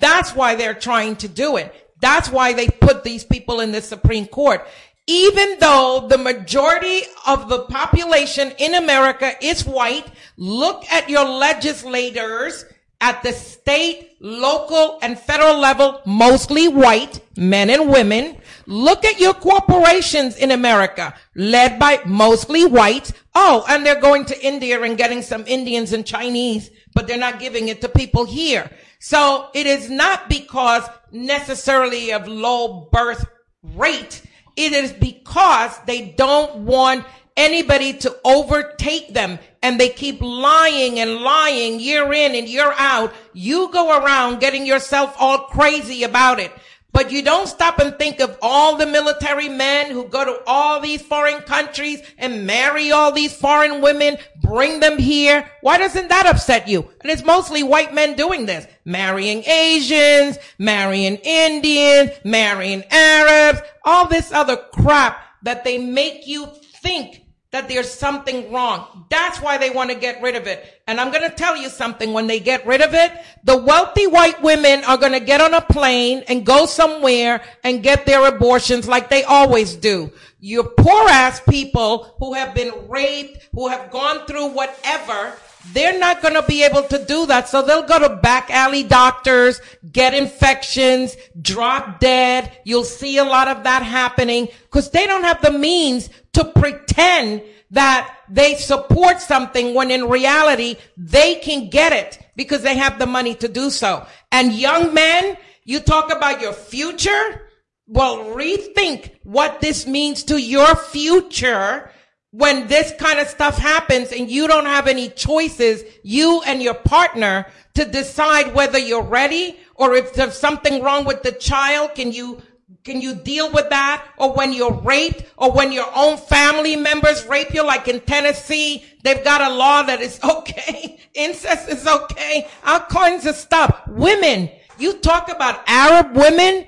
That's 0.00 0.34
why 0.34 0.54
they're 0.54 0.74
trying 0.74 1.16
to 1.16 1.28
do 1.28 1.56
it. 1.56 1.83
That's 2.00 2.28
why 2.28 2.52
they 2.52 2.68
put 2.68 3.04
these 3.04 3.24
people 3.24 3.60
in 3.60 3.72
the 3.72 3.82
Supreme 3.82 4.26
Court. 4.26 4.66
Even 5.06 5.58
though 5.60 6.06
the 6.08 6.18
majority 6.18 7.02
of 7.26 7.48
the 7.48 7.64
population 7.64 8.52
in 8.58 8.74
America 8.74 9.32
is 9.42 9.66
white, 9.66 10.06
look 10.36 10.84
at 10.90 11.10
your 11.10 11.24
legislators 11.24 12.64
at 13.00 13.22
the 13.22 13.32
state, 13.32 14.16
local, 14.20 14.98
and 15.02 15.18
federal 15.18 15.58
level, 15.58 16.00
mostly 16.06 16.68
white, 16.68 17.20
men 17.36 17.68
and 17.68 17.90
women. 17.90 18.38
Look 18.66 19.04
at 19.04 19.20
your 19.20 19.34
corporations 19.34 20.36
in 20.36 20.50
America, 20.50 21.14
led 21.34 21.78
by 21.78 22.00
mostly 22.06 22.64
white. 22.64 23.12
Oh, 23.34 23.64
and 23.68 23.84
they're 23.84 24.00
going 24.00 24.24
to 24.26 24.46
India 24.46 24.80
and 24.82 24.96
getting 24.96 25.22
some 25.22 25.44
Indians 25.46 25.92
and 25.92 26.06
Chinese, 26.06 26.70
but 26.94 27.06
they're 27.06 27.18
not 27.18 27.40
giving 27.40 27.68
it 27.68 27.80
to 27.80 27.88
people 27.88 28.24
here. 28.24 28.70
So 28.98 29.48
it 29.54 29.66
is 29.66 29.90
not 29.90 30.28
because 30.28 30.88
necessarily 31.12 32.12
of 32.12 32.26
low 32.26 32.88
birth 32.90 33.26
rate. 33.62 34.22
It 34.56 34.72
is 34.72 34.92
because 34.92 35.78
they 35.86 36.14
don't 36.16 36.60
want 36.60 37.04
anybody 37.36 37.92
to 37.92 38.16
overtake 38.24 39.12
them 39.12 39.38
and 39.62 39.80
they 39.80 39.88
keep 39.88 40.20
lying 40.20 41.00
and 41.00 41.16
lying 41.16 41.80
year 41.80 42.12
in 42.12 42.34
and 42.34 42.48
year 42.48 42.72
out. 42.76 43.12
You 43.32 43.70
go 43.72 43.98
around 43.98 44.40
getting 44.40 44.66
yourself 44.66 45.16
all 45.18 45.46
crazy 45.46 46.04
about 46.04 46.38
it. 46.38 46.52
But 46.94 47.10
you 47.10 47.22
don't 47.22 47.48
stop 47.48 47.80
and 47.80 47.98
think 47.98 48.20
of 48.20 48.38
all 48.40 48.76
the 48.76 48.86
military 48.86 49.48
men 49.48 49.90
who 49.90 50.04
go 50.04 50.24
to 50.24 50.40
all 50.46 50.80
these 50.80 51.02
foreign 51.02 51.40
countries 51.40 52.00
and 52.18 52.46
marry 52.46 52.92
all 52.92 53.10
these 53.10 53.34
foreign 53.36 53.82
women, 53.82 54.16
bring 54.40 54.78
them 54.78 54.96
here. 54.96 55.50
Why 55.60 55.76
doesn't 55.76 56.08
that 56.08 56.26
upset 56.26 56.68
you? 56.68 56.88
And 57.02 57.10
it's 57.10 57.24
mostly 57.24 57.64
white 57.64 57.92
men 57.92 58.14
doing 58.14 58.46
this. 58.46 58.68
Marrying 58.84 59.42
Asians, 59.42 60.38
marrying 60.56 61.16
Indians, 61.16 62.12
marrying 62.22 62.84
Arabs, 62.92 63.60
all 63.84 64.06
this 64.06 64.30
other 64.30 64.56
crap 64.56 65.18
that 65.42 65.64
they 65.64 65.78
make 65.78 66.28
you 66.28 66.46
think 66.80 67.23
that 67.54 67.68
there's 67.68 67.88
something 67.88 68.52
wrong. 68.52 69.06
That's 69.08 69.40
why 69.40 69.58
they 69.58 69.70
want 69.70 69.90
to 69.90 69.94
get 69.96 70.20
rid 70.20 70.34
of 70.34 70.48
it. 70.48 70.82
And 70.88 71.00
I'm 71.00 71.12
going 71.12 71.22
to 71.30 71.36
tell 71.36 71.56
you 71.56 71.68
something. 71.68 72.12
When 72.12 72.26
they 72.26 72.40
get 72.40 72.66
rid 72.66 72.80
of 72.80 72.94
it, 72.94 73.12
the 73.44 73.56
wealthy 73.56 74.08
white 74.08 74.42
women 74.42 74.82
are 74.82 74.96
going 74.96 75.12
to 75.12 75.20
get 75.20 75.40
on 75.40 75.54
a 75.54 75.60
plane 75.60 76.24
and 76.26 76.44
go 76.44 76.66
somewhere 76.66 77.42
and 77.62 77.80
get 77.80 78.06
their 78.06 78.26
abortions 78.26 78.88
like 78.88 79.08
they 79.08 79.22
always 79.22 79.76
do. 79.76 80.10
Your 80.40 80.64
poor 80.64 81.08
ass 81.08 81.40
people 81.48 82.16
who 82.18 82.34
have 82.34 82.56
been 82.56 82.88
raped, 82.88 83.48
who 83.52 83.68
have 83.68 83.92
gone 83.92 84.26
through 84.26 84.48
whatever, 84.48 85.34
they're 85.72 85.98
not 85.98 86.20
going 86.22 86.34
to 86.34 86.42
be 86.42 86.62
able 86.62 86.82
to 86.84 87.04
do 87.04 87.26
that. 87.26 87.48
So 87.48 87.62
they'll 87.62 87.86
go 87.86 87.98
to 87.98 88.16
back 88.16 88.50
alley 88.50 88.82
doctors, 88.82 89.60
get 89.90 90.14
infections, 90.14 91.16
drop 91.40 92.00
dead. 92.00 92.56
You'll 92.64 92.84
see 92.84 93.18
a 93.18 93.24
lot 93.24 93.48
of 93.48 93.64
that 93.64 93.82
happening 93.82 94.48
because 94.62 94.90
they 94.90 95.06
don't 95.06 95.24
have 95.24 95.40
the 95.40 95.52
means 95.52 96.10
to 96.34 96.44
pretend 96.44 97.42
that 97.70 98.16
they 98.28 98.54
support 98.54 99.20
something 99.20 99.74
when 99.74 99.90
in 99.90 100.08
reality 100.08 100.76
they 100.96 101.36
can 101.36 101.70
get 101.70 101.92
it 101.92 102.18
because 102.36 102.62
they 102.62 102.76
have 102.76 102.98
the 102.98 103.06
money 103.06 103.34
to 103.34 103.48
do 103.48 103.70
so. 103.70 104.06
And 104.30 104.52
young 104.52 104.94
men, 104.94 105.36
You 105.64 105.80
talk 105.80 106.12
about 106.12 106.42
your 106.42 106.52
future. 106.52 107.48
Well, 107.86 108.18
rethink 108.36 109.12
what 109.22 109.60
this 109.60 109.86
means 109.86 110.24
to 110.24 110.40
your 110.40 110.76
future 110.76 111.90
when 112.34 112.66
this 112.66 112.92
kind 112.98 113.20
of 113.20 113.28
stuff 113.28 113.56
happens 113.56 114.10
and 114.10 114.28
you 114.28 114.48
don't 114.48 114.66
have 114.66 114.88
any 114.88 115.08
choices, 115.08 115.84
you 116.02 116.42
and 116.44 116.60
your 116.60 116.74
partner 116.74 117.46
to 117.74 117.84
decide 117.84 118.52
whether 118.52 118.76
you're 118.76 119.04
ready 119.04 119.56
or 119.76 119.94
if 119.94 120.12
there's 120.14 120.36
something 120.36 120.82
wrong 120.82 121.04
with 121.04 121.22
the 121.22 121.30
child, 121.30 121.94
can 121.94 122.10
you 122.10 122.42
can 122.82 123.00
you 123.00 123.14
deal 123.14 123.52
with 123.52 123.70
that? 123.70 124.04
Or 124.18 124.32
when 124.32 124.52
you're 124.52 124.72
raped 124.72 125.32
or 125.38 125.52
when 125.52 125.70
your 125.70 125.86
own 125.94 126.16
family 126.16 126.74
members 126.74 127.24
rape 127.26 127.54
you, 127.54 127.64
like 127.64 127.86
in 127.86 128.00
Tennessee, 128.00 128.84
they've 129.04 129.22
got 129.22 129.40
a 129.40 129.54
law 129.54 129.84
that 129.84 130.00
is 130.00 130.18
okay. 130.24 130.98
Incest 131.14 131.68
is 131.68 131.86
okay. 131.86 132.48
All 132.66 132.80
kinds 132.80 133.26
of 133.26 133.36
stuff. 133.36 133.80
Women, 133.86 134.50
you 134.76 134.94
talk 134.94 135.30
about 135.30 135.62
Arab 135.68 136.16
women 136.16 136.66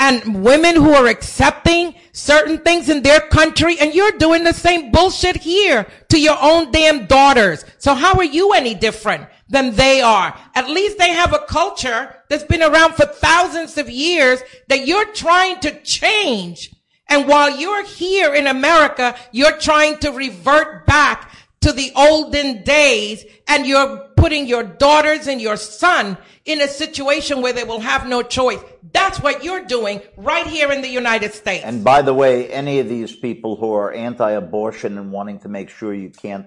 and 0.00 0.42
women 0.42 0.74
who 0.74 0.94
are 0.94 1.06
accepting 1.06 1.94
certain 2.12 2.58
things 2.58 2.88
in 2.88 3.02
their 3.02 3.20
country 3.20 3.78
and 3.78 3.94
you're 3.94 4.12
doing 4.12 4.42
the 4.42 4.52
same 4.52 4.90
bullshit 4.90 5.36
here 5.36 5.86
to 6.08 6.18
your 6.18 6.38
own 6.40 6.72
damn 6.72 7.04
daughters. 7.06 7.66
So 7.76 7.94
how 7.94 8.14
are 8.14 8.24
you 8.24 8.52
any 8.54 8.74
different 8.74 9.28
than 9.50 9.74
they 9.74 10.00
are? 10.00 10.34
At 10.54 10.70
least 10.70 10.96
they 10.96 11.10
have 11.10 11.34
a 11.34 11.44
culture 11.46 12.16
that's 12.30 12.44
been 12.44 12.62
around 12.62 12.94
for 12.94 13.04
thousands 13.04 13.76
of 13.76 13.90
years 13.90 14.40
that 14.68 14.86
you're 14.86 15.12
trying 15.12 15.60
to 15.60 15.80
change. 15.82 16.74
And 17.08 17.28
while 17.28 17.60
you're 17.60 17.84
here 17.84 18.34
in 18.34 18.46
America, 18.46 19.14
you're 19.32 19.58
trying 19.58 19.98
to 19.98 20.12
revert 20.12 20.86
back 20.86 21.30
to 21.60 21.72
the 21.72 21.92
olden 21.94 22.62
days 22.62 23.24
and 23.46 23.66
you're 23.66 24.09
putting 24.20 24.46
your 24.46 24.62
daughters 24.62 25.26
and 25.26 25.40
your 25.40 25.56
son 25.56 26.18
in 26.44 26.60
a 26.60 26.68
situation 26.68 27.40
where 27.40 27.54
they 27.54 27.64
will 27.64 27.80
have 27.80 28.06
no 28.06 28.22
choice. 28.22 28.60
That's 28.92 29.18
what 29.20 29.42
you're 29.42 29.64
doing 29.64 30.02
right 30.16 30.46
here 30.46 30.70
in 30.70 30.82
the 30.82 30.88
United 30.88 31.32
States. 31.32 31.64
And 31.64 31.82
by 31.82 32.02
the 32.02 32.12
way, 32.14 32.48
any 32.50 32.80
of 32.80 32.88
these 32.88 33.16
people 33.16 33.56
who 33.56 33.72
are 33.72 33.92
anti-abortion 33.92 34.98
and 34.98 35.10
wanting 35.10 35.40
to 35.40 35.48
make 35.48 35.70
sure 35.70 35.94
you 35.94 36.10
can't 36.10 36.46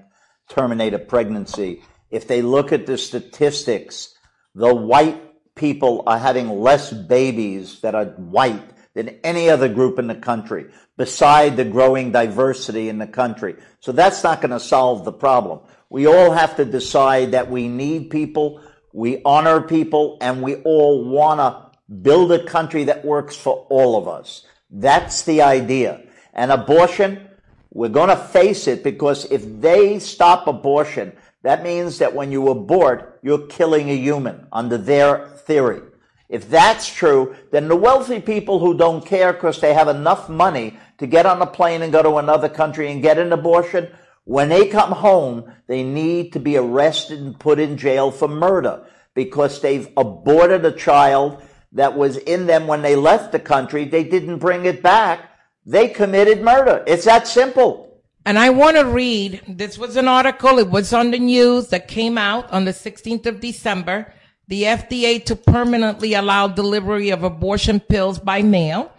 terminate 0.49 0.93
a 0.93 0.99
pregnancy, 0.99 1.81
if 2.11 2.27
they 2.27 2.43
look 2.43 2.71
at 2.71 2.85
the 2.85 2.97
statistics, 2.97 4.15
the 4.53 4.73
white 4.73 5.19
people 5.55 6.03
are 6.05 6.19
having 6.19 6.49
less 6.49 6.93
babies 6.93 7.81
that 7.81 7.95
are 7.95 8.05
white 8.05 8.69
than 8.93 9.09
any 9.23 9.49
other 9.49 9.67
group 9.67 9.97
in 9.97 10.05
the 10.05 10.15
country, 10.15 10.67
beside 10.95 11.57
the 11.57 11.65
growing 11.65 12.11
diversity 12.11 12.87
in 12.89 12.99
the 12.99 13.07
country. 13.07 13.55
So 13.79 13.91
that's 13.91 14.23
not 14.23 14.41
going 14.41 14.51
to 14.51 14.59
solve 14.59 15.05
the 15.05 15.11
problem. 15.11 15.61
We 15.93 16.07
all 16.07 16.31
have 16.31 16.55
to 16.55 16.65
decide 16.65 17.33
that 17.33 17.51
we 17.51 17.67
need 17.67 18.09
people, 18.09 18.59
we 18.93 19.21
honor 19.23 19.61
people, 19.61 20.17
and 20.21 20.41
we 20.41 20.55
all 20.63 21.05
want 21.05 21.39
to 21.39 21.93
build 21.93 22.31
a 22.31 22.43
country 22.43 22.85
that 22.85 23.05
works 23.05 23.35
for 23.35 23.67
all 23.69 23.95
of 23.95 24.07
us. 24.07 24.43
That's 24.71 25.21
the 25.21 25.43
idea. 25.43 26.01
And 26.33 26.51
abortion, 26.51 27.29
we're 27.69 27.89
going 27.89 28.09
to 28.09 28.15
face 28.15 28.67
it 28.67 28.83
because 28.83 29.25
if 29.25 29.43
they 29.61 29.99
stop 29.99 30.47
abortion, 30.47 31.15
that 31.43 31.61
means 31.61 31.99
that 31.99 32.15
when 32.15 32.31
you 32.31 32.49
abort, 32.49 33.19
you're 33.21 33.45
killing 33.45 33.91
a 33.91 33.95
human 33.95 34.47
under 34.51 34.79
their 34.79 35.27
theory. 35.45 35.83
If 36.27 36.49
that's 36.49 36.91
true, 36.91 37.35
then 37.51 37.67
the 37.67 37.75
wealthy 37.75 38.19
people 38.19 38.57
who 38.57 38.75
don't 38.75 39.05
care 39.05 39.31
because 39.31 39.61
they 39.61 39.75
have 39.75 39.89
enough 39.89 40.27
money 40.27 40.75
to 40.97 41.05
get 41.05 41.27
on 41.27 41.39
a 41.43 41.45
plane 41.45 41.83
and 41.83 41.93
go 41.93 42.01
to 42.01 42.17
another 42.17 42.49
country 42.49 42.91
and 42.91 43.03
get 43.03 43.19
an 43.19 43.31
abortion, 43.31 43.91
when 44.25 44.49
they 44.49 44.67
come 44.67 44.91
home, 44.91 45.51
they 45.67 45.83
need 45.83 46.33
to 46.33 46.39
be 46.39 46.57
arrested 46.57 47.19
and 47.19 47.39
put 47.39 47.59
in 47.59 47.77
jail 47.77 48.11
for 48.11 48.27
murder 48.27 48.85
because 49.13 49.61
they've 49.61 49.89
aborted 49.97 50.65
a 50.65 50.71
child 50.71 51.43
that 51.73 51.97
was 51.97 52.17
in 52.17 52.45
them 52.45 52.67
when 52.67 52.81
they 52.81 52.95
left 52.95 53.31
the 53.31 53.39
country. 53.39 53.85
They 53.85 54.03
didn't 54.03 54.39
bring 54.39 54.65
it 54.65 54.81
back. 54.81 55.29
They 55.65 55.87
committed 55.87 56.41
murder. 56.41 56.83
It's 56.87 57.05
that 57.05 57.27
simple. 57.27 58.01
And 58.25 58.39
I 58.39 58.51
want 58.51 58.77
to 58.77 58.85
read, 58.85 59.41
this 59.47 59.77
was 59.77 59.97
an 59.97 60.07
article, 60.07 60.57
it 60.57 60.69
was 60.69 60.93
on 60.93 61.11
the 61.11 61.19
news 61.19 61.67
that 61.69 61.89
came 61.89 62.17
out 62.17 62.49
on 62.51 62.63
the 62.63 62.71
16th 62.71 63.25
of 63.25 63.41
December. 63.41 64.13
The 64.47 64.63
FDA 64.63 65.23
to 65.25 65.35
permanently 65.35 66.13
allow 66.13 66.47
delivery 66.47 67.09
of 67.09 67.23
abortion 67.23 67.81
pills 67.81 68.19
by 68.19 68.41
mail. 68.41 68.91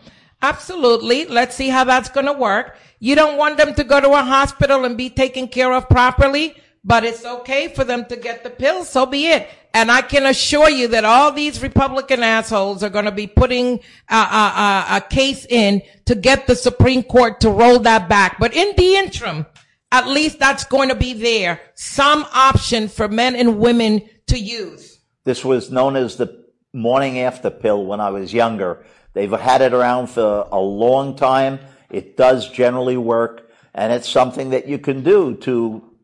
Absolutely. 0.45 1.24
Let's 1.26 1.55
see 1.55 1.68
how 1.68 1.84
that's 1.84 2.09
going 2.09 2.26
to 2.26 2.32
work. 2.32 2.76
You 3.01 3.14
don't 3.14 3.36
want 3.36 3.57
them 3.57 3.74
to 3.74 3.84
go 3.84 4.01
to 4.01 4.11
a 4.11 4.22
hospital 4.22 4.84
and 4.84 4.97
be 4.97 5.11
taken 5.11 5.49
care 5.49 5.72
of 5.72 5.88
properly 5.88 6.57
but 6.84 7.03
it's 7.03 7.24
okay 7.24 7.68
for 7.68 7.82
them 7.82 8.05
to 8.07 8.16
get 8.16 8.45
the 8.45 8.51
pills. 8.51 8.90
So 8.90 9.07
be 9.07 9.26
it. 9.28 9.49
And 9.72 9.90
I 9.90 10.03
can 10.03 10.26
assure 10.26 10.68
you 10.68 10.88
that 10.88 11.05
all 11.05 11.32
these 11.32 11.62
Republican 11.62 12.22
assholes 12.22 12.82
are 12.82 12.90
going 12.90 13.07
to 13.07 13.12
be 13.12 13.26
putting 13.26 13.80
a, 14.09 14.14
a, 14.14 14.86
a, 14.90 15.01
case 15.01 15.47
in 15.47 15.82
to 16.05 16.14
get 16.14 16.47
the 16.47 16.55
Supreme 16.55 17.03
Court 17.03 17.40
to 17.40 17.51
roll 17.51 17.80
that 17.80 18.09
back. 18.09 18.38
But 18.38 18.55
in 18.55 18.76
the 18.76 18.97
interim, 18.97 19.47
at 19.90 20.07
least 20.07 20.38
that's 20.38 20.64
going 20.64 20.90
to 20.90 20.95
be 20.95 21.14
there. 21.14 21.61
Some 21.74 22.26
option 22.32 22.86
for 22.86 23.09
men 23.09 23.34
and 23.34 23.59
women 23.59 24.03
to 24.28 24.38
use. 24.38 25.01
This 25.24 25.45
was 25.45 25.72
known 25.72 25.97
as 25.97 26.16
the 26.16 26.45
morning 26.72 27.18
after 27.18 27.51
pill 27.51 27.84
when 27.86 28.01
I 28.01 28.11
was 28.11 28.32
younger. 28.32 28.84
They've 29.15 29.31
had 29.31 29.62
it 29.62 29.73
around 29.73 30.09
for 30.09 30.47
a 30.53 30.61
long 30.61 31.17
time. 31.17 31.61
It 31.91 32.17
does 32.17 32.51
generally 32.51 32.99
work 32.99 33.51
and 33.73 33.93
it's 33.93 34.09
something 34.09 34.51
that 34.51 34.69
you 34.69 34.79
can 34.79 35.03
do 35.03 35.37
to 35.37 35.95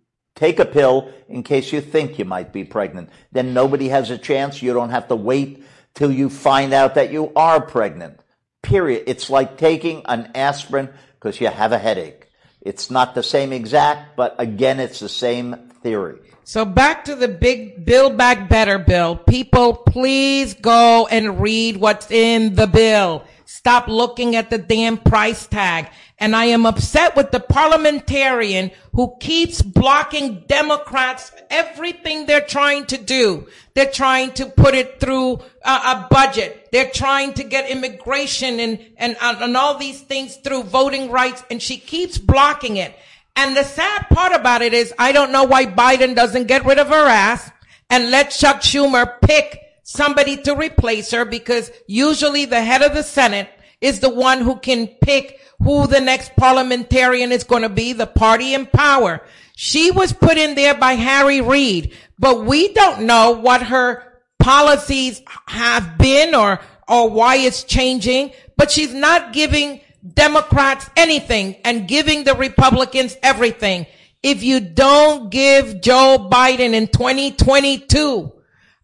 Take 0.40 0.58
a 0.58 0.64
pill 0.64 1.12
in 1.28 1.42
case 1.42 1.70
you 1.70 1.82
think 1.82 2.18
you 2.18 2.24
might 2.24 2.50
be 2.50 2.64
pregnant. 2.64 3.10
Then 3.30 3.52
nobody 3.52 3.88
has 3.88 4.08
a 4.08 4.16
chance. 4.16 4.62
You 4.62 4.72
don't 4.72 4.88
have 4.88 5.08
to 5.08 5.14
wait 5.14 5.64
till 5.94 6.10
you 6.10 6.30
find 6.30 6.72
out 6.72 6.94
that 6.94 7.12
you 7.12 7.30
are 7.36 7.60
pregnant. 7.60 8.20
Period. 8.62 9.04
It's 9.06 9.28
like 9.28 9.58
taking 9.58 10.02
an 10.06 10.30
aspirin 10.34 10.88
because 11.14 11.40
you 11.42 11.48
have 11.48 11.72
a 11.72 11.78
headache. 11.78 12.19
It's 12.62 12.90
not 12.90 13.14
the 13.14 13.22
same 13.22 13.52
exact, 13.52 14.16
but 14.16 14.34
again, 14.38 14.80
it's 14.80 15.00
the 15.00 15.08
same 15.08 15.56
theory. 15.82 16.18
So 16.44 16.64
back 16.64 17.04
to 17.04 17.14
the 17.14 17.28
big 17.28 17.84
Build 17.84 18.16
Back 18.16 18.48
Better 18.48 18.78
bill. 18.78 19.16
People, 19.16 19.74
please 19.74 20.54
go 20.54 21.06
and 21.10 21.40
read 21.40 21.76
what's 21.76 22.10
in 22.10 22.54
the 22.54 22.66
bill. 22.66 23.24
Stop 23.60 23.88
looking 23.88 24.36
at 24.36 24.48
the 24.48 24.56
damn 24.56 24.96
price 24.96 25.46
tag. 25.46 25.90
And 26.16 26.34
I 26.34 26.46
am 26.46 26.64
upset 26.64 27.14
with 27.14 27.30
the 27.30 27.40
parliamentarian 27.40 28.70
who 28.94 29.14
keeps 29.20 29.60
blocking 29.60 30.44
Democrats 30.48 31.30
everything 31.50 32.24
they're 32.24 32.40
trying 32.40 32.86
to 32.86 32.96
do. 32.96 33.48
They're 33.74 33.90
trying 33.90 34.32
to 34.32 34.46
put 34.46 34.74
it 34.74 34.98
through 34.98 35.40
a, 35.62 35.70
a 35.70 36.08
budget. 36.10 36.70
They're 36.72 36.88
trying 36.88 37.34
to 37.34 37.44
get 37.44 37.68
immigration 37.68 38.60
and, 38.60 38.78
and, 38.96 39.14
and 39.20 39.54
all 39.54 39.76
these 39.76 40.00
things 40.00 40.36
through 40.36 40.62
voting 40.62 41.10
rights. 41.10 41.44
And 41.50 41.60
she 41.60 41.76
keeps 41.76 42.16
blocking 42.16 42.78
it. 42.78 42.94
And 43.36 43.54
the 43.54 43.64
sad 43.64 44.06
part 44.08 44.32
about 44.32 44.62
it 44.62 44.72
is 44.72 44.94
I 44.98 45.12
don't 45.12 45.32
know 45.32 45.44
why 45.44 45.66
Biden 45.66 46.16
doesn't 46.16 46.46
get 46.46 46.64
rid 46.64 46.78
of 46.78 46.88
her 46.88 47.06
ass 47.06 47.50
and 47.90 48.10
let 48.10 48.30
Chuck 48.30 48.62
Schumer 48.62 49.20
pick 49.20 49.69
somebody 49.90 50.36
to 50.36 50.54
replace 50.54 51.10
her 51.10 51.24
because 51.24 51.72
usually 51.88 52.44
the 52.44 52.62
head 52.62 52.80
of 52.80 52.94
the 52.94 53.02
Senate 53.02 53.50
is 53.80 53.98
the 53.98 54.08
one 54.08 54.40
who 54.40 54.56
can 54.56 54.86
pick 54.86 55.40
who 55.60 55.86
the 55.88 56.00
next 56.00 56.36
parliamentarian 56.36 57.32
is 57.32 57.42
going 57.42 57.62
to 57.62 57.68
be, 57.68 57.92
the 57.92 58.06
party 58.06 58.54
in 58.54 58.66
power. 58.66 59.20
She 59.56 59.90
was 59.90 60.12
put 60.12 60.38
in 60.38 60.54
there 60.54 60.74
by 60.74 60.92
Harry 60.92 61.40
Reid, 61.40 61.92
but 62.18 62.44
we 62.44 62.72
don't 62.72 63.02
know 63.02 63.32
what 63.32 63.64
her 63.64 64.20
policies 64.38 65.22
have 65.48 65.98
been 65.98 66.34
or, 66.36 66.60
or 66.88 67.10
why 67.10 67.36
it's 67.36 67.64
changing, 67.64 68.32
but 68.56 68.70
she's 68.70 68.94
not 68.94 69.32
giving 69.32 69.80
Democrats 70.14 70.88
anything 70.96 71.56
and 71.64 71.88
giving 71.88 72.22
the 72.24 72.36
Republicans 72.36 73.16
everything. 73.22 73.86
If 74.22 74.42
you 74.42 74.60
don't 74.60 75.30
give 75.30 75.82
Joe 75.82 76.28
Biden 76.30 76.74
in 76.74 76.86
2022 76.86 78.32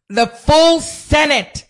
the 0.08 0.26
full 0.26 0.80
Senate 0.80 1.66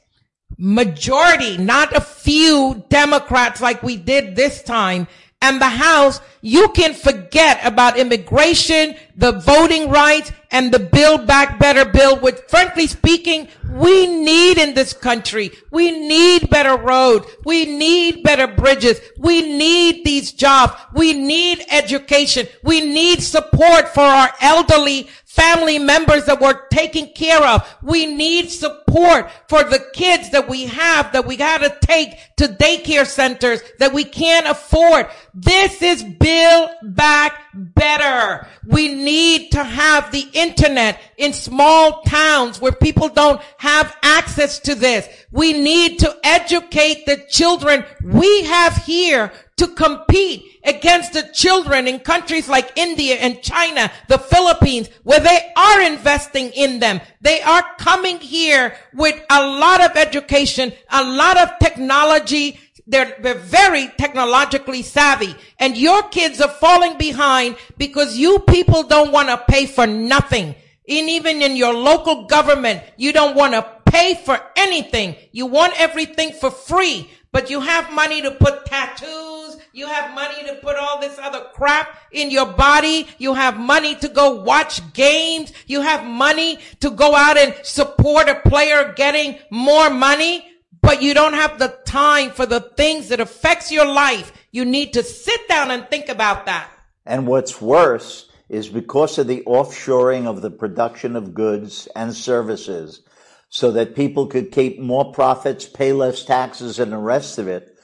majority, 0.59 1.59
not 1.59 1.95
a 1.95 2.01
few 2.01 2.85
Democrats 2.89 3.61
like 3.61 3.83
we 3.83 3.97
did 3.97 4.37
this 4.37 4.63
time, 4.63 5.07
and 5.43 5.61
the 5.61 5.69
House, 5.69 6.21
you 6.41 6.69
can 6.71 6.95
forget 6.95 7.61
about 7.63 7.99
immigration, 7.99 8.97
the 9.17 9.33
voting 9.33 9.91
rights, 9.91 10.33
and 10.51 10.73
the 10.73 10.79
Build 10.79 11.27
Back 11.27 11.59
Better 11.59 11.85
bill, 11.85 12.19
which 12.21 12.39
frankly 12.49 12.87
speaking, 12.87 13.49
we 13.71 14.07
need 14.07 14.57
in 14.57 14.73
this 14.73 14.95
country. 14.95 15.51
We 15.71 15.91
need 15.91 16.49
better 16.49 16.77
roads. 16.77 17.27
We 17.45 17.67
need 17.67 18.23
better 18.23 18.47
bridges. 18.47 19.01
We 19.19 19.43
need 19.43 20.05
these 20.05 20.33
jobs. 20.33 20.73
We 20.95 21.13
need 21.13 21.65
education. 21.71 22.47
We 22.63 22.81
need 22.81 23.23
support 23.23 23.89
for 23.89 24.01
our 24.01 24.31
elderly 24.41 25.09
family 25.37 25.79
members 25.79 26.25
that 26.25 26.41
we're 26.41 26.67
taking 26.69 27.13
care 27.13 27.43
of. 27.43 27.77
We 27.83 28.07
need 28.07 28.51
support 28.51 29.31
for 29.49 29.63
the 29.63 29.85
kids 29.93 30.31
that 30.31 30.49
we 30.49 30.65
have 30.67 31.13
that 31.13 31.27
we 31.27 31.37
gotta 31.37 31.77
take 31.83 32.19
to 32.37 32.49
daycare 32.49 33.07
centers 33.07 33.61
that 33.79 33.93
we 33.93 34.05
can't 34.05 34.47
afford. 34.49 35.09
This 35.35 35.83
is 35.83 36.03
build 36.03 36.71
back 36.83 37.35
better. 37.53 38.47
We 38.67 38.95
need 38.95 39.53
to 39.53 39.63
have 39.63 40.11
the 40.11 40.27
internet 40.33 41.01
in 41.19 41.33
small 41.35 42.03
towns 42.03 42.61
where 42.61 42.73
people 42.73 43.09
don't 43.09 43.41
have 43.59 43.95
access 44.03 44.59
to 44.61 44.75
this. 44.75 45.09
We 45.31 45.53
need 45.53 45.99
to 46.01 46.17
educate 46.25 47.05
the 47.05 47.25
children 47.29 47.85
we 48.03 48.45
have 48.45 48.77
here 48.85 49.33
to 49.57 49.69
compete 49.69 50.61
against 50.65 51.15
the 51.15 51.23
children 51.33 51.89
in 51.89 51.99
countries 51.99 52.49
like 52.49 52.77
India 52.77 53.15
and 53.15 53.41
China, 53.41 53.91
the 54.09 54.19
Philippines, 54.19 54.89
where 55.03 55.21
they 55.21 55.53
are 55.57 55.81
investing 55.81 56.51
in 56.51 56.79
them. 56.79 57.01
They 57.23 57.41
are 57.41 57.65
coming 57.79 58.19
here 58.19 58.77
with 58.93 59.19
a 59.31 59.47
lot 59.47 59.81
of 59.81 59.97
education, 59.97 60.73
a 60.91 61.05
lot 61.05 61.39
of 61.39 61.59
technology. 61.59 62.61
They're, 62.87 63.17
they're 63.21 63.35
very 63.35 63.89
technologically 63.99 64.83
savvy 64.83 65.35
and 65.59 65.77
your 65.77 66.05
kids 66.05 66.41
are 66.41 66.49
falling 66.49 66.99
behind 66.99 67.57
because 67.79 68.17
you 68.17 68.41
people 68.41 68.85
don't 68.85 69.11
want 69.11 69.29
to 69.29 69.39
pay 69.49 69.67
for 69.67 69.87
nothing. 69.87 70.55
And 70.89 71.09
even 71.09 71.43
in 71.43 71.57
your 71.57 71.75
local 71.75 72.27
government, 72.27 72.83
you 72.97 73.13
don't 73.13 73.35
want 73.35 73.55
to 73.55 73.67
pay 73.87 74.15
for 74.15 74.39
anything. 74.55 75.17
You 75.33 75.47
want 75.47 75.81
everything 75.81 76.33
for 76.33 76.51
free, 76.51 77.11
but 77.33 77.51
you 77.51 77.61
have 77.61 77.93
money 77.93 78.23
to 78.23 78.31
put 78.31 78.67
tattoos. 78.67 79.36
You 79.77 79.87
have 79.89 80.15
money 80.15 80.43
to 80.47 80.55
put 80.55 80.79
all 80.79 81.03
this 81.03 81.19
other 81.19 81.49
crap 81.53 81.99
in 82.11 82.31
your 82.31 82.47
body. 82.47 83.07
You 83.19 83.35
have 83.35 83.59
money 83.59 83.95
to 83.97 84.09
go 84.09 84.41
watch 84.41 84.81
games. 84.95 85.53
You 85.67 85.83
have 85.83 86.03
money 86.03 86.61
to 86.81 86.89
go 86.89 87.15
out 87.15 87.37
and 87.37 87.55
support 87.63 88.27
a 88.31 88.37
player 88.37 88.95
getting 88.97 89.39
more 89.51 89.91
money, 89.91 90.47
but 90.81 91.03
you 91.03 91.13
don't 91.13 91.35
have 91.35 91.59
the 91.59 91.79
time 91.85 92.31
for 92.31 92.47
the 92.47 92.61
things 92.61 93.11
that 93.11 93.21
affects 93.21 93.71
your 93.71 93.85
life. 93.85 94.33
You 94.51 94.65
need 94.65 94.95
to 94.95 95.03
sit 95.03 95.47
down 95.47 95.71
and 95.71 95.87
think 95.91 96.09
about 96.09 96.47
that. 96.47 96.71
And 97.05 97.27
what's 97.27 97.61
worse 97.61 98.31
is 98.49 98.71
because 98.71 99.19
of 99.19 99.27
the 99.27 99.43
offshoring 99.47 100.25
of 100.25 100.41
the 100.41 100.51
production 100.51 101.17
of 101.17 101.35
goods 101.35 101.87
and 101.95 102.15
services 102.15 103.03
so 103.51 103.73
that 103.73 103.95
people 103.95 104.27
could 104.27 104.53
keep 104.53 104.81
more 104.81 105.13
profits, 105.13 105.67
pay 105.67 105.93
less 105.93 106.25
taxes 106.25 106.79
and 106.79 106.91
the 106.91 106.97
rest 106.97 107.37
of 107.37 107.47
it. 107.47 107.76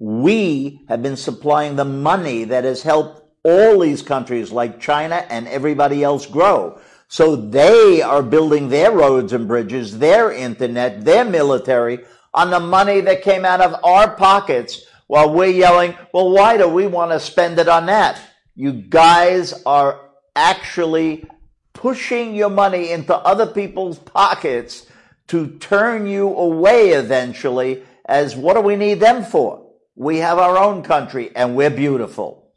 We 0.00 0.82
have 0.88 1.02
been 1.02 1.16
supplying 1.16 1.74
the 1.74 1.84
money 1.84 2.44
that 2.44 2.62
has 2.62 2.82
helped 2.82 3.20
all 3.42 3.80
these 3.80 4.00
countries 4.00 4.52
like 4.52 4.78
China 4.78 5.26
and 5.28 5.48
everybody 5.48 6.04
else 6.04 6.24
grow. 6.24 6.78
So 7.08 7.34
they 7.34 8.00
are 8.00 8.22
building 8.22 8.68
their 8.68 8.92
roads 8.92 9.32
and 9.32 9.48
bridges, 9.48 9.98
their 9.98 10.30
internet, 10.30 11.04
their 11.04 11.24
military 11.24 11.98
on 12.32 12.50
the 12.50 12.60
money 12.60 13.00
that 13.00 13.22
came 13.22 13.44
out 13.44 13.60
of 13.60 13.74
our 13.82 14.14
pockets 14.14 14.84
while 15.08 15.34
we're 15.34 15.46
yelling, 15.46 15.96
well, 16.14 16.30
why 16.30 16.56
do 16.56 16.68
we 16.68 16.86
want 16.86 17.10
to 17.10 17.18
spend 17.18 17.58
it 17.58 17.68
on 17.68 17.86
that? 17.86 18.20
You 18.54 18.70
guys 18.70 19.52
are 19.66 20.10
actually 20.36 21.24
pushing 21.72 22.36
your 22.36 22.50
money 22.50 22.92
into 22.92 23.16
other 23.16 23.46
people's 23.46 23.98
pockets 23.98 24.86
to 25.26 25.48
turn 25.58 26.06
you 26.06 26.28
away 26.28 26.90
eventually 26.90 27.82
as 28.04 28.36
what 28.36 28.54
do 28.54 28.60
we 28.60 28.76
need 28.76 29.00
them 29.00 29.24
for? 29.24 29.67
We 29.98 30.18
have 30.18 30.38
our 30.38 30.56
own 30.56 30.84
country 30.84 31.32
and 31.34 31.56
we're 31.56 31.70
beautiful. 31.70 32.52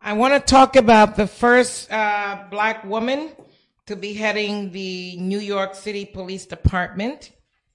I 0.00 0.14
want 0.14 0.32
to 0.32 0.40
talk 0.40 0.76
about 0.76 1.14
the 1.14 1.26
first 1.26 1.92
uh, 1.92 2.44
black 2.50 2.86
woman 2.86 3.32
to 3.84 3.96
be 3.96 4.14
heading 4.14 4.72
the 4.72 5.18
New 5.18 5.38
York 5.38 5.74
City 5.74 6.06
Police 6.06 6.46
Department. 6.46 7.32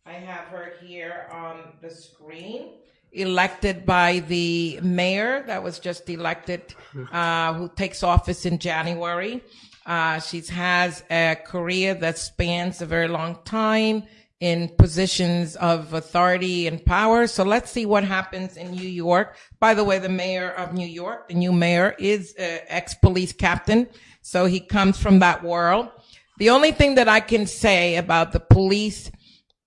I 0.07 0.13
have 0.13 0.45
her 0.45 0.74
here 0.82 1.28
on 1.32 1.74
the 1.84 1.91
screen, 1.91 2.69
elected 3.11 3.86
by 3.86 4.24
the 4.28 4.80
mayor 4.82 5.43
that 5.45 5.61
was 5.61 5.78
just 5.78 6.09
elected, 6.09 6.74
uh, 7.11 7.53
who 7.53 7.69
takes 7.76 8.01
office 8.01 8.47
in 8.47 8.57
January. 8.57 9.43
Uh, 9.86 10.19
she 10.19 10.41
has 10.41 11.03
a 11.11 11.36
career 11.45 11.93
that 11.93 12.17
spans 12.17 12.82
a 12.82 12.88
very 12.88 13.07
long 13.07 13.38
time 13.45 14.01
in 14.42 14.68
positions 14.70 15.56
of 15.58 15.94
authority 15.94 16.68
and 16.68 16.84
power. 16.84 17.28
So 17.28 17.44
let's 17.44 17.72
see 17.72 17.86
what 17.86 18.04
happens 18.04 18.58
in 18.58 18.72
New 18.72 18.89
York. 18.89 19.38
By 19.60 19.76
the 19.76 19.84
way, 19.84 20.00
the 20.00 20.10
mayor 20.10 20.50
of 20.50 20.74
New 20.74 20.88
York, 20.88 21.30
the 21.30 21.36
new 21.36 21.54
mayor 21.54 21.96
is 22.00 22.34
an 22.34 22.60
ex-police 22.68 23.34
captain. 23.34 23.88
So 24.24 24.46
he 24.46 24.60
comes 24.60 25.00
from 25.00 25.20
that 25.20 25.44
world. 25.44 25.89
The 26.39 26.50
only 26.50 26.72
thing 26.72 26.96
that 26.96 27.08
I 27.08 27.20
can 27.20 27.46
say 27.46 27.98
about 27.98 28.32
the 28.32 28.39
police 28.39 29.12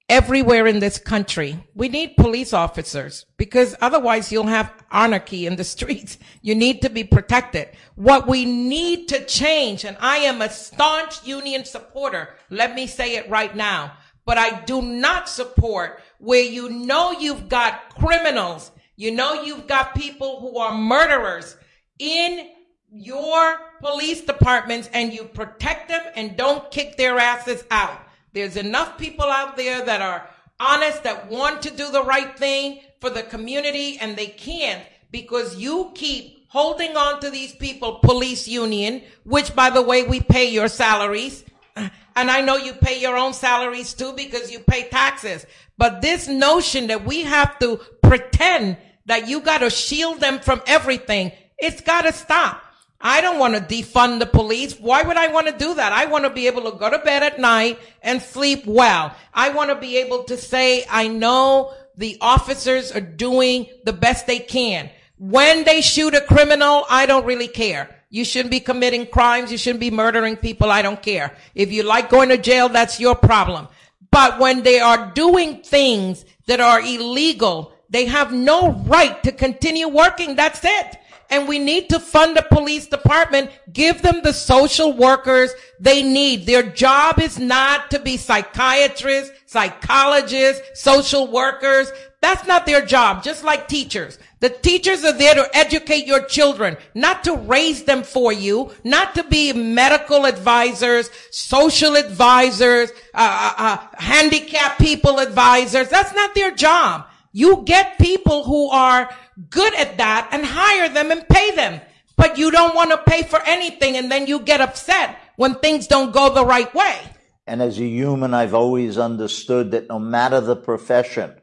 everywhere 0.08 0.66
in 0.66 0.80
this 0.80 0.98
country, 0.98 1.56
we 1.76 1.88
need 1.88 2.16
police 2.16 2.52
officers 2.52 3.26
because 3.36 3.76
otherwise 3.80 4.32
you'll 4.32 4.48
have 4.48 4.72
anarchy 4.90 5.46
in 5.46 5.54
the 5.54 5.64
streets. 5.74 6.18
You 6.42 6.56
need 6.56 6.82
to 6.82 6.90
be 6.90 7.04
protected. 7.04 7.68
What 7.94 8.26
we 8.26 8.44
need 8.44 9.06
to 9.10 9.24
change, 9.24 9.84
and 9.84 9.96
I 10.00 10.16
am 10.16 10.42
a 10.42 10.50
staunch 10.50 11.24
union 11.24 11.64
supporter. 11.64 12.34
Let 12.50 12.74
me 12.74 12.88
say 12.88 13.14
it 13.14 13.30
right 13.30 13.54
now 13.54 13.92
but 14.24 14.38
I 14.38 14.60
do 14.62 14.80
not 14.82 15.28
support 15.28 16.00
where 16.18 16.42
you 16.42 16.70
know 16.70 17.12
you've 17.12 17.48
got 17.48 17.94
criminals, 17.94 18.70
you 18.96 19.10
know 19.10 19.42
you've 19.42 19.66
got 19.66 19.94
people 19.94 20.40
who 20.40 20.58
are 20.58 20.76
murderers 20.76 21.56
in 21.98 22.48
your 22.90 23.56
police 23.80 24.20
departments 24.20 24.88
and 24.92 25.12
you 25.12 25.24
protect 25.24 25.88
them 25.88 26.02
and 26.14 26.36
don't 26.36 26.70
kick 26.70 26.96
their 26.96 27.18
asses 27.18 27.64
out. 27.70 27.98
There's 28.32 28.56
enough 28.56 28.98
people 28.98 29.24
out 29.24 29.56
there 29.56 29.84
that 29.84 30.00
are 30.00 30.28
honest, 30.60 31.02
that 31.02 31.28
want 31.28 31.62
to 31.62 31.70
do 31.70 31.90
the 31.90 32.04
right 32.04 32.38
thing 32.38 32.80
for 33.00 33.10
the 33.10 33.22
community 33.22 33.98
and 34.00 34.16
they 34.16 34.28
can't 34.28 34.82
because 35.10 35.56
you 35.56 35.90
keep 35.94 36.46
holding 36.48 36.96
on 36.96 37.20
to 37.20 37.30
these 37.30 37.52
people, 37.52 37.96
police 37.96 38.46
union, 38.46 39.02
which 39.24 39.54
by 39.56 39.70
the 39.70 39.82
way, 39.82 40.04
we 40.04 40.20
pay 40.20 40.48
your 40.48 40.68
salaries 40.68 41.44
and 41.76 41.90
I 42.30 42.40
know 42.40 42.56
you 42.56 42.72
pay 42.74 43.00
your 43.00 43.16
own 43.16 43.32
salaries 43.32 43.94
too 43.94 44.12
because 44.12 44.50
you 44.50 44.60
pay 44.60 44.88
taxes. 44.88 45.46
But 45.76 46.02
this 46.02 46.28
notion 46.28 46.86
that 46.88 47.04
we 47.04 47.22
have 47.22 47.58
to 47.58 47.78
pretend 48.02 48.76
that 49.06 49.28
you 49.28 49.40
got 49.40 49.58
to 49.58 49.70
shield 49.70 50.20
them 50.20 50.38
from 50.38 50.62
everything, 50.66 51.32
it's 51.58 51.80
got 51.80 52.02
to 52.02 52.12
stop. 52.12 52.62
I 53.00 53.20
don't 53.20 53.38
want 53.38 53.54
to 53.54 53.60
defund 53.60 54.18
the 54.18 54.26
police. 54.26 54.78
Why 54.80 55.02
would 55.02 55.18
I 55.18 55.28
want 55.28 55.46
to 55.48 55.52
do 55.52 55.74
that? 55.74 55.92
I 55.92 56.06
want 56.06 56.24
to 56.24 56.30
be 56.30 56.46
able 56.46 56.70
to 56.70 56.78
go 56.78 56.88
to 56.88 56.98
bed 56.98 57.22
at 57.22 57.38
night 57.38 57.78
and 58.02 58.22
sleep 58.22 58.64
well. 58.66 59.14
I 59.34 59.50
want 59.50 59.70
to 59.70 59.76
be 59.76 59.98
able 59.98 60.24
to 60.24 60.38
say, 60.38 60.86
I 60.88 61.08
know 61.08 61.74
the 61.96 62.16
officers 62.20 62.92
are 62.92 63.00
doing 63.00 63.66
the 63.84 63.92
best 63.92 64.26
they 64.26 64.38
can. 64.38 64.88
When 65.16 65.64
they 65.64 65.80
shoot 65.80 66.14
a 66.14 66.20
criminal, 66.20 66.84
I 66.90 67.06
don't 67.06 67.24
really 67.24 67.48
care. 67.48 67.88
You 68.10 68.24
shouldn't 68.24 68.50
be 68.50 68.60
committing 68.60 69.06
crimes. 69.06 69.50
You 69.50 69.58
shouldn't 69.58 69.80
be 69.80 69.90
murdering 69.90 70.36
people. 70.36 70.70
I 70.70 70.82
don't 70.82 71.02
care. 71.02 71.36
If 71.54 71.72
you 71.72 71.82
like 71.82 72.10
going 72.10 72.28
to 72.30 72.38
jail, 72.38 72.68
that's 72.68 73.00
your 73.00 73.14
problem. 73.14 73.68
But 74.10 74.38
when 74.38 74.62
they 74.62 74.78
are 74.80 75.12
doing 75.14 75.62
things 75.62 76.24
that 76.46 76.60
are 76.60 76.80
illegal, 76.80 77.72
they 77.90 78.06
have 78.06 78.32
no 78.32 78.72
right 78.86 79.22
to 79.24 79.32
continue 79.32 79.88
working. 79.88 80.36
That's 80.36 80.60
it. 80.64 80.96
And 81.30 81.48
we 81.48 81.58
need 81.58 81.88
to 81.88 81.98
fund 81.98 82.36
the 82.36 82.42
police 82.42 82.86
department, 82.86 83.50
give 83.72 84.02
them 84.02 84.20
the 84.22 84.32
social 84.32 84.92
workers 84.92 85.52
they 85.80 86.02
need. 86.02 86.46
Their 86.46 86.62
job 86.62 87.18
is 87.18 87.38
not 87.38 87.90
to 87.90 87.98
be 87.98 88.16
psychiatrists, 88.16 89.32
psychologists, 89.46 90.80
social 90.80 91.26
workers. 91.26 91.90
That's 92.24 92.46
not 92.46 92.64
their 92.64 92.86
job, 92.86 93.22
just 93.22 93.44
like 93.44 93.68
teachers. 93.68 94.18
The 94.40 94.48
teachers 94.48 95.04
are 95.04 95.12
there 95.12 95.34
to 95.34 95.46
educate 95.54 96.06
your 96.06 96.24
children, 96.24 96.78
not 96.94 97.22
to 97.24 97.36
raise 97.36 97.84
them 97.84 98.02
for 98.02 98.32
you, 98.32 98.72
not 98.82 99.14
to 99.16 99.24
be 99.24 99.52
medical 99.52 100.24
advisors, 100.24 101.10
social 101.30 101.96
advisors, 101.96 102.92
uh, 103.12 103.52
uh, 103.58 103.62
uh, 103.62 103.86
handicapped 103.98 104.80
people 104.80 105.18
advisors. 105.18 105.90
That's 105.90 106.14
not 106.14 106.34
their 106.34 106.50
job. 106.50 107.04
You 107.32 107.62
get 107.66 107.98
people 107.98 108.44
who 108.44 108.70
are 108.70 109.10
good 109.50 109.74
at 109.74 109.98
that 109.98 110.30
and 110.32 110.46
hire 110.46 110.88
them 110.88 111.10
and 111.10 111.28
pay 111.28 111.54
them. 111.54 111.82
But 112.16 112.38
you 112.38 112.50
don't 112.50 112.74
want 112.74 112.90
to 112.92 112.96
pay 112.96 113.24
for 113.24 113.42
anything 113.44 113.98
and 113.98 114.10
then 114.10 114.26
you 114.26 114.40
get 114.40 114.62
upset 114.62 115.18
when 115.36 115.56
things 115.56 115.86
don't 115.88 116.14
go 116.14 116.32
the 116.32 116.46
right 116.46 116.74
way. 116.74 117.00
And 117.46 117.60
as 117.60 117.78
a 117.78 117.84
human, 117.84 118.32
I've 118.32 118.54
always 118.54 118.96
understood 118.96 119.72
that 119.72 119.90
no 119.90 119.98
matter 119.98 120.40
the 120.40 120.56
profession, 120.56 121.34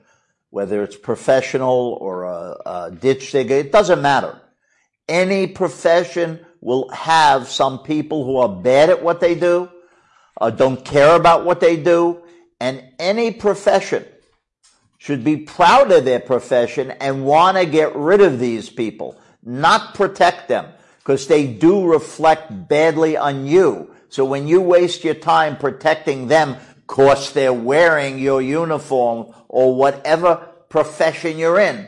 whether 0.52 0.84
it's 0.84 0.98
professional 0.98 1.98
or 2.00 2.26
a, 2.26 2.58
a 2.66 2.92
ditch 2.92 3.32
digger, 3.32 3.56
it 3.56 3.72
doesn't 3.72 4.02
matter. 4.02 4.40
Any 5.08 5.48
profession 5.48 6.46
will 6.60 6.90
have 6.90 7.48
some 7.48 7.80
people 7.80 8.24
who 8.24 8.38
are 8.38 8.62
bad 8.62 8.90
at 8.90 9.02
what 9.02 9.20
they 9.20 9.34
do, 9.34 9.70
uh, 10.40 10.52
don't 10.52 10.86
care 10.86 11.16
about 11.16 11.46
what 11.46 11.60
they 11.60 11.78
do, 11.78 12.22
and 12.60 12.84
any 13.00 13.32
profession 13.32 14.06
should 15.00 15.24
be 15.24 15.38
proud 15.38 15.92
of 15.92 16.06
their 16.06 16.20
profession 16.20 16.92
and 16.92 17.26
want 17.26 17.58
to 17.58 17.66
get 17.66 17.96
rid 17.96 18.22
of 18.22 18.38
these 18.38 18.70
people, 18.70 19.20
not 19.44 19.96
protect 19.96 20.48
them, 20.48 20.68
because 21.00 21.28
they 21.28 21.48
do 21.48 21.86
reflect 21.86 22.68
badly 22.68 23.18
on 23.18 23.48
you. 23.48 23.90
So 24.10 24.26
when 24.26 24.48
you 24.48 24.62
waste 24.62 25.04
your 25.04 25.16
time 25.16 25.58
protecting 25.58 26.28
them, 26.28 26.58
cause 26.92 27.32
they're 27.32 27.54
wearing 27.54 28.20
your 28.20 28.42
uniform 28.42 29.34
or 29.48 29.74
whatever 29.74 30.36
profession 30.68 31.38
you're 31.38 31.58
in, 31.58 31.88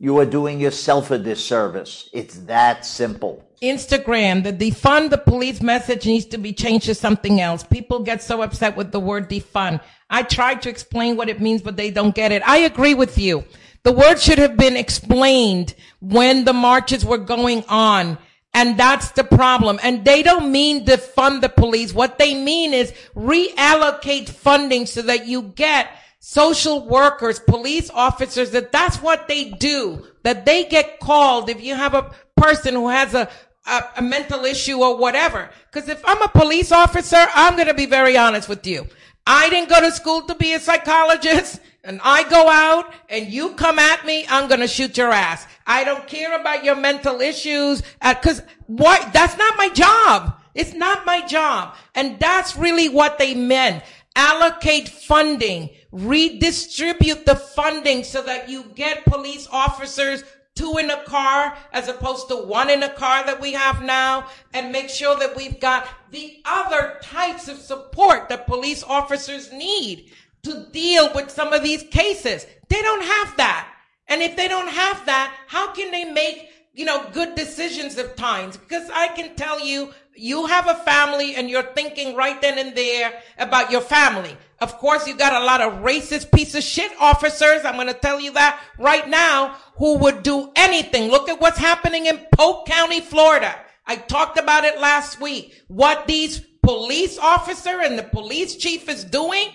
you 0.00 0.18
are 0.18 0.26
doing 0.26 0.58
yourself 0.58 1.12
a 1.12 1.18
disservice. 1.18 2.10
It's 2.12 2.34
that 2.40 2.84
simple. 2.84 3.44
Instagram, 3.62 4.42
the 4.42 4.52
defund 4.52 5.10
the 5.10 5.18
police 5.18 5.62
message 5.62 6.04
needs 6.04 6.26
to 6.26 6.38
be 6.38 6.52
changed 6.52 6.86
to 6.86 6.96
something 6.96 7.40
else. 7.40 7.62
People 7.62 8.00
get 8.00 8.20
so 8.20 8.42
upset 8.42 8.76
with 8.76 8.90
the 8.90 8.98
word 8.98 9.30
defund. 9.30 9.80
I 10.10 10.24
tried 10.24 10.62
to 10.62 10.68
explain 10.68 11.16
what 11.16 11.28
it 11.28 11.40
means, 11.40 11.62
but 11.62 11.76
they 11.76 11.92
don't 11.92 12.14
get 12.14 12.32
it. 12.32 12.42
I 12.44 12.58
agree 12.58 12.94
with 12.94 13.18
you. 13.18 13.44
The 13.84 13.92
word 13.92 14.18
should 14.18 14.38
have 14.38 14.56
been 14.56 14.76
explained 14.76 15.76
when 16.00 16.44
the 16.44 16.52
marches 16.52 17.04
were 17.04 17.18
going 17.18 17.62
on. 17.68 18.18
And 18.58 18.76
that's 18.76 19.12
the 19.12 19.22
problem. 19.22 19.78
And 19.84 20.04
they 20.04 20.24
don't 20.24 20.50
mean 20.50 20.84
defund 20.84 21.42
the 21.42 21.48
police. 21.48 21.94
What 21.94 22.18
they 22.18 22.34
mean 22.34 22.74
is 22.74 22.92
reallocate 23.14 24.28
funding 24.28 24.84
so 24.84 25.00
that 25.02 25.28
you 25.28 25.42
get 25.42 25.88
social 26.18 26.84
workers, 26.84 27.38
police 27.38 27.88
officers, 27.88 28.50
that 28.50 28.72
that's 28.72 29.00
what 29.00 29.28
they 29.28 29.50
do, 29.50 30.04
that 30.24 30.44
they 30.44 30.64
get 30.64 30.98
called 30.98 31.48
if 31.48 31.62
you 31.62 31.76
have 31.76 31.94
a 31.94 32.12
person 32.36 32.74
who 32.74 32.88
has 32.88 33.14
a, 33.14 33.30
a, 33.64 33.84
a 33.98 34.02
mental 34.02 34.44
issue 34.44 34.82
or 34.82 34.96
whatever. 34.96 35.50
Cause 35.70 35.88
if 35.88 36.02
I'm 36.04 36.20
a 36.20 36.28
police 36.28 36.72
officer, 36.72 37.28
I'm 37.34 37.54
going 37.54 37.68
to 37.68 37.74
be 37.74 37.86
very 37.86 38.16
honest 38.16 38.48
with 38.48 38.66
you. 38.66 38.88
I 39.24 39.48
didn't 39.50 39.68
go 39.68 39.80
to 39.82 39.92
school 39.92 40.22
to 40.22 40.34
be 40.34 40.54
a 40.54 40.58
psychologist 40.58 41.60
and 41.88 42.00
I 42.04 42.28
go 42.28 42.48
out 42.48 42.92
and 43.08 43.32
you 43.32 43.54
come 43.54 43.78
at 43.78 44.04
me, 44.04 44.26
I'm 44.28 44.46
going 44.46 44.60
to 44.60 44.68
shoot 44.68 44.98
your 44.98 45.10
ass. 45.10 45.46
I 45.66 45.84
don't 45.84 46.06
care 46.06 46.38
about 46.38 46.62
your 46.62 46.76
mental 46.76 47.22
issues 47.22 47.82
uh, 48.02 48.14
cause 48.14 48.42
what, 48.66 49.10
that's 49.14 49.38
not 49.38 49.56
my 49.56 49.70
job. 49.70 50.38
It's 50.54 50.74
not 50.74 51.06
my 51.06 51.26
job. 51.26 51.74
And 51.94 52.20
that's 52.20 52.56
really 52.56 52.90
what 52.90 53.18
they 53.18 53.34
meant. 53.34 53.82
Allocate 54.14 54.88
funding 54.88 55.70
redistribute 55.90 57.24
the 57.24 57.36
funding 57.36 58.04
so 58.04 58.20
that 58.22 58.50
you 58.50 58.64
get 58.74 59.06
police 59.06 59.48
officers 59.50 60.22
two 60.54 60.76
in 60.76 60.90
a 60.90 61.02
car 61.04 61.56
as 61.72 61.88
opposed 61.88 62.28
to 62.28 62.34
one 62.36 62.68
in 62.68 62.82
a 62.82 62.92
car 62.94 63.24
that 63.24 63.40
we 63.40 63.52
have 63.52 63.82
now 63.82 64.28
and 64.52 64.72
make 64.72 64.90
sure 64.90 65.16
that 65.16 65.34
we've 65.36 65.60
got 65.60 65.88
the 66.10 66.42
other 66.44 66.98
types 67.00 67.48
of 67.48 67.56
support 67.56 68.28
that 68.28 68.46
police 68.46 68.82
officers 68.82 69.50
need 69.52 70.10
to 70.48 70.70
deal 70.70 71.12
with 71.14 71.30
some 71.30 71.52
of 71.52 71.62
these 71.62 71.82
cases. 71.84 72.46
They 72.68 72.82
don't 72.82 73.02
have 73.02 73.36
that. 73.36 73.72
And 74.08 74.22
if 74.22 74.36
they 74.36 74.48
don't 74.48 74.68
have 74.68 75.06
that, 75.06 75.34
how 75.46 75.72
can 75.72 75.90
they 75.90 76.04
make, 76.04 76.48
you 76.72 76.84
know, 76.84 77.08
good 77.12 77.34
decisions 77.34 77.96
at 77.98 78.16
times? 78.16 78.56
Because 78.56 78.88
I 78.92 79.08
can 79.08 79.36
tell 79.36 79.60
you, 79.60 79.92
you 80.14 80.46
have 80.46 80.66
a 80.66 80.74
family 80.74 81.36
and 81.36 81.48
you're 81.48 81.62
thinking 81.74 82.16
right 82.16 82.40
then 82.42 82.58
and 82.58 82.76
there 82.76 83.20
about 83.38 83.70
your 83.70 83.80
family. 83.80 84.36
Of 84.60 84.78
course, 84.78 85.06
you 85.06 85.14
got 85.14 85.40
a 85.40 85.44
lot 85.44 85.60
of 85.60 85.84
racist 85.84 86.32
piece 86.32 86.54
of 86.54 86.62
shit 86.64 86.90
officers. 86.98 87.64
I'm 87.64 87.76
going 87.76 87.86
to 87.86 87.94
tell 87.94 88.18
you 88.18 88.32
that 88.32 88.60
right 88.78 89.08
now 89.08 89.56
who 89.76 89.98
would 89.98 90.24
do 90.24 90.50
anything. 90.56 91.10
Look 91.10 91.28
at 91.28 91.40
what's 91.40 91.58
happening 91.58 92.06
in 92.06 92.26
Polk 92.34 92.66
County, 92.66 93.00
Florida. 93.00 93.54
I 93.86 93.96
talked 93.96 94.38
about 94.38 94.64
it 94.64 94.80
last 94.80 95.20
week. 95.20 95.62
What 95.68 96.06
these 96.06 96.40
police 96.62 97.18
officer 97.18 97.80
and 97.80 97.98
the 97.98 98.02
police 98.02 98.56
chief 98.56 98.88
is 98.88 99.04
doing, 99.04 99.48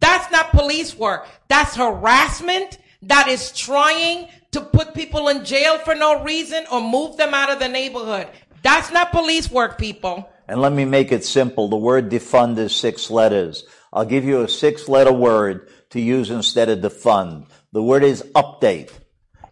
that's 0.00 0.30
not 0.32 0.50
police 0.50 0.96
work. 0.96 1.28
That's 1.48 1.76
harassment. 1.76 2.78
That 3.02 3.28
is 3.28 3.52
trying 3.52 4.28
to 4.52 4.60
put 4.60 4.94
people 4.94 5.28
in 5.28 5.44
jail 5.44 5.78
for 5.78 5.94
no 5.94 6.22
reason 6.22 6.64
or 6.72 6.80
move 6.80 7.16
them 7.16 7.32
out 7.34 7.50
of 7.50 7.58
the 7.58 7.68
neighborhood. 7.68 8.28
That's 8.62 8.90
not 8.90 9.12
police 9.12 9.50
work, 9.50 9.78
people. 9.78 10.28
And 10.48 10.60
let 10.60 10.72
me 10.72 10.84
make 10.84 11.12
it 11.12 11.24
simple. 11.24 11.68
The 11.68 11.76
word 11.76 12.10
defund 12.10 12.58
is 12.58 12.74
six 12.74 13.10
letters. 13.10 13.64
I'll 13.92 14.04
give 14.04 14.24
you 14.24 14.42
a 14.42 14.48
six 14.48 14.88
letter 14.88 15.12
word 15.12 15.68
to 15.90 16.00
use 16.00 16.30
instead 16.30 16.68
of 16.68 16.80
defund. 16.80 17.46
The 17.72 17.82
word 17.82 18.02
is 18.02 18.22
update. 18.34 18.90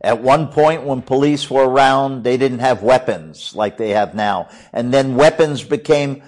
At 0.00 0.22
one 0.22 0.48
point 0.48 0.84
when 0.84 1.02
police 1.02 1.50
were 1.50 1.68
around, 1.68 2.22
they 2.22 2.36
didn't 2.36 2.60
have 2.60 2.82
weapons 2.82 3.54
like 3.54 3.76
they 3.76 3.90
have 3.90 4.14
now. 4.14 4.48
And 4.72 4.92
then 4.94 5.16
weapons 5.16 5.64
became 5.64 6.22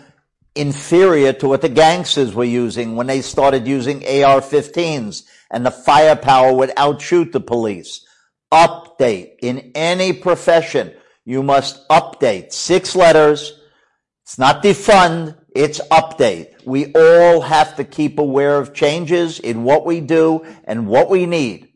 inferior 0.54 1.32
to 1.34 1.48
what 1.48 1.62
the 1.62 1.68
gangsters 1.68 2.34
were 2.34 2.44
using 2.44 2.96
when 2.96 3.06
they 3.06 3.22
started 3.22 3.66
using 3.66 3.98
AR-15s 3.98 5.24
and 5.50 5.64
the 5.64 5.70
firepower 5.70 6.54
would 6.54 6.72
outshoot 6.76 7.32
the 7.32 7.40
police. 7.40 8.06
Update. 8.52 9.36
In 9.42 9.72
any 9.74 10.12
profession, 10.12 10.92
you 11.24 11.42
must 11.42 11.88
update. 11.88 12.52
Six 12.52 12.96
letters. 12.96 13.60
It's 14.24 14.38
not 14.38 14.62
defund. 14.62 15.36
It's 15.54 15.80
update. 15.88 16.64
We 16.64 16.92
all 16.92 17.40
have 17.40 17.76
to 17.76 17.84
keep 17.84 18.18
aware 18.18 18.58
of 18.58 18.74
changes 18.74 19.38
in 19.38 19.64
what 19.64 19.84
we 19.84 20.00
do 20.00 20.44
and 20.64 20.86
what 20.86 21.10
we 21.10 21.26
need. 21.26 21.69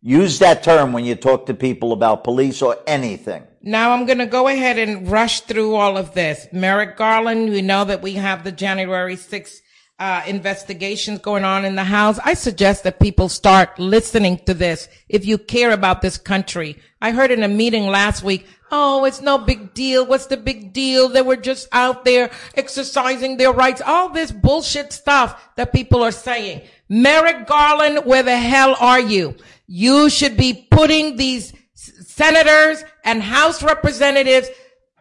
Use 0.00 0.38
that 0.38 0.62
term 0.62 0.92
when 0.92 1.04
you 1.04 1.16
talk 1.16 1.46
to 1.46 1.54
people 1.54 1.92
about 1.92 2.22
police 2.22 2.62
or 2.62 2.76
anything. 2.86 3.42
Now 3.62 3.90
I'm 3.90 4.06
going 4.06 4.18
to 4.18 4.26
go 4.26 4.46
ahead 4.46 4.78
and 4.78 5.10
rush 5.10 5.40
through 5.40 5.74
all 5.74 5.98
of 5.98 6.14
this. 6.14 6.46
Merrick 6.52 6.96
Garland, 6.96 7.50
we 7.50 7.62
know 7.62 7.84
that 7.84 8.00
we 8.00 8.12
have 8.12 8.44
the 8.44 8.52
January 8.52 9.16
6th 9.16 9.56
uh, 9.98 10.22
investigations 10.26 11.18
going 11.18 11.44
on 11.44 11.64
in 11.64 11.74
the 11.74 11.84
House. 11.84 12.18
I 12.24 12.34
suggest 12.34 12.84
that 12.84 13.00
people 13.00 13.28
start 13.28 13.78
listening 13.78 14.38
to 14.46 14.54
this 14.54 14.88
if 15.08 15.26
you 15.26 15.38
care 15.38 15.72
about 15.72 16.02
this 16.02 16.16
country. 16.16 16.78
I 17.02 17.10
heard 17.10 17.30
in 17.30 17.42
a 17.42 17.48
meeting 17.48 17.86
last 17.86 18.22
week, 18.22 18.46
Oh, 18.70 19.04
it's 19.06 19.22
no 19.22 19.38
big 19.38 19.72
deal. 19.72 20.04
What's 20.04 20.26
the 20.26 20.36
big 20.36 20.72
deal? 20.72 21.08
They 21.08 21.22
were 21.22 21.36
just 21.36 21.68
out 21.72 22.04
there 22.04 22.30
exercising 22.54 23.36
their 23.36 23.52
rights. 23.52 23.80
All 23.84 24.10
this 24.10 24.30
bullshit 24.30 24.92
stuff 24.92 25.54
that 25.56 25.72
people 25.72 26.02
are 26.02 26.12
saying. 26.12 26.62
Merrick 26.88 27.46
Garland, 27.46 28.04
where 28.04 28.22
the 28.22 28.36
hell 28.36 28.76
are 28.78 29.00
you? 29.00 29.36
You 29.66 30.10
should 30.10 30.36
be 30.36 30.66
putting 30.70 31.16
these 31.16 31.54
senators 31.74 32.84
and 33.04 33.22
House 33.22 33.62
representatives 33.62 34.48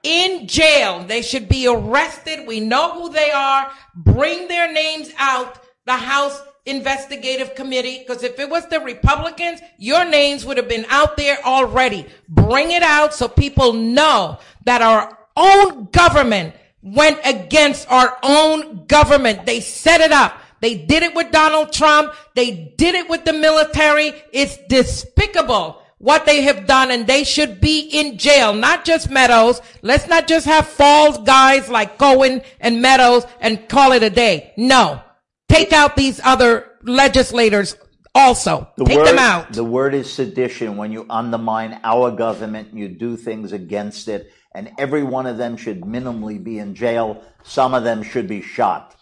in 0.07 0.47
jail. 0.47 1.03
They 1.03 1.21
should 1.21 1.49
be 1.49 1.67
arrested. 1.67 2.47
We 2.47 2.61
know 2.61 2.93
who 2.93 3.11
they 3.11 3.29
are. 3.29 3.69
Bring 3.93 4.47
their 4.47 4.71
names 4.71 5.11
out. 5.17 5.59
The 5.85 5.93
House 5.93 6.41
investigative 6.65 7.55
committee 7.55 7.99
because 7.99 8.23
if 8.23 8.39
it 8.39 8.49
was 8.49 8.67
the 8.67 8.79
Republicans, 8.81 9.61
your 9.77 10.03
names 10.03 10.45
would 10.45 10.57
have 10.57 10.67
been 10.67 10.85
out 10.89 11.15
there 11.17 11.37
already. 11.45 12.05
Bring 12.27 12.71
it 12.71 12.83
out 12.83 13.13
so 13.13 13.27
people 13.27 13.73
know 13.73 14.39
that 14.65 14.81
our 14.81 15.17
own 15.35 15.85
government 15.91 16.55
went 16.81 17.19
against 17.23 17.89
our 17.89 18.17
own 18.23 18.85
government. 18.85 19.45
They 19.45 19.59
set 19.59 20.01
it 20.01 20.11
up. 20.11 20.39
They 20.59 20.75
did 20.75 21.03
it 21.03 21.15
with 21.15 21.31
Donald 21.31 21.71
Trump. 21.71 22.13
They 22.35 22.73
did 22.77 22.95
it 22.95 23.09
with 23.09 23.23
the 23.25 23.33
military. 23.33 24.13
It's 24.33 24.57
despicable 24.67 25.81
what 25.99 26.25
they 26.25 26.41
have 26.41 26.67
done 26.67 26.91
and 26.91 27.07
they 27.07 27.23
should 27.23 27.59
be 27.59 27.79
in 27.79 28.17
jail, 28.17 28.53
not 28.53 28.85
just 28.85 29.09
Meadows. 29.09 29.61
Let's 29.81 30.07
not 30.07 30.27
just 30.27 30.45
have 30.45 30.67
false 30.67 31.17
guys 31.19 31.69
like 31.69 31.97
Cohen 31.97 32.41
and 32.59 32.81
Meadows 32.81 33.25
and 33.39 33.67
call 33.67 33.91
it 33.93 34.03
a 34.03 34.09
day. 34.09 34.53
No. 34.57 35.01
Take 35.49 35.73
out 35.73 35.95
these 35.95 36.19
other 36.23 36.77
legislators 36.83 37.75
also. 38.13 38.67
The 38.77 38.85
Take 38.85 38.97
word, 38.97 39.07
them 39.07 39.19
out. 39.19 39.53
The 39.53 39.63
word 39.63 39.93
is 39.93 40.11
sedition. 40.11 40.77
When 40.77 40.91
you 40.91 41.05
undermine 41.09 41.79
our 41.83 42.11
government, 42.11 42.73
you 42.73 42.89
do 42.89 43.15
things 43.15 43.53
against 43.53 44.07
it, 44.07 44.31
and 44.53 44.71
every 44.77 45.03
one 45.03 45.25
of 45.25 45.37
them 45.37 45.55
should 45.55 45.81
minimally 45.81 46.43
be 46.43 46.59
in 46.59 46.75
jail. 46.75 47.23
Some 47.43 47.73
of 47.73 47.83
them 47.83 48.03
should 48.03 48.27
be 48.27 48.41
shot. 48.41 48.95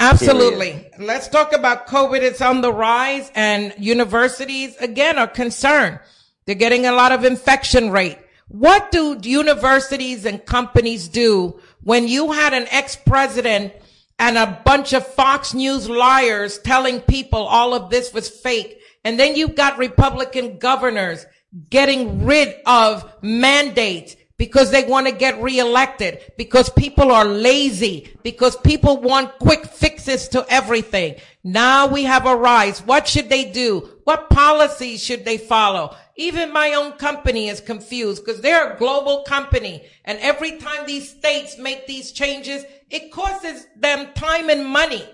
Absolutely. 0.00 0.72
Period. 0.72 0.92
Let's 0.98 1.28
talk 1.28 1.52
about 1.52 1.86
COVID. 1.86 2.20
It's 2.22 2.40
on 2.40 2.60
the 2.60 2.72
rise 2.72 3.30
and 3.36 3.72
universities 3.78 4.76
again 4.78 5.18
are 5.18 5.28
concerned. 5.28 6.00
They're 6.44 6.54
getting 6.54 6.86
a 6.86 6.92
lot 6.92 7.12
of 7.12 7.24
infection 7.24 7.90
rate. 7.90 8.18
What 8.48 8.90
do 8.90 9.18
universities 9.22 10.24
and 10.26 10.44
companies 10.44 11.08
do 11.08 11.60
when 11.82 12.06
you 12.08 12.32
had 12.32 12.52
an 12.52 12.66
ex-president 12.70 13.72
and 14.18 14.38
a 14.38 14.60
bunch 14.64 14.92
of 14.92 15.06
Fox 15.06 15.54
News 15.54 15.88
liars 15.88 16.58
telling 16.58 17.00
people 17.00 17.40
all 17.40 17.74
of 17.74 17.90
this 17.90 18.12
was 18.12 18.28
fake. 18.28 18.80
And 19.04 19.18
then 19.18 19.34
you've 19.34 19.56
got 19.56 19.78
Republican 19.78 20.58
governors 20.58 21.26
getting 21.70 22.24
rid 22.24 22.54
of 22.64 23.10
mandates 23.20 24.14
because 24.38 24.70
they 24.70 24.84
want 24.84 25.06
to 25.06 25.12
get 25.12 25.42
reelected, 25.42 26.20
because 26.36 26.68
people 26.70 27.12
are 27.12 27.24
lazy, 27.24 28.12
because 28.22 28.56
people 28.56 29.00
want 29.00 29.38
quick 29.38 29.66
fixes 29.66 30.28
to 30.28 30.44
everything. 30.48 31.16
Now 31.44 31.86
we 31.86 32.04
have 32.04 32.26
a 32.26 32.36
rise. 32.36 32.80
What 32.80 33.06
should 33.08 33.28
they 33.28 33.50
do? 33.50 33.88
What 34.04 34.30
policies 34.30 35.02
should 35.02 35.24
they 35.24 35.38
follow? 35.38 35.96
Even 36.16 36.52
my 36.52 36.74
own 36.74 36.92
company 36.92 37.48
is 37.48 37.60
confused 37.60 38.24
because 38.24 38.40
they're 38.40 38.72
a 38.72 38.78
global 38.78 39.22
company. 39.22 39.84
And 40.04 40.18
every 40.18 40.58
time 40.58 40.86
these 40.86 41.08
states 41.08 41.56
make 41.58 41.86
these 41.86 42.12
changes, 42.12 42.64
it 42.90 43.12
costs 43.12 43.66
them 43.76 44.08
time 44.14 44.50
and 44.50 44.66
money. 44.66 45.04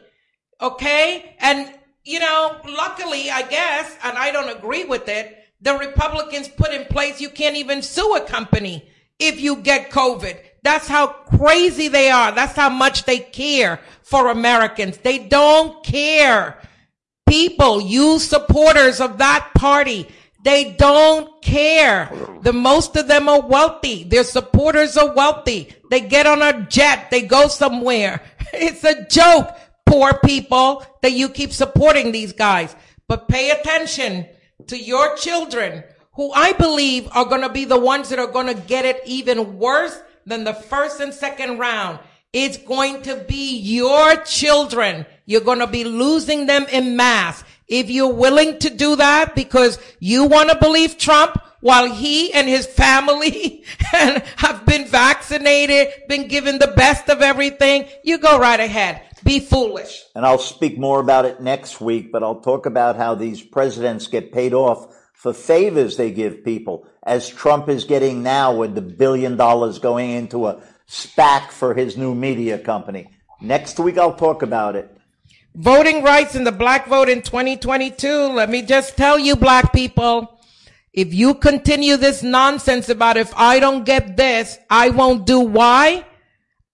Okay. 0.60 1.36
And, 1.38 1.72
you 2.04 2.18
know, 2.18 2.60
luckily, 2.66 3.30
I 3.30 3.42
guess, 3.42 3.96
and 4.02 4.16
I 4.16 4.32
don't 4.32 4.56
agree 4.56 4.84
with 4.84 5.08
it, 5.08 5.36
the 5.60 5.76
Republicans 5.76 6.48
put 6.48 6.72
in 6.72 6.84
place 6.86 7.20
you 7.20 7.30
can't 7.30 7.56
even 7.56 7.82
sue 7.82 8.16
a 8.16 8.20
company 8.20 8.88
if 9.18 9.40
you 9.40 9.56
get 9.56 9.90
COVID. 9.90 10.38
That's 10.62 10.88
how 10.88 11.06
crazy 11.06 11.88
they 11.88 12.10
are. 12.10 12.32
That's 12.32 12.54
how 12.54 12.68
much 12.68 13.04
they 13.04 13.18
care 13.18 13.80
for 14.02 14.28
Americans. 14.28 14.98
They 14.98 15.18
don't 15.18 15.84
care. 15.84 16.60
People, 17.28 17.80
you 17.80 18.18
supporters 18.18 19.00
of 19.00 19.18
that 19.18 19.50
party, 19.54 20.08
they 20.42 20.72
don't 20.78 21.42
care. 21.42 22.10
The 22.42 22.52
most 22.52 22.96
of 22.96 23.08
them 23.08 23.28
are 23.28 23.42
wealthy. 23.42 24.04
Their 24.04 24.24
supporters 24.24 24.96
are 24.96 25.14
wealthy. 25.14 25.74
They 25.90 26.00
get 26.00 26.26
on 26.26 26.42
a 26.42 26.66
jet. 26.66 27.10
They 27.10 27.22
go 27.22 27.48
somewhere. 27.48 28.22
It's 28.50 28.82
a 28.82 29.06
joke, 29.06 29.54
poor 29.84 30.14
people, 30.24 30.82
that 31.02 31.12
you 31.12 31.28
keep 31.28 31.52
supporting 31.52 32.12
these 32.12 32.32
guys. 32.32 32.74
But 33.06 33.28
pay 33.28 33.50
attention 33.50 34.26
to 34.68 34.78
your 34.78 35.14
children 35.16 35.84
who 36.14 36.32
I 36.32 36.52
believe 36.52 37.08
are 37.12 37.26
going 37.26 37.42
to 37.42 37.48
be 37.48 37.66
the 37.66 37.78
ones 37.78 38.08
that 38.08 38.18
are 38.18 38.26
going 38.32 38.46
to 38.46 38.62
get 38.62 38.86
it 38.86 39.02
even 39.04 39.58
worse 39.58 40.00
than 40.24 40.44
the 40.44 40.54
first 40.54 41.00
and 41.00 41.12
second 41.12 41.58
round. 41.58 41.98
It's 42.32 42.56
going 42.56 43.02
to 43.02 43.16
be 43.28 43.58
your 43.58 44.16
children. 44.24 45.06
You're 45.28 45.42
going 45.42 45.58
to 45.58 45.66
be 45.66 45.84
losing 45.84 46.46
them 46.46 46.64
in 46.72 46.96
mass. 46.96 47.44
If 47.66 47.90
you're 47.90 48.14
willing 48.14 48.58
to 48.60 48.70
do 48.70 48.96
that 48.96 49.34
because 49.34 49.78
you 50.00 50.24
want 50.24 50.48
to 50.48 50.56
believe 50.56 50.96
Trump 50.96 51.38
while 51.60 51.92
he 51.92 52.32
and 52.32 52.48
his 52.48 52.64
family 52.64 53.62
have 53.80 54.64
been 54.64 54.86
vaccinated, 54.86 55.88
been 56.08 56.28
given 56.28 56.58
the 56.58 56.72
best 56.74 57.10
of 57.10 57.20
everything, 57.20 57.86
you 58.02 58.16
go 58.16 58.38
right 58.38 58.58
ahead. 58.58 59.02
Be 59.22 59.38
foolish. 59.38 60.02
And 60.14 60.24
I'll 60.24 60.38
speak 60.38 60.78
more 60.78 60.98
about 60.98 61.26
it 61.26 61.42
next 61.42 61.78
week, 61.78 62.10
but 62.10 62.22
I'll 62.22 62.40
talk 62.40 62.64
about 62.64 62.96
how 62.96 63.14
these 63.14 63.42
presidents 63.42 64.06
get 64.06 64.32
paid 64.32 64.54
off 64.54 64.96
for 65.12 65.34
favors 65.34 65.98
they 65.98 66.10
give 66.10 66.42
people, 66.42 66.86
as 67.02 67.28
Trump 67.28 67.68
is 67.68 67.84
getting 67.84 68.22
now 68.22 68.56
with 68.56 68.74
the 68.74 68.80
billion 68.80 69.36
dollars 69.36 69.78
going 69.78 70.08
into 70.08 70.46
a 70.46 70.62
SPAC 70.88 71.50
for 71.50 71.74
his 71.74 71.98
new 71.98 72.14
media 72.14 72.58
company. 72.58 73.10
Next 73.42 73.78
week, 73.78 73.98
I'll 73.98 74.16
talk 74.16 74.40
about 74.40 74.74
it. 74.74 74.97
Voting 75.58 76.04
rights 76.04 76.36
in 76.36 76.44
the 76.44 76.52
black 76.52 76.86
vote 76.86 77.08
in 77.08 77.20
2022. 77.20 78.08
Let 78.08 78.48
me 78.48 78.62
just 78.62 78.96
tell 78.96 79.18
you, 79.18 79.34
black 79.34 79.72
people, 79.72 80.38
if 80.92 81.12
you 81.12 81.34
continue 81.34 81.96
this 81.96 82.22
nonsense 82.22 82.88
about 82.88 83.16
if 83.16 83.34
I 83.34 83.58
don't 83.58 83.82
get 83.82 84.16
this, 84.16 84.56
I 84.70 84.90
won't 84.90 85.26
do 85.26 85.40
why, 85.40 86.06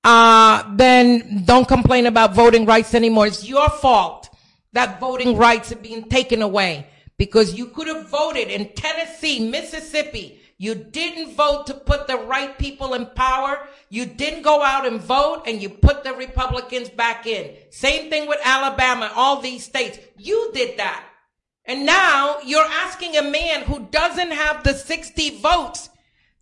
uh, 0.05 0.65
then 0.77 1.45
don't 1.47 1.67
complain 1.67 2.05
about 2.05 2.35
voting 2.35 2.67
rights 2.67 2.95
anymore. 2.95 3.27
It's 3.27 3.49
your 3.49 3.71
fault 3.71 4.29
that 4.75 5.01
voting 5.01 5.39
rights 5.39 5.73
are 5.73 5.77
being 5.77 6.05
taken 6.11 6.43
away 6.43 6.87
because 7.17 7.55
you 7.55 7.69
could 7.69 7.87
have 7.87 8.11
voted 8.11 8.49
in 8.49 8.69
Tennessee, 8.75 9.49
Mississippi. 9.49 10.43
You 10.65 10.75
didn't 10.75 11.35
vote 11.35 11.67
to 11.67 11.75
put 11.75 12.07
the 12.07 12.17
right 12.17 12.57
people 12.57 12.95
in 12.95 13.05
power. 13.05 13.69
You 13.91 14.07
didn't 14.07 14.45
go 14.45 14.63
out 14.63 14.87
and 14.87 14.99
vote 14.99 15.43
and 15.47 15.61
you 15.61 15.69
put 15.69 16.05
the 16.05 16.15
Republicans 16.15 16.89
back 16.89 17.27
in. 17.27 17.55
Same 17.69 18.09
thing 18.09 18.27
with 18.27 18.41
Alabama, 18.43 19.13
all 19.15 19.43
these 19.43 19.63
states. 19.63 19.99
You 20.17 20.53
did 20.55 20.79
that. 20.79 21.05
And 21.67 21.85
now 21.85 22.39
you're 22.47 22.65
asking 22.65 23.15
a 23.15 23.31
man 23.31 23.65
who 23.65 23.89
doesn't 23.91 24.31
have 24.31 24.65
the 24.65 24.73
60 24.73 25.39
votes 25.41 25.91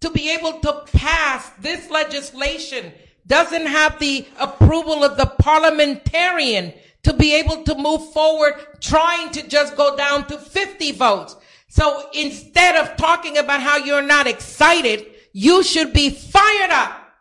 to 0.03 0.11
be 0.11 0.31
able 0.31 0.61
to 0.61 0.85
pass 0.93 1.51
this 1.59 1.91
legislation, 1.91 2.93
doesn't 3.27 3.67
have 3.67 3.99
the 3.99 4.25
approval 4.39 5.03
of 5.03 5.17
the 5.17 5.27
parliamentarian 5.27 6.73
to 7.03 7.13
be 7.13 7.35
able 7.35 7.65
to 7.65 7.75
move 7.75 8.13
forward 8.13 8.55
trying 8.79 9.31
to 9.31 9.49
just 9.49 9.77
go 9.77 9.97
down 9.97 10.29
to 10.29 10.39
50 10.39 10.93
votes. 10.93 11.35
So 11.73 12.11
instead 12.13 12.77
of 12.77 12.99
talking 12.99 13.39
about 13.39 13.63
how 13.63 13.79
you're 13.79 14.03
not 14.03 14.27
excited, 14.27 15.07
you 15.33 15.63
should 15.63 15.95
be 15.95 16.11
fired 16.11 16.71
up 16.71 17.15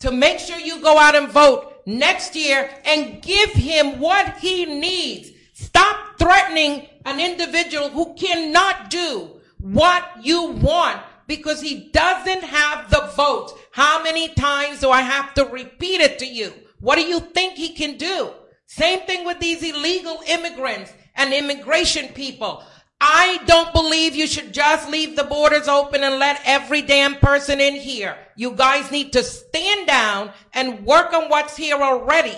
to 0.00 0.10
make 0.10 0.38
sure 0.38 0.58
you 0.58 0.80
go 0.80 0.96
out 0.96 1.14
and 1.14 1.28
vote 1.28 1.82
next 1.84 2.34
year 2.34 2.70
and 2.86 3.20
give 3.20 3.50
him 3.50 4.00
what 4.00 4.38
he 4.38 4.64
needs. 4.64 5.32
Stop 5.52 6.18
threatening 6.18 6.86
an 7.04 7.20
individual 7.20 7.90
who 7.90 8.14
cannot 8.14 8.88
do 8.88 9.40
what 9.60 10.08
you 10.22 10.52
want 10.52 11.02
because 11.26 11.60
he 11.60 11.90
doesn't 11.92 12.44
have 12.44 12.88
the 12.88 13.12
votes. 13.14 13.52
How 13.72 14.02
many 14.02 14.28
times 14.28 14.80
do 14.80 14.88
I 14.88 15.02
have 15.02 15.34
to 15.34 15.44
repeat 15.44 16.00
it 16.00 16.18
to 16.20 16.26
you? 16.26 16.54
What 16.80 16.96
do 16.96 17.02
you 17.02 17.20
think 17.20 17.56
he 17.56 17.74
can 17.74 17.98
do? 17.98 18.30
Same 18.64 19.00
thing 19.00 19.26
with 19.26 19.38
these 19.38 19.62
illegal 19.62 20.22
immigrants 20.26 20.94
and 21.14 21.34
immigration 21.34 22.08
people. 22.14 22.62
I 23.00 23.40
don't 23.46 23.72
believe 23.72 24.16
you 24.16 24.26
should 24.26 24.52
just 24.52 24.90
leave 24.90 25.14
the 25.14 25.24
borders 25.24 25.68
open 25.68 26.02
and 26.02 26.18
let 26.18 26.40
every 26.44 26.82
damn 26.82 27.14
person 27.16 27.60
in 27.60 27.74
here. 27.74 28.16
You 28.36 28.52
guys 28.52 28.90
need 28.90 29.12
to 29.12 29.22
stand 29.22 29.86
down 29.86 30.32
and 30.52 30.84
work 30.84 31.12
on 31.12 31.28
what's 31.28 31.56
here 31.56 31.76
already. 31.76 32.36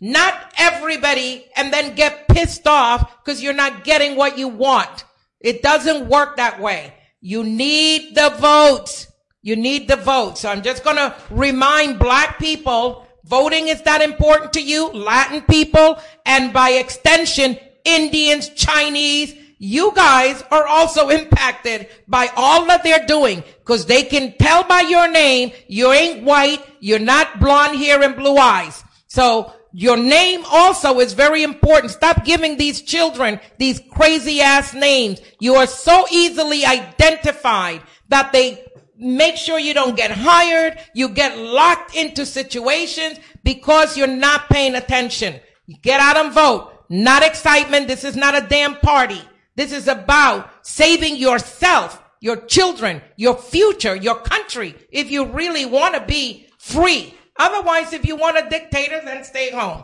Not 0.00 0.52
everybody 0.56 1.46
and 1.56 1.72
then 1.72 1.94
get 1.94 2.28
pissed 2.28 2.66
off 2.66 3.22
because 3.22 3.42
you're 3.42 3.52
not 3.52 3.84
getting 3.84 4.16
what 4.16 4.38
you 4.38 4.48
want. 4.48 5.04
It 5.40 5.62
doesn't 5.62 6.08
work 6.08 6.36
that 6.36 6.60
way. 6.60 6.94
You 7.20 7.44
need 7.44 8.14
the 8.14 8.30
votes. 8.38 9.08
You 9.42 9.56
need 9.56 9.88
the 9.88 9.96
votes. 9.96 10.40
So 10.40 10.48
I'm 10.48 10.62
just 10.62 10.84
going 10.84 10.96
to 10.96 11.14
remind 11.30 11.98
black 11.98 12.38
people 12.38 13.06
Voting 13.28 13.68
is 13.68 13.82
that 13.82 14.00
important 14.00 14.54
to 14.54 14.62
you, 14.62 14.88
Latin 14.88 15.42
people, 15.42 15.98
and 16.24 16.50
by 16.50 16.70
extension, 16.70 17.58
Indians, 17.84 18.48
Chinese. 18.48 19.34
You 19.58 19.92
guys 19.94 20.42
are 20.50 20.66
also 20.66 21.08
impacted 21.08 21.88
by 22.06 22.30
all 22.36 22.66
that 22.66 22.84
they're 22.84 23.06
doing 23.06 23.42
because 23.58 23.86
they 23.86 24.04
can 24.04 24.34
tell 24.38 24.62
by 24.64 24.82
your 24.82 25.10
name 25.10 25.50
you 25.66 25.92
ain't 25.92 26.22
white, 26.22 26.64
you're 26.80 27.00
not 27.00 27.40
blonde 27.40 27.76
hair 27.76 28.02
and 28.02 28.14
blue 28.14 28.36
eyes. 28.36 28.84
So 29.08 29.52
your 29.72 29.96
name 29.96 30.44
also 30.50 31.00
is 31.00 31.12
very 31.12 31.42
important. 31.42 31.92
Stop 31.92 32.24
giving 32.24 32.56
these 32.56 32.82
children 32.82 33.40
these 33.58 33.80
crazy 33.90 34.40
ass 34.40 34.74
names. 34.74 35.20
You 35.40 35.56
are 35.56 35.66
so 35.66 36.06
easily 36.10 36.64
identified 36.64 37.82
that 38.08 38.32
they 38.32 38.64
make 38.96 39.36
sure 39.36 39.58
you 39.58 39.74
don't 39.74 39.96
get 39.96 40.10
hired. 40.10 40.78
You 40.94 41.08
get 41.08 41.36
locked 41.36 41.96
into 41.96 42.24
situations 42.26 43.18
because 43.42 43.96
you're 43.96 44.06
not 44.06 44.48
paying 44.48 44.74
attention. 44.74 45.40
Get 45.82 46.00
out 46.00 46.16
and 46.16 46.32
vote. 46.32 46.72
Not 46.88 47.22
excitement. 47.22 47.88
This 47.88 48.04
is 48.04 48.16
not 48.16 48.40
a 48.40 48.46
damn 48.46 48.76
party. 48.76 49.20
This 49.58 49.72
is 49.72 49.88
about 49.88 50.48
saving 50.62 51.16
yourself, 51.16 52.00
your 52.20 52.36
children, 52.36 53.02
your 53.16 53.36
future, 53.36 53.96
your 53.96 54.14
country, 54.14 54.76
if 54.92 55.10
you 55.10 55.24
really 55.26 55.66
want 55.66 55.96
to 55.96 56.06
be 56.06 56.46
free. 56.58 57.12
Otherwise, 57.36 57.92
if 57.92 58.06
you 58.06 58.14
want 58.14 58.38
a 58.38 58.48
dictator, 58.48 59.00
then 59.04 59.24
stay 59.24 59.50
home. 59.50 59.82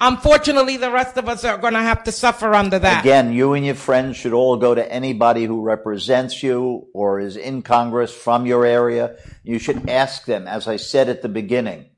Unfortunately, 0.00 0.76
the 0.76 0.90
rest 0.90 1.16
of 1.18 1.28
us 1.28 1.44
are 1.44 1.56
going 1.56 1.74
to 1.74 1.78
have 1.78 2.02
to 2.02 2.10
suffer 2.10 2.52
under 2.52 2.80
that. 2.80 3.04
Again, 3.04 3.32
you 3.32 3.52
and 3.52 3.64
your 3.64 3.76
friends 3.76 4.16
should 4.16 4.32
all 4.32 4.56
go 4.56 4.74
to 4.74 4.92
anybody 4.92 5.44
who 5.44 5.62
represents 5.62 6.42
you 6.42 6.88
or 6.92 7.20
is 7.20 7.36
in 7.36 7.62
Congress 7.62 8.12
from 8.12 8.44
your 8.44 8.66
area. 8.66 9.14
You 9.44 9.60
should 9.60 9.88
ask 9.88 10.24
them, 10.24 10.48
as 10.48 10.66
I 10.66 10.78
said 10.78 11.08
at 11.08 11.22
the 11.22 11.28
beginning, 11.28 11.90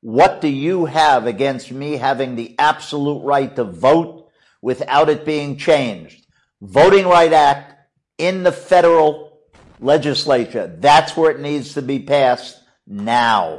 what 0.00 0.40
do 0.40 0.48
you 0.48 0.86
have 0.86 1.28
against 1.28 1.70
me 1.70 1.92
having 1.92 2.34
the 2.34 2.58
absolute 2.58 3.22
right 3.22 3.54
to 3.54 3.62
vote 3.62 4.30
without 4.60 5.08
it 5.08 5.24
being 5.24 5.56
changed? 5.56 6.21
Voting 6.62 7.06
Right 7.06 7.32
Act 7.32 7.74
in 8.18 8.44
the 8.44 8.52
federal 8.52 9.36
legislature. 9.80 10.72
That's 10.78 11.16
where 11.16 11.32
it 11.32 11.40
needs 11.40 11.74
to 11.74 11.82
be 11.82 11.98
passed 11.98 12.56
now. 12.86 13.58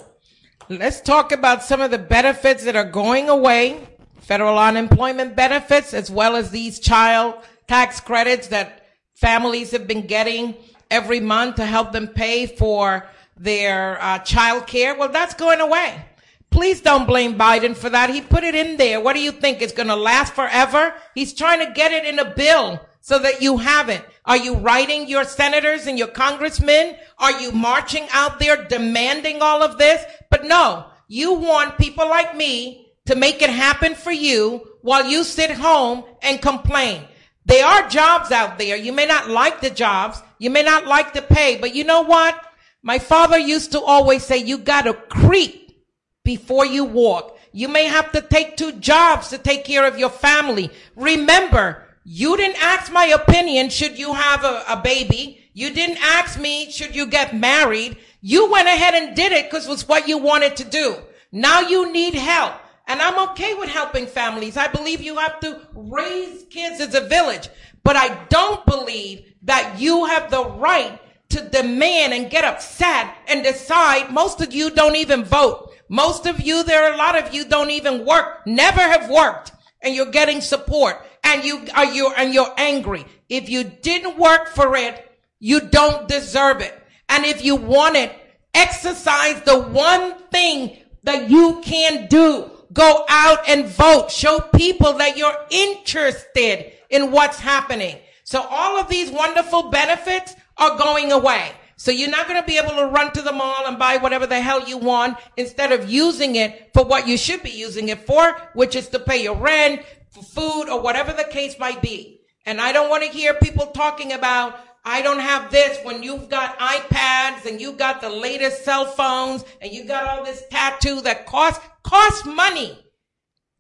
Let's 0.69 1.01
talk 1.01 1.33
about 1.33 1.63
some 1.63 1.81
of 1.81 1.91
the 1.91 1.97
benefits 1.97 2.63
that 2.63 2.77
are 2.77 2.89
going 2.89 3.27
away. 3.27 3.89
Federal 4.21 4.57
unemployment 4.57 5.35
benefits, 5.35 5.93
as 5.93 6.09
well 6.09 6.37
as 6.37 6.49
these 6.49 6.79
child 6.79 7.35
tax 7.67 7.99
credits 7.99 8.47
that 8.47 8.85
families 9.15 9.71
have 9.71 9.85
been 9.85 10.07
getting 10.07 10.55
every 10.89 11.19
month 11.19 11.57
to 11.57 11.65
help 11.65 11.91
them 11.91 12.07
pay 12.07 12.45
for 12.45 13.05
their 13.35 14.01
uh, 14.01 14.19
child 14.19 14.65
care. 14.65 14.95
Well, 14.95 15.09
that's 15.09 15.33
going 15.33 15.59
away. 15.59 16.05
Please 16.51 16.79
don't 16.79 17.05
blame 17.05 17.37
Biden 17.37 17.75
for 17.75 17.89
that. 17.89 18.09
He 18.09 18.21
put 18.21 18.45
it 18.45 18.55
in 18.55 18.77
there. 18.77 19.01
What 19.01 19.13
do 19.13 19.19
you 19.19 19.33
think? 19.33 19.61
It's 19.61 19.73
going 19.73 19.89
to 19.89 19.95
last 19.97 20.31
forever? 20.33 20.93
He's 21.13 21.33
trying 21.33 21.67
to 21.67 21.73
get 21.73 21.91
it 21.91 22.05
in 22.05 22.17
a 22.17 22.33
bill 22.33 22.79
so 23.03 23.19
that 23.19 23.41
you 23.41 23.57
have 23.57 23.89
it. 23.89 24.01
Are 24.23 24.37
you 24.37 24.55
writing 24.55 25.09
your 25.09 25.25
senators 25.25 25.87
and 25.87 25.99
your 25.99 26.07
congressmen? 26.07 26.95
Are 27.19 27.37
you 27.41 27.51
marching 27.51 28.07
out 28.13 28.39
there 28.39 28.63
demanding 28.63 29.41
all 29.41 29.61
of 29.61 29.77
this? 29.77 30.01
But 30.31 30.45
no, 30.45 30.85
you 31.09 31.33
want 31.33 31.77
people 31.77 32.07
like 32.07 32.33
me 32.37 32.87
to 33.07 33.17
make 33.17 33.41
it 33.41 33.49
happen 33.49 33.93
for 33.93 34.13
you 34.13 34.65
while 34.83 35.05
you 35.05 35.25
sit 35.25 35.51
home 35.51 36.05
and 36.21 36.41
complain. 36.41 37.03
There 37.45 37.65
are 37.65 37.89
jobs 37.89 38.31
out 38.31 38.57
there. 38.57 38.77
You 38.77 38.93
may 38.93 39.05
not 39.05 39.29
like 39.29 39.59
the 39.59 39.69
jobs. 39.69 40.23
You 40.39 40.49
may 40.49 40.63
not 40.63 40.87
like 40.87 41.11
the 41.11 41.21
pay, 41.21 41.57
but 41.57 41.75
you 41.75 41.83
know 41.83 42.03
what? 42.03 42.41
My 42.83 42.99
father 42.99 43.37
used 43.37 43.73
to 43.73 43.81
always 43.81 44.23
say, 44.23 44.37
you 44.37 44.57
gotta 44.57 44.93
creep 44.93 45.77
before 46.23 46.65
you 46.65 46.85
walk. 46.85 47.37
You 47.51 47.67
may 47.67 47.83
have 47.83 48.13
to 48.13 48.21
take 48.21 48.55
two 48.55 48.71
jobs 48.73 49.27
to 49.31 49.37
take 49.37 49.65
care 49.65 49.85
of 49.85 49.99
your 49.99 50.09
family. 50.09 50.71
Remember, 50.95 51.82
you 52.03 52.35
didn't 52.35 52.61
ask 52.61 52.91
my 52.91 53.05
opinion 53.05 53.69
should 53.69 53.97
you 53.97 54.13
have 54.13 54.43
a, 54.43 54.63
a 54.67 54.81
baby. 54.81 55.39
You 55.53 55.73
didn't 55.73 55.99
ask 56.01 56.39
me, 56.39 56.69
should 56.71 56.95
you 56.95 57.05
get 57.05 57.35
married? 57.35 57.97
You 58.21 58.51
went 58.51 58.67
ahead 58.67 58.95
and 58.95 59.15
did 59.15 59.31
it 59.31 59.49
because 59.49 59.67
it 59.67 59.69
was 59.69 59.87
what 59.87 60.07
you 60.07 60.17
wanted 60.17 60.57
to 60.57 60.63
do. 60.63 60.97
Now 61.31 61.61
you 61.61 61.91
need 61.91 62.15
help. 62.15 62.53
And 62.87 63.01
I'm 63.01 63.29
okay 63.29 63.53
with 63.53 63.69
helping 63.69 64.05
families. 64.05 64.57
I 64.57 64.67
believe 64.67 65.01
you 65.01 65.17
have 65.17 65.39
to 65.39 65.61
raise 65.73 66.43
kids 66.49 66.81
as 66.81 66.95
a 66.95 67.07
village, 67.07 67.47
but 67.83 67.95
I 67.95 68.25
don't 68.25 68.65
believe 68.65 69.33
that 69.43 69.75
you 69.79 70.05
have 70.05 70.29
the 70.29 70.45
right 70.45 70.99
to 71.29 71.49
demand 71.49 72.13
and 72.13 72.29
get 72.29 72.43
upset 72.43 73.15
and 73.27 73.43
decide. 73.43 74.11
Most 74.11 74.41
of 74.41 74.53
you 74.53 74.69
don't 74.69 74.97
even 74.97 75.23
vote. 75.23 75.71
Most 75.87 76.25
of 76.25 76.41
you, 76.41 76.63
there 76.63 76.83
are 76.83 76.93
a 76.93 76.97
lot 76.97 77.15
of 77.15 77.33
you 77.33 77.45
don't 77.45 77.71
even 77.71 78.05
work, 78.05 78.45
never 78.45 78.81
have 78.81 79.09
worked, 79.09 79.53
and 79.81 79.95
you're 79.95 80.11
getting 80.11 80.41
support 80.41 80.97
and 81.23 81.43
you 81.43 81.65
are 81.75 81.85
you 81.85 82.13
and 82.15 82.33
you're 82.33 82.53
angry. 82.57 83.05
If 83.29 83.49
you 83.49 83.63
didn't 83.63 84.17
work 84.17 84.49
for 84.49 84.75
it, 84.75 85.11
you 85.39 85.61
don't 85.61 86.07
deserve 86.07 86.61
it. 86.61 86.73
And 87.09 87.25
if 87.25 87.43
you 87.43 87.55
want 87.55 87.95
it, 87.95 88.15
exercise 88.53 89.41
the 89.41 89.59
one 89.59 90.15
thing 90.31 90.77
that 91.03 91.29
you 91.29 91.61
can 91.63 92.07
do. 92.07 92.49
Go 92.71 93.05
out 93.07 93.47
and 93.47 93.67
vote. 93.67 94.09
Show 94.09 94.39
people 94.39 94.93
that 94.93 95.17
you're 95.17 95.45
interested 95.49 96.73
in 96.89 97.11
what's 97.11 97.39
happening. 97.39 97.97
So 98.23 98.41
all 98.49 98.79
of 98.79 98.87
these 98.87 99.11
wonderful 99.11 99.69
benefits 99.69 100.35
are 100.57 100.77
going 100.77 101.11
away. 101.11 101.51
So 101.75 101.91
you're 101.91 102.09
not 102.09 102.27
going 102.27 102.39
to 102.39 102.47
be 102.47 102.57
able 102.57 102.75
to 102.77 102.87
run 102.87 103.11
to 103.13 103.21
the 103.21 103.31
mall 103.31 103.65
and 103.65 103.77
buy 103.77 103.97
whatever 103.97 104.25
the 104.25 104.39
hell 104.39 104.67
you 104.67 104.77
want 104.77 105.17
instead 105.35 105.71
of 105.71 105.89
using 105.89 106.35
it 106.35 106.71
for 106.73 106.85
what 106.85 107.07
you 107.07 107.17
should 107.17 107.43
be 107.43 107.49
using 107.49 107.89
it 107.89 108.05
for, 108.05 108.37
which 108.53 108.75
is 108.75 108.87
to 108.89 108.99
pay 108.99 109.21
your 109.21 109.35
rent, 109.35 109.81
food, 110.21 110.69
or 110.69 110.81
whatever 110.81 111.13
the 111.13 111.23
case 111.25 111.57
might 111.57 111.81
be. 111.81 112.21
And 112.45 112.59
I 112.59 112.71
don't 112.71 112.89
want 112.89 113.03
to 113.03 113.09
hear 113.09 113.33
people 113.33 113.67
talking 113.67 114.13
about, 114.13 114.59
I 114.85 115.01
don't 115.01 115.19
have 115.19 115.49
this 115.49 115.79
when 115.83 116.03
you've 116.03 116.29
got 116.29 116.59
iPads 116.59 117.45
and 117.45 117.61
you've 117.61 117.77
got 117.77 118.01
the 118.01 118.09
latest 118.09 118.65
cell 118.65 118.85
phones 118.85 119.45
and 119.61 119.71
you 119.71 119.85
got 119.85 120.05
all 120.05 120.25
this 120.25 120.43
tattoo 120.51 121.01
that 121.01 121.25
costs, 121.25 121.65
costs 121.83 122.25
money. 122.25 122.77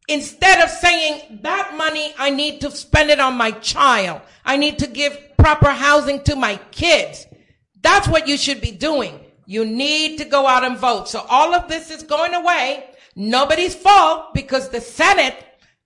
Instead 0.09 0.61
of 0.61 0.69
saying 0.69 1.39
that 1.43 1.75
money, 1.77 2.13
I 2.17 2.29
need 2.29 2.59
to 2.61 2.71
spend 2.71 3.09
it 3.09 3.21
on 3.21 3.35
my 3.35 3.51
child. 3.51 4.21
I 4.43 4.57
need 4.57 4.79
to 4.79 4.87
give 4.87 5.17
proper 5.37 5.69
housing 5.69 6.21
to 6.23 6.35
my 6.35 6.57
kids. 6.71 7.25
That's 7.81 8.09
what 8.09 8.27
you 8.27 8.35
should 8.35 8.59
be 8.59 8.71
doing. 8.71 9.19
You 9.45 9.65
need 9.65 10.17
to 10.17 10.25
go 10.25 10.45
out 10.45 10.65
and 10.65 10.77
vote. 10.77 11.07
So 11.07 11.25
all 11.29 11.53
of 11.53 11.69
this 11.69 11.89
is 11.89 12.03
going 12.03 12.33
away. 12.33 12.89
Nobody's 13.15 13.75
fault 13.75 14.33
because 14.33 14.69
the 14.69 14.81
Senate 14.81 15.35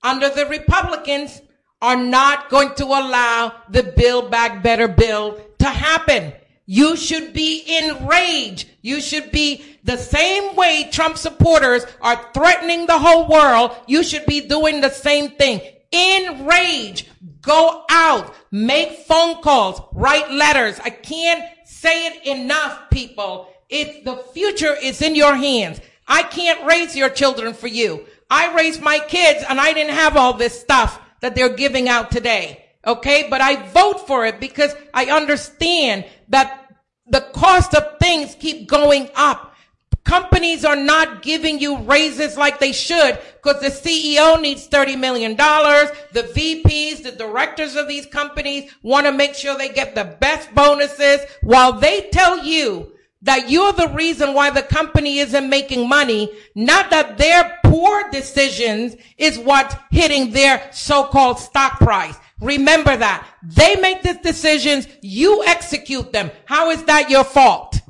under 0.07 0.29
the 0.29 0.45
Republicans 0.45 1.41
are 1.81 1.97
not 1.97 2.49
going 2.49 2.73
to 2.75 2.85
allow 2.85 3.53
the 3.69 3.83
Build 3.83 4.31
Back 4.31 4.63
Better 4.63 4.87
bill 4.87 5.39
to 5.59 5.65
happen. 5.65 6.31
You 6.65 6.95
should 6.95 7.33
be 7.33 7.63
enraged. 7.81 8.69
You 8.81 9.01
should 9.01 9.31
be 9.31 9.63
the 9.83 9.97
same 9.97 10.55
way 10.55 10.89
Trump 10.91 11.17
supporters 11.17 11.85
are 12.01 12.31
threatening 12.33 12.85
the 12.85 12.97
whole 12.97 13.27
world. 13.27 13.75
You 13.85 14.01
should 14.01 14.25
be 14.25 14.47
doing 14.47 14.79
the 14.79 14.89
same 14.89 15.31
thing. 15.31 15.59
Enrage. 15.91 17.09
Go 17.41 17.83
out. 17.89 18.33
Make 18.49 18.99
phone 18.99 19.41
calls. 19.41 19.81
Write 19.91 20.31
letters. 20.31 20.79
I 20.79 20.89
can't 20.89 21.43
say 21.65 22.07
it 22.07 22.25
enough, 22.25 22.89
people. 22.89 23.49
It's 23.69 24.05
the 24.05 24.15
future 24.33 24.75
is 24.81 25.01
in 25.01 25.15
your 25.15 25.35
hands. 25.35 25.81
I 26.07 26.23
can't 26.23 26.65
raise 26.65 26.95
your 26.95 27.09
children 27.09 27.53
for 27.53 27.67
you. 27.67 28.05
I 28.30 28.55
raised 28.55 28.82
my 28.82 28.99
kids 28.99 29.43
and 29.47 29.59
I 29.59 29.73
didn't 29.73 29.95
have 29.95 30.17
all 30.17 30.34
this 30.34 30.59
stuff 30.59 30.99
that 31.21 31.36
they're 31.36 31.55
giving 31.55 31.89
out 31.89 32.11
today. 32.11 32.65
Okay. 32.86 33.28
But 33.30 33.41
I 33.41 33.67
vote 33.67 34.07
for 34.07 34.25
it 34.25 34.39
because 34.39 34.75
I 34.93 35.05
understand 35.05 36.05
that 36.30 36.75
the 37.07 37.21
cost 37.21 37.73
of 37.73 37.99
things 37.99 38.36
keep 38.36 38.67
going 38.67 39.09
up. 39.15 39.55
Companies 40.03 40.63
are 40.63 40.78
not 40.78 41.21
giving 41.21 41.59
you 41.59 41.80
raises 41.80 42.38
like 42.38 42.59
they 42.59 42.71
should 42.71 43.19
because 43.43 43.61
the 43.61 43.67
CEO 43.67 44.39
needs 44.41 44.67
$30 44.69 44.97
million. 44.97 45.36
The 45.36 46.32
VPs, 46.34 47.03
the 47.03 47.11
directors 47.11 47.75
of 47.75 47.89
these 47.89 48.05
companies 48.05 48.71
want 48.84 49.05
to 49.05 49.11
make 49.11 49.36
sure 49.36 49.57
they 49.57 49.67
get 49.67 49.95
the 49.95 50.15
best 50.21 50.53
bonuses 50.55 51.19
while 51.41 51.73
they 51.73 52.09
tell 52.09 52.45
you 52.45 52.93
that 53.24 53.49
you're 53.49 53.74
the 53.74 53.89
reason 53.89 54.34
why 54.34 54.49
the 54.51 54.61
company 54.61 55.20
isn't 55.20 55.49
making 55.49 55.89
money, 55.89 56.32
not 56.55 56.89
that 56.91 57.18
their 57.18 57.57
poor 57.63 58.09
decisions 58.11 58.95
is 59.18 59.39
what's 59.39 59.76
hitting 59.91 60.32
their 60.32 60.70
so-called 60.72 61.39
stock 61.39 61.80
price. 61.80 62.15
Remember 62.39 62.95
that. 62.95 63.28
They 63.41 63.76
make 63.78 64.03
these 64.03 64.18
decisions, 64.18 64.88
you 65.01 65.43
execute 65.45 66.11
them. 66.11 66.30
How 66.45 66.70
is 66.70 66.84
that 66.84 67.09
your 67.09 67.24
fault? 67.24 67.82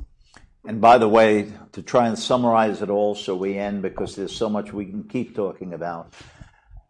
And 0.64 0.80
by 0.80 0.98
the 0.98 1.08
way, 1.08 1.52
to 1.72 1.82
try 1.82 2.08
and 2.08 2.18
summarize 2.18 2.80
it 2.80 2.90
all 2.90 3.14
so 3.14 3.36
we 3.36 3.58
end, 3.58 3.82
because 3.82 4.16
there's 4.16 4.34
so 4.34 4.48
much 4.48 4.72
we 4.72 4.86
can 4.86 5.04
keep 5.04 5.36
talking 5.36 5.74
about. 5.74 6.14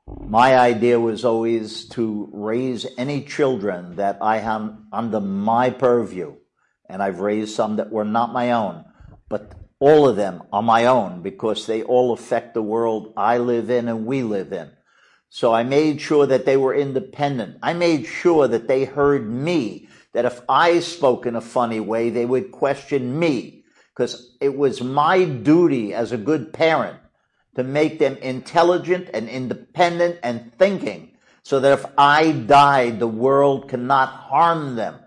My 0.07 0.57
idea 0.57 0.99
was 0.99 1.25
always 1.25 1.87
to 1.91 2.31
raise 2.33 2.87
any 2.97 3.23
children 3.23 3.97
that 3.97 4.19
I 4.23 4.39
have 4.39 4.77
under 4.93 5.21
my 5.21 5.71
purview 5.71 6.37
and 6.89 7.03
I've 7.03 7.21
raised 7.21 7.55
some 7.55 7.77
that 7.77 7.91
were 7.91 8.05
not 8.05 8.33
my 8.33 8.53
own, 8.53 8.85
but 9.29 9.53
all 9.81 10.09
of 10.09 10.17
them 10.17 10.43
are 10.53 10.63
my 10.63 10.87
own 10.87 11.23
because 11.23 11.67
they 11.67 11.83
all 11.83 12.13
affect 12.13 12.55
the 12.55 12.63
world 12.63 13.13
I 13.17 13.39
live 13.39 13.71
in 13.71 13.89
and 13.89 14.07
we 14.07 14.23
live 14.23 14.53
in. 14.53 14.71
So 15.31 15.53
I 15.53 15.63
made 15.63 16.01
sure 16.01 16.27
that 16.27 16.47
they 16.47 16.57
were 16.57 16.75
independent. 16.75 17.59
I 17.63 17.75
made 17.75 18.07
sure 18.07 18.49
that 18.49 18.67
they 18.67 18.85
heard 18.85 19.29
me, 19.29 19.89
that 20.13 20.25
if 20.25 20.41
I 20.49 20.81
spoke 20.81 21.27
in 21.27 21.37
a 21.37 21.41
funny 21.41 21.81
way, 21.81 22.11
they 22.11 22.25
would 22.25 22.51
question 22.51 23.19
me 23.19 23.65
because 23.95 24.37
it 24.41 24.57
was 24.57 24.81
my 24.81 25.25
duty 25.25 25.93
as 25.93 26.13
a 26.13 26.17
good 26.17 26.53
parent 26.53 26.99
to 27.57 27.63
make 27.63 27.99
them 27.99 28.17
intelligent 28.17 29.11
and 29.13 29.29
independent 29.29 30.19
and 30.23 30.53
thinking 30.59 31.17
so 31.43 31.61
that 31.61 31.79
if 31.79 31.85
I 31.97 32.33
died, 32.33 32.99
the 32.99 33.07
world 33.07 33.69
cannot 33.69 34.09
harm 34.09 34.77
them. 34.77 34.99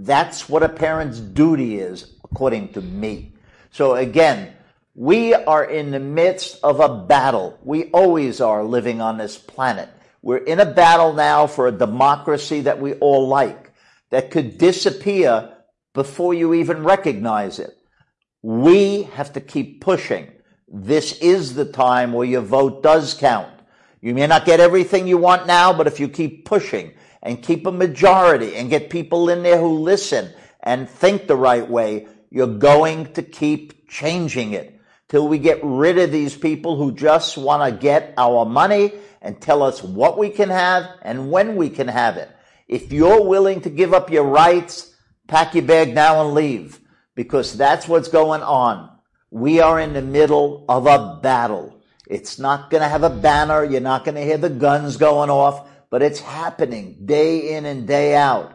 That's 0.00 0.48
what 0.48 0.62
a 0.62 0.68
parent's 0.68 1.18
duty 1.18 1.80
is, 1.80 2.14
according 2.22 2.72
to 2.74 2.80
me. 2.80 3.32
So 3.72 3.96
again, 3.96 4.52
we 4.94 5.34
are 5.34 5.64
in 5.64 5.90
the 5.90 5.98
midst 5.98 6.60
of 6.62 6.78
a 6.78 7.04
battle. 7.04 7.58
We 7.64 7.90
always 7.90 8.40
are 8.40 8.62
living 8.62 9.00
on 9.00 9.18
this 9.18 9.36
planet. 9.36 9.88
We're 10.22 10.36
in 10.38 10.60
a 10.60 10.66
battle 10.66 11.14
now 11.14 11.48
for 11.48 11.66
a 11.66 11.72
democracy 11.72 12.60
that 12.62 12.80
we 12.80 12.94
all 12.94 13.26
like, 13.26 13.72
that 14.10 14.30
could 14.30 14.56
disappear 14.56 15.52
before 15.94 16.32
you 16.32 16.54
even 16.54 16.84
recognize 16.84 17.58
it. 17.58 17.76
We 18.40 19.02
have 19.14 19.32
to 19.32 19.40
keep 19.40 19.80
pushing. 19.80 20.30
This 20.68 21.18
is 21.18 21.54
the 21.54 21.64
time 21.64 22.12
where 22.12 22.26
your 22.26 22.42
vote 22.42 22.84
does 22.84 23.14
count. 23.14 23.52
You 24.00 24.14
may 24.14 24.28
not 24.28 24.44
get 24.44 24.60
everything 24.60 25.08
you 25.08 25.18
want 25.18 25.48
now, 25.48 25.72
but 25.72 25.88
if 25.88 25.98
you 25.98 26.08
keep 26.08 26.44
pushing, 26.44 26.92
and 27.22 27.42
keep 27.42 27.66
a 27.66 27.72
majority 27.72 28.56
and 28.56 28.70
get 28.70 28.90
people 28.90 29.28
in 29.28 29.42
there 29.42 29.58
who 29.58 29.78
listen 29.78 30.32
and 30.60 30.88
think 30.88 31.26
the 31.26 31.36
right 31.36 31.68
way, 31.68 32.06
you're 32.30 32.46
going 32.46 33.12
to 33.14 33.22
keep 33.22 33.88
changing 33.88 34.52
it 34.52 34.80
till 35.08 35.26
we 35.26 35.38
get 35.38 35.58
rid 35.62 35.98
of 35.98 36.12
these 36.12 36.36
people 36.36 36.76
who 36.76 36.92
just 36.92 37.38
want 37.38 37.62
to 37.62 37.80
get 37.80 38.12
our 38.18 38.44
money 38.44 38.92
and 39.22 39.40
tell 39.40 39.62
us 39.62 39.82
what 39.82 40.18
we 40.18 40.30
can 40.30 40.50
have 40.50 40.84
and 41.02 41.30
when 41.30 41.56
we 41.56 41.70
can 41.70 41.88
have 41.88 42.16
it. 42.16 42.30
If 42.68 42.92
you're 42.92 43.24
willing 43.24 43.62
to 43.62 43.70
give 43.70 43.94
up 43.94 44.10
your 44.10 44.24
rights, 44.24 44.94
pack 45.26 45.54
your 45.54 45.64
bag 45.64 45.94
now 45.94 46.24
and 46.24 46.34
leave 46.34 46.80
because 47.14 47.56
that's 47.56 47.88
what's 47.88 48.08
going 48.08 48.42
on. 48.42 48.90
We 49.30 49.60
are 49.60 49.80
in 49.80 49.94
the 49.94 50.02
middle 50.02 50.64
of 50.68 50.86
a 50.86 51.18
battle. 51.22 51.80
It's 52.06 52.38
not 52.38 52.70
going 52.70 52.82
to 52.82 52.88
have 52.88 53.02
a 53.02 53.10
banner. 53.10 53.64
You're 53.64 53.80
not 53.80 54.04
going 54.04 54.14
to 54.14 54.24
hear 54.24 54.38
the 54.38 54.50
guns 54.50 54.96
going 54.96 55.30
off 55.30 55.68
but 55.90 56.02
it's 56.02 56.20
happening 56.20 56.98
day 57.04 57.56
in 57.56 57.64
and 57.64 57.86
day 57.86 58.14
out. 58.14 58.52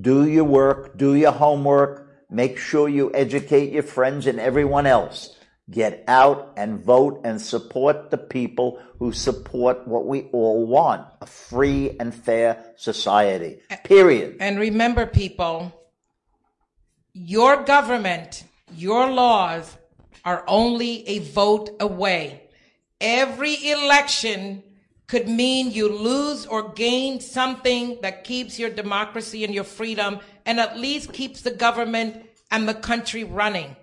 Do 0.00 0.26
your 0.26 0.44
work, 0.44 0.96
do 0.96 1.14
your 1.14 1.32
homework, 1.32 2.08
make 2.30 2.58
sure 2.58 2.88
you 2.88 3.12
educate 3.12 3.72
your 3.72 3.82
friends 3.82 4.26
and 4.26 4.38
everyone 4.38 4.86
else. 4.86 5.36
Get 5.70 6.04
out 6.08 6.54
and 6.56 6.84
vote 6.84 7.20
and 7.24 7.40
support 7.40 8.10
the 8.10 8.18
people 8.18 8.80
who 8.98 9.12
support 9.12 9.86
what 9.86 10.04
we 10.04 10.22
all 10.32 10.66
want 10.66 11.06
a 11.20 11.26
free 11.26 11.96
and 12.00 12.12
fair 12.12 12.72
society. 12.76 13.60
Period. 13.84 14.36
And 14.40 14.58
remember, 14.58 15.06
people, 15.06 15.72
your 17.12 17.62
government, 17.62 18.42
your 18.74 19.12
laws 19.12 19.76
are 20.24 20.42
only 20.48 21.06
a 21.08 21.20
vote 21.20 21.70
away. 21.78 22.42
Every 23.00 23.70
election 23.70 24.64
could 25.10 25.28
mean 25.28 25.72
you 25.72 25.88
lose 25.88 26.46
or 26.46 26.72
gain 26.72 27.18
something 27.18 27.98
that 28.00 28.22
keeps 28.22 28.60
your 28.60 28.70
democracy 28.70 29.42
and 29.42 29.52
your 29.52 29.64
freedom 29.64 30.20
and 30.46 30.60
at 30.60 30.78
least 30.78 31.12
keeps 31.12 31.42
the 31.42 31.50
government 31.50 32.24
and 32.52 32.68
the 32.68 32.74
country 32.74 33.24
running. 33.24 33.74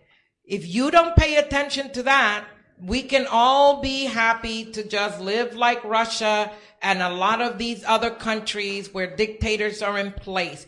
If 0.45 0.65
you 0.65 0.89
don't 0.89 1.17
pay 1.17 1.35
attention 1.35 1.91
to 1.91 2.03
that, 2.03 2.45
we 2.81 3.01
can 3.01 3.27
all 3.29 3.81
be 3.81 4.05
happy 4.05 4.71
to 4.71 4.87
just 4.87 5.19
live 5.19 5.53
like 5.53 5.83
Russia 5.83 6.49
and 6.81 7.01
a 7.01 7.09
lot 7.09 7.41
of 7.41 7.57
these 7.57 7.83
other 7.85 8.11
countries 8.11 8.93
where 8.93 9.13
dictators 9.13 9.81
are 9.81 9.97
in 9.97 10.13
place. 10.13 10.65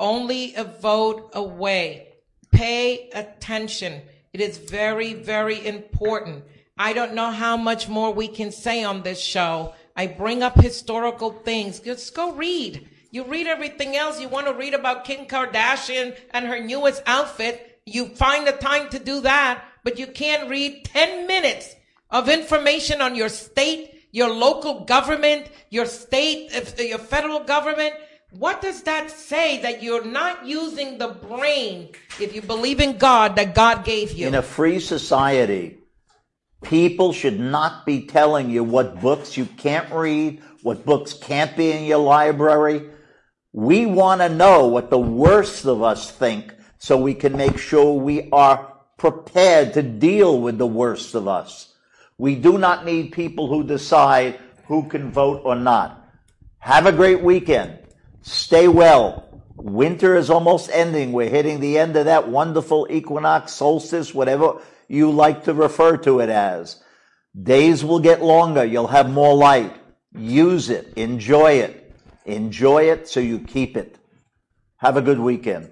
only 0.00 0.54
a 0.54 0.64
vote 0.64 1.30
away. 1.34 2.08
Pay 2.50 3.10
attention. 3.10 4.02
It 4.32 4.40
is 4.40 4.58
very, 4.58 5.14
very 5.14 5.64
important. 5.64 6.44
I 6.76 6.94
don't 6.94 7.14
know 7.14 7.30
how 7.30 7.56
much 7.56 7.88
more 7.88 8.12
we 8.12 8.26
can 8.26 8.50
say 8.50 8.82
on 8.82 9.02
this 9.02 9.20
show. 9.20 9.74
I 9.96 10.06
bring 10.06 10.42
up 10.42 10.60
historical 10.60 11.32
things. 11.32 11.80
Just 11.80 12.14
go 12.14 12.32
read. 12.32 12.88
You 13.10 13.24
read 13.24 13.46
everything 13.46 13.96
else. 13.96 14.20
You 14.20 14.28
want 14.28 14.46
to 14.46 14.54
read 14.54 14.74
about 14.74 15.04
Kim 15.04 15.26
Kardashian 15.26 16.16
and 16.30 16.46
her 16.46 16.60
newest 16.60 17.02
outfit. 17.06 17.80
You 17.84 18.06
find 18.06 18.46
the 18.46 18.52
time 18.52 18.88
to 18.90 18.98
do 18.98 19.20
that, 19.22 19.64
but 19.82 19.98
you 19.98 20.06
can't 20.06 20.48
read 20.48 20.84
10 20.84 21.26
minutes 21.26 21.74
of 22.10 22.28
information 22.28 23.00
on 23.00 23.14
your 23.14 23.28
state, 23.28 24.04
your 24.12 24.30
local 24.30 24.84
government, 24.84 25.50
your 25.70 25.86
state, 25.86 26.52
your 26.78 26.98
federal 26.98 27.40
government. 27.40 27.94
What 28.30 28.60
does 28.60 28.84
that 28.84 29.10
say 29.10 29.60
that 29.62 29.82
you're 29.82 30.04
not 30.04 30.46
using 30.46 30.98
the 30.98 31.08
brain 31.08 31.88
if 32.20 32.32
you 32.32 32.42
believe 32.42 32.78
in 32.78 32.96
God 32.96 33.34
that 33.36 33.56
God 33.56 33.84
gave 33.84 34.12
you? 34.12 34.28
In 34.28 34.36
a 34.36 34.42
free 34.42 34.78
society, 34.78 35.78
people 36.62 37.12
should 37.12 37.40
not 37.40 37.86
be 37.86 38.06
telling 38.06 38.50
you 38.50 38.62
what 38.64 39.00
books 39.00 39.36
you 39.36 39.46
can't 39.46 39.90
read, 39.92 40.42
what 40.62 40.84
books 40.84 41.14
can't 41.14 41.56
be 41.56 41.72
in 41.72 41.84
your 41.84 41.98
library. 41.98 42.90
We 43.52 43.86
want 43.86 44.20
to 44.20 44.28
know 44.28 44.66
what 44.66 44.90
the 44.90 44.98
worst 44.98 45.64
of 45.64 45.82
us 45.82 46.10
think 46.10 46.54
so 46.78 46.96
we 46.96 47.14
can 47.14 47.36
make 47.36 47.58
sure 47.58 47.94
we 47.94 48.30
are 48.30 48.74
prepared 48.96 49.74
to 49.74 49.82
deal 49.82 50.40
with 50.40 50.58
the 50.58 50.66
worst 50.66 51.14
of 51.14 51.26
us. 51.26 51.74
We 52.18 52.34
do 52.34 52.58
not 52.58 52.84
need 52.84 53.12
people 53.12 53.48
who 53.48 53.64
decide 53.64 54.38
who 54.66 54.88
can 54.88 55.10
vote 55.10 55.42
or 55.44 55.56
not. 55.56 56.06
Have 56.58 56.86
a 56.86 56.92
great 56.92 57.22
weekend. 57.22 57.78
Stay 58.22 58.68
well. 58.68 59.42
Winter 59.56 60.16
is 60.16 60.30
almost 60.30 60.70
ending. 60.70 61.12
We're 61.12 61.30
hitting 61.30 61.60
the 61.60 61.78
end 61.78 61.96
of 61.96 62.04
that 62.04 62.28
wonderful 62.28 62.86
equinox, 62.90 63.52
solstice, 63.52 64.14
whatever 64.14 64.60
you 64.90 65.08
like 65.08 65.44
to 65.44 65.54
refer 65.54 65.96
to 65.98 66.18
it 66.18 66.28
as. 66.28 66.82
Days 67.40 67.84
will 67.84 68.00
get 68.00 68.22
longer. 68.22 68.64
You'll 68.64 68.88
have 68.88 69.08
more 69.08 69.34
light. 69.34 69.72
Use 70.12 70.68
it. 70.68 70.92
Enjoy 70.96 71.52
it. 71.52 71.94
Enjoy 72.26 72.90
it 72.90 73.08
so 73.08 73.20
you 73.20 73.38
keep 73.38 73.76
it. 73.76 73.96
Have 74.78 74.96
a 74.96 75.02
good 75.02 75.20
weekend. 75.20 75.70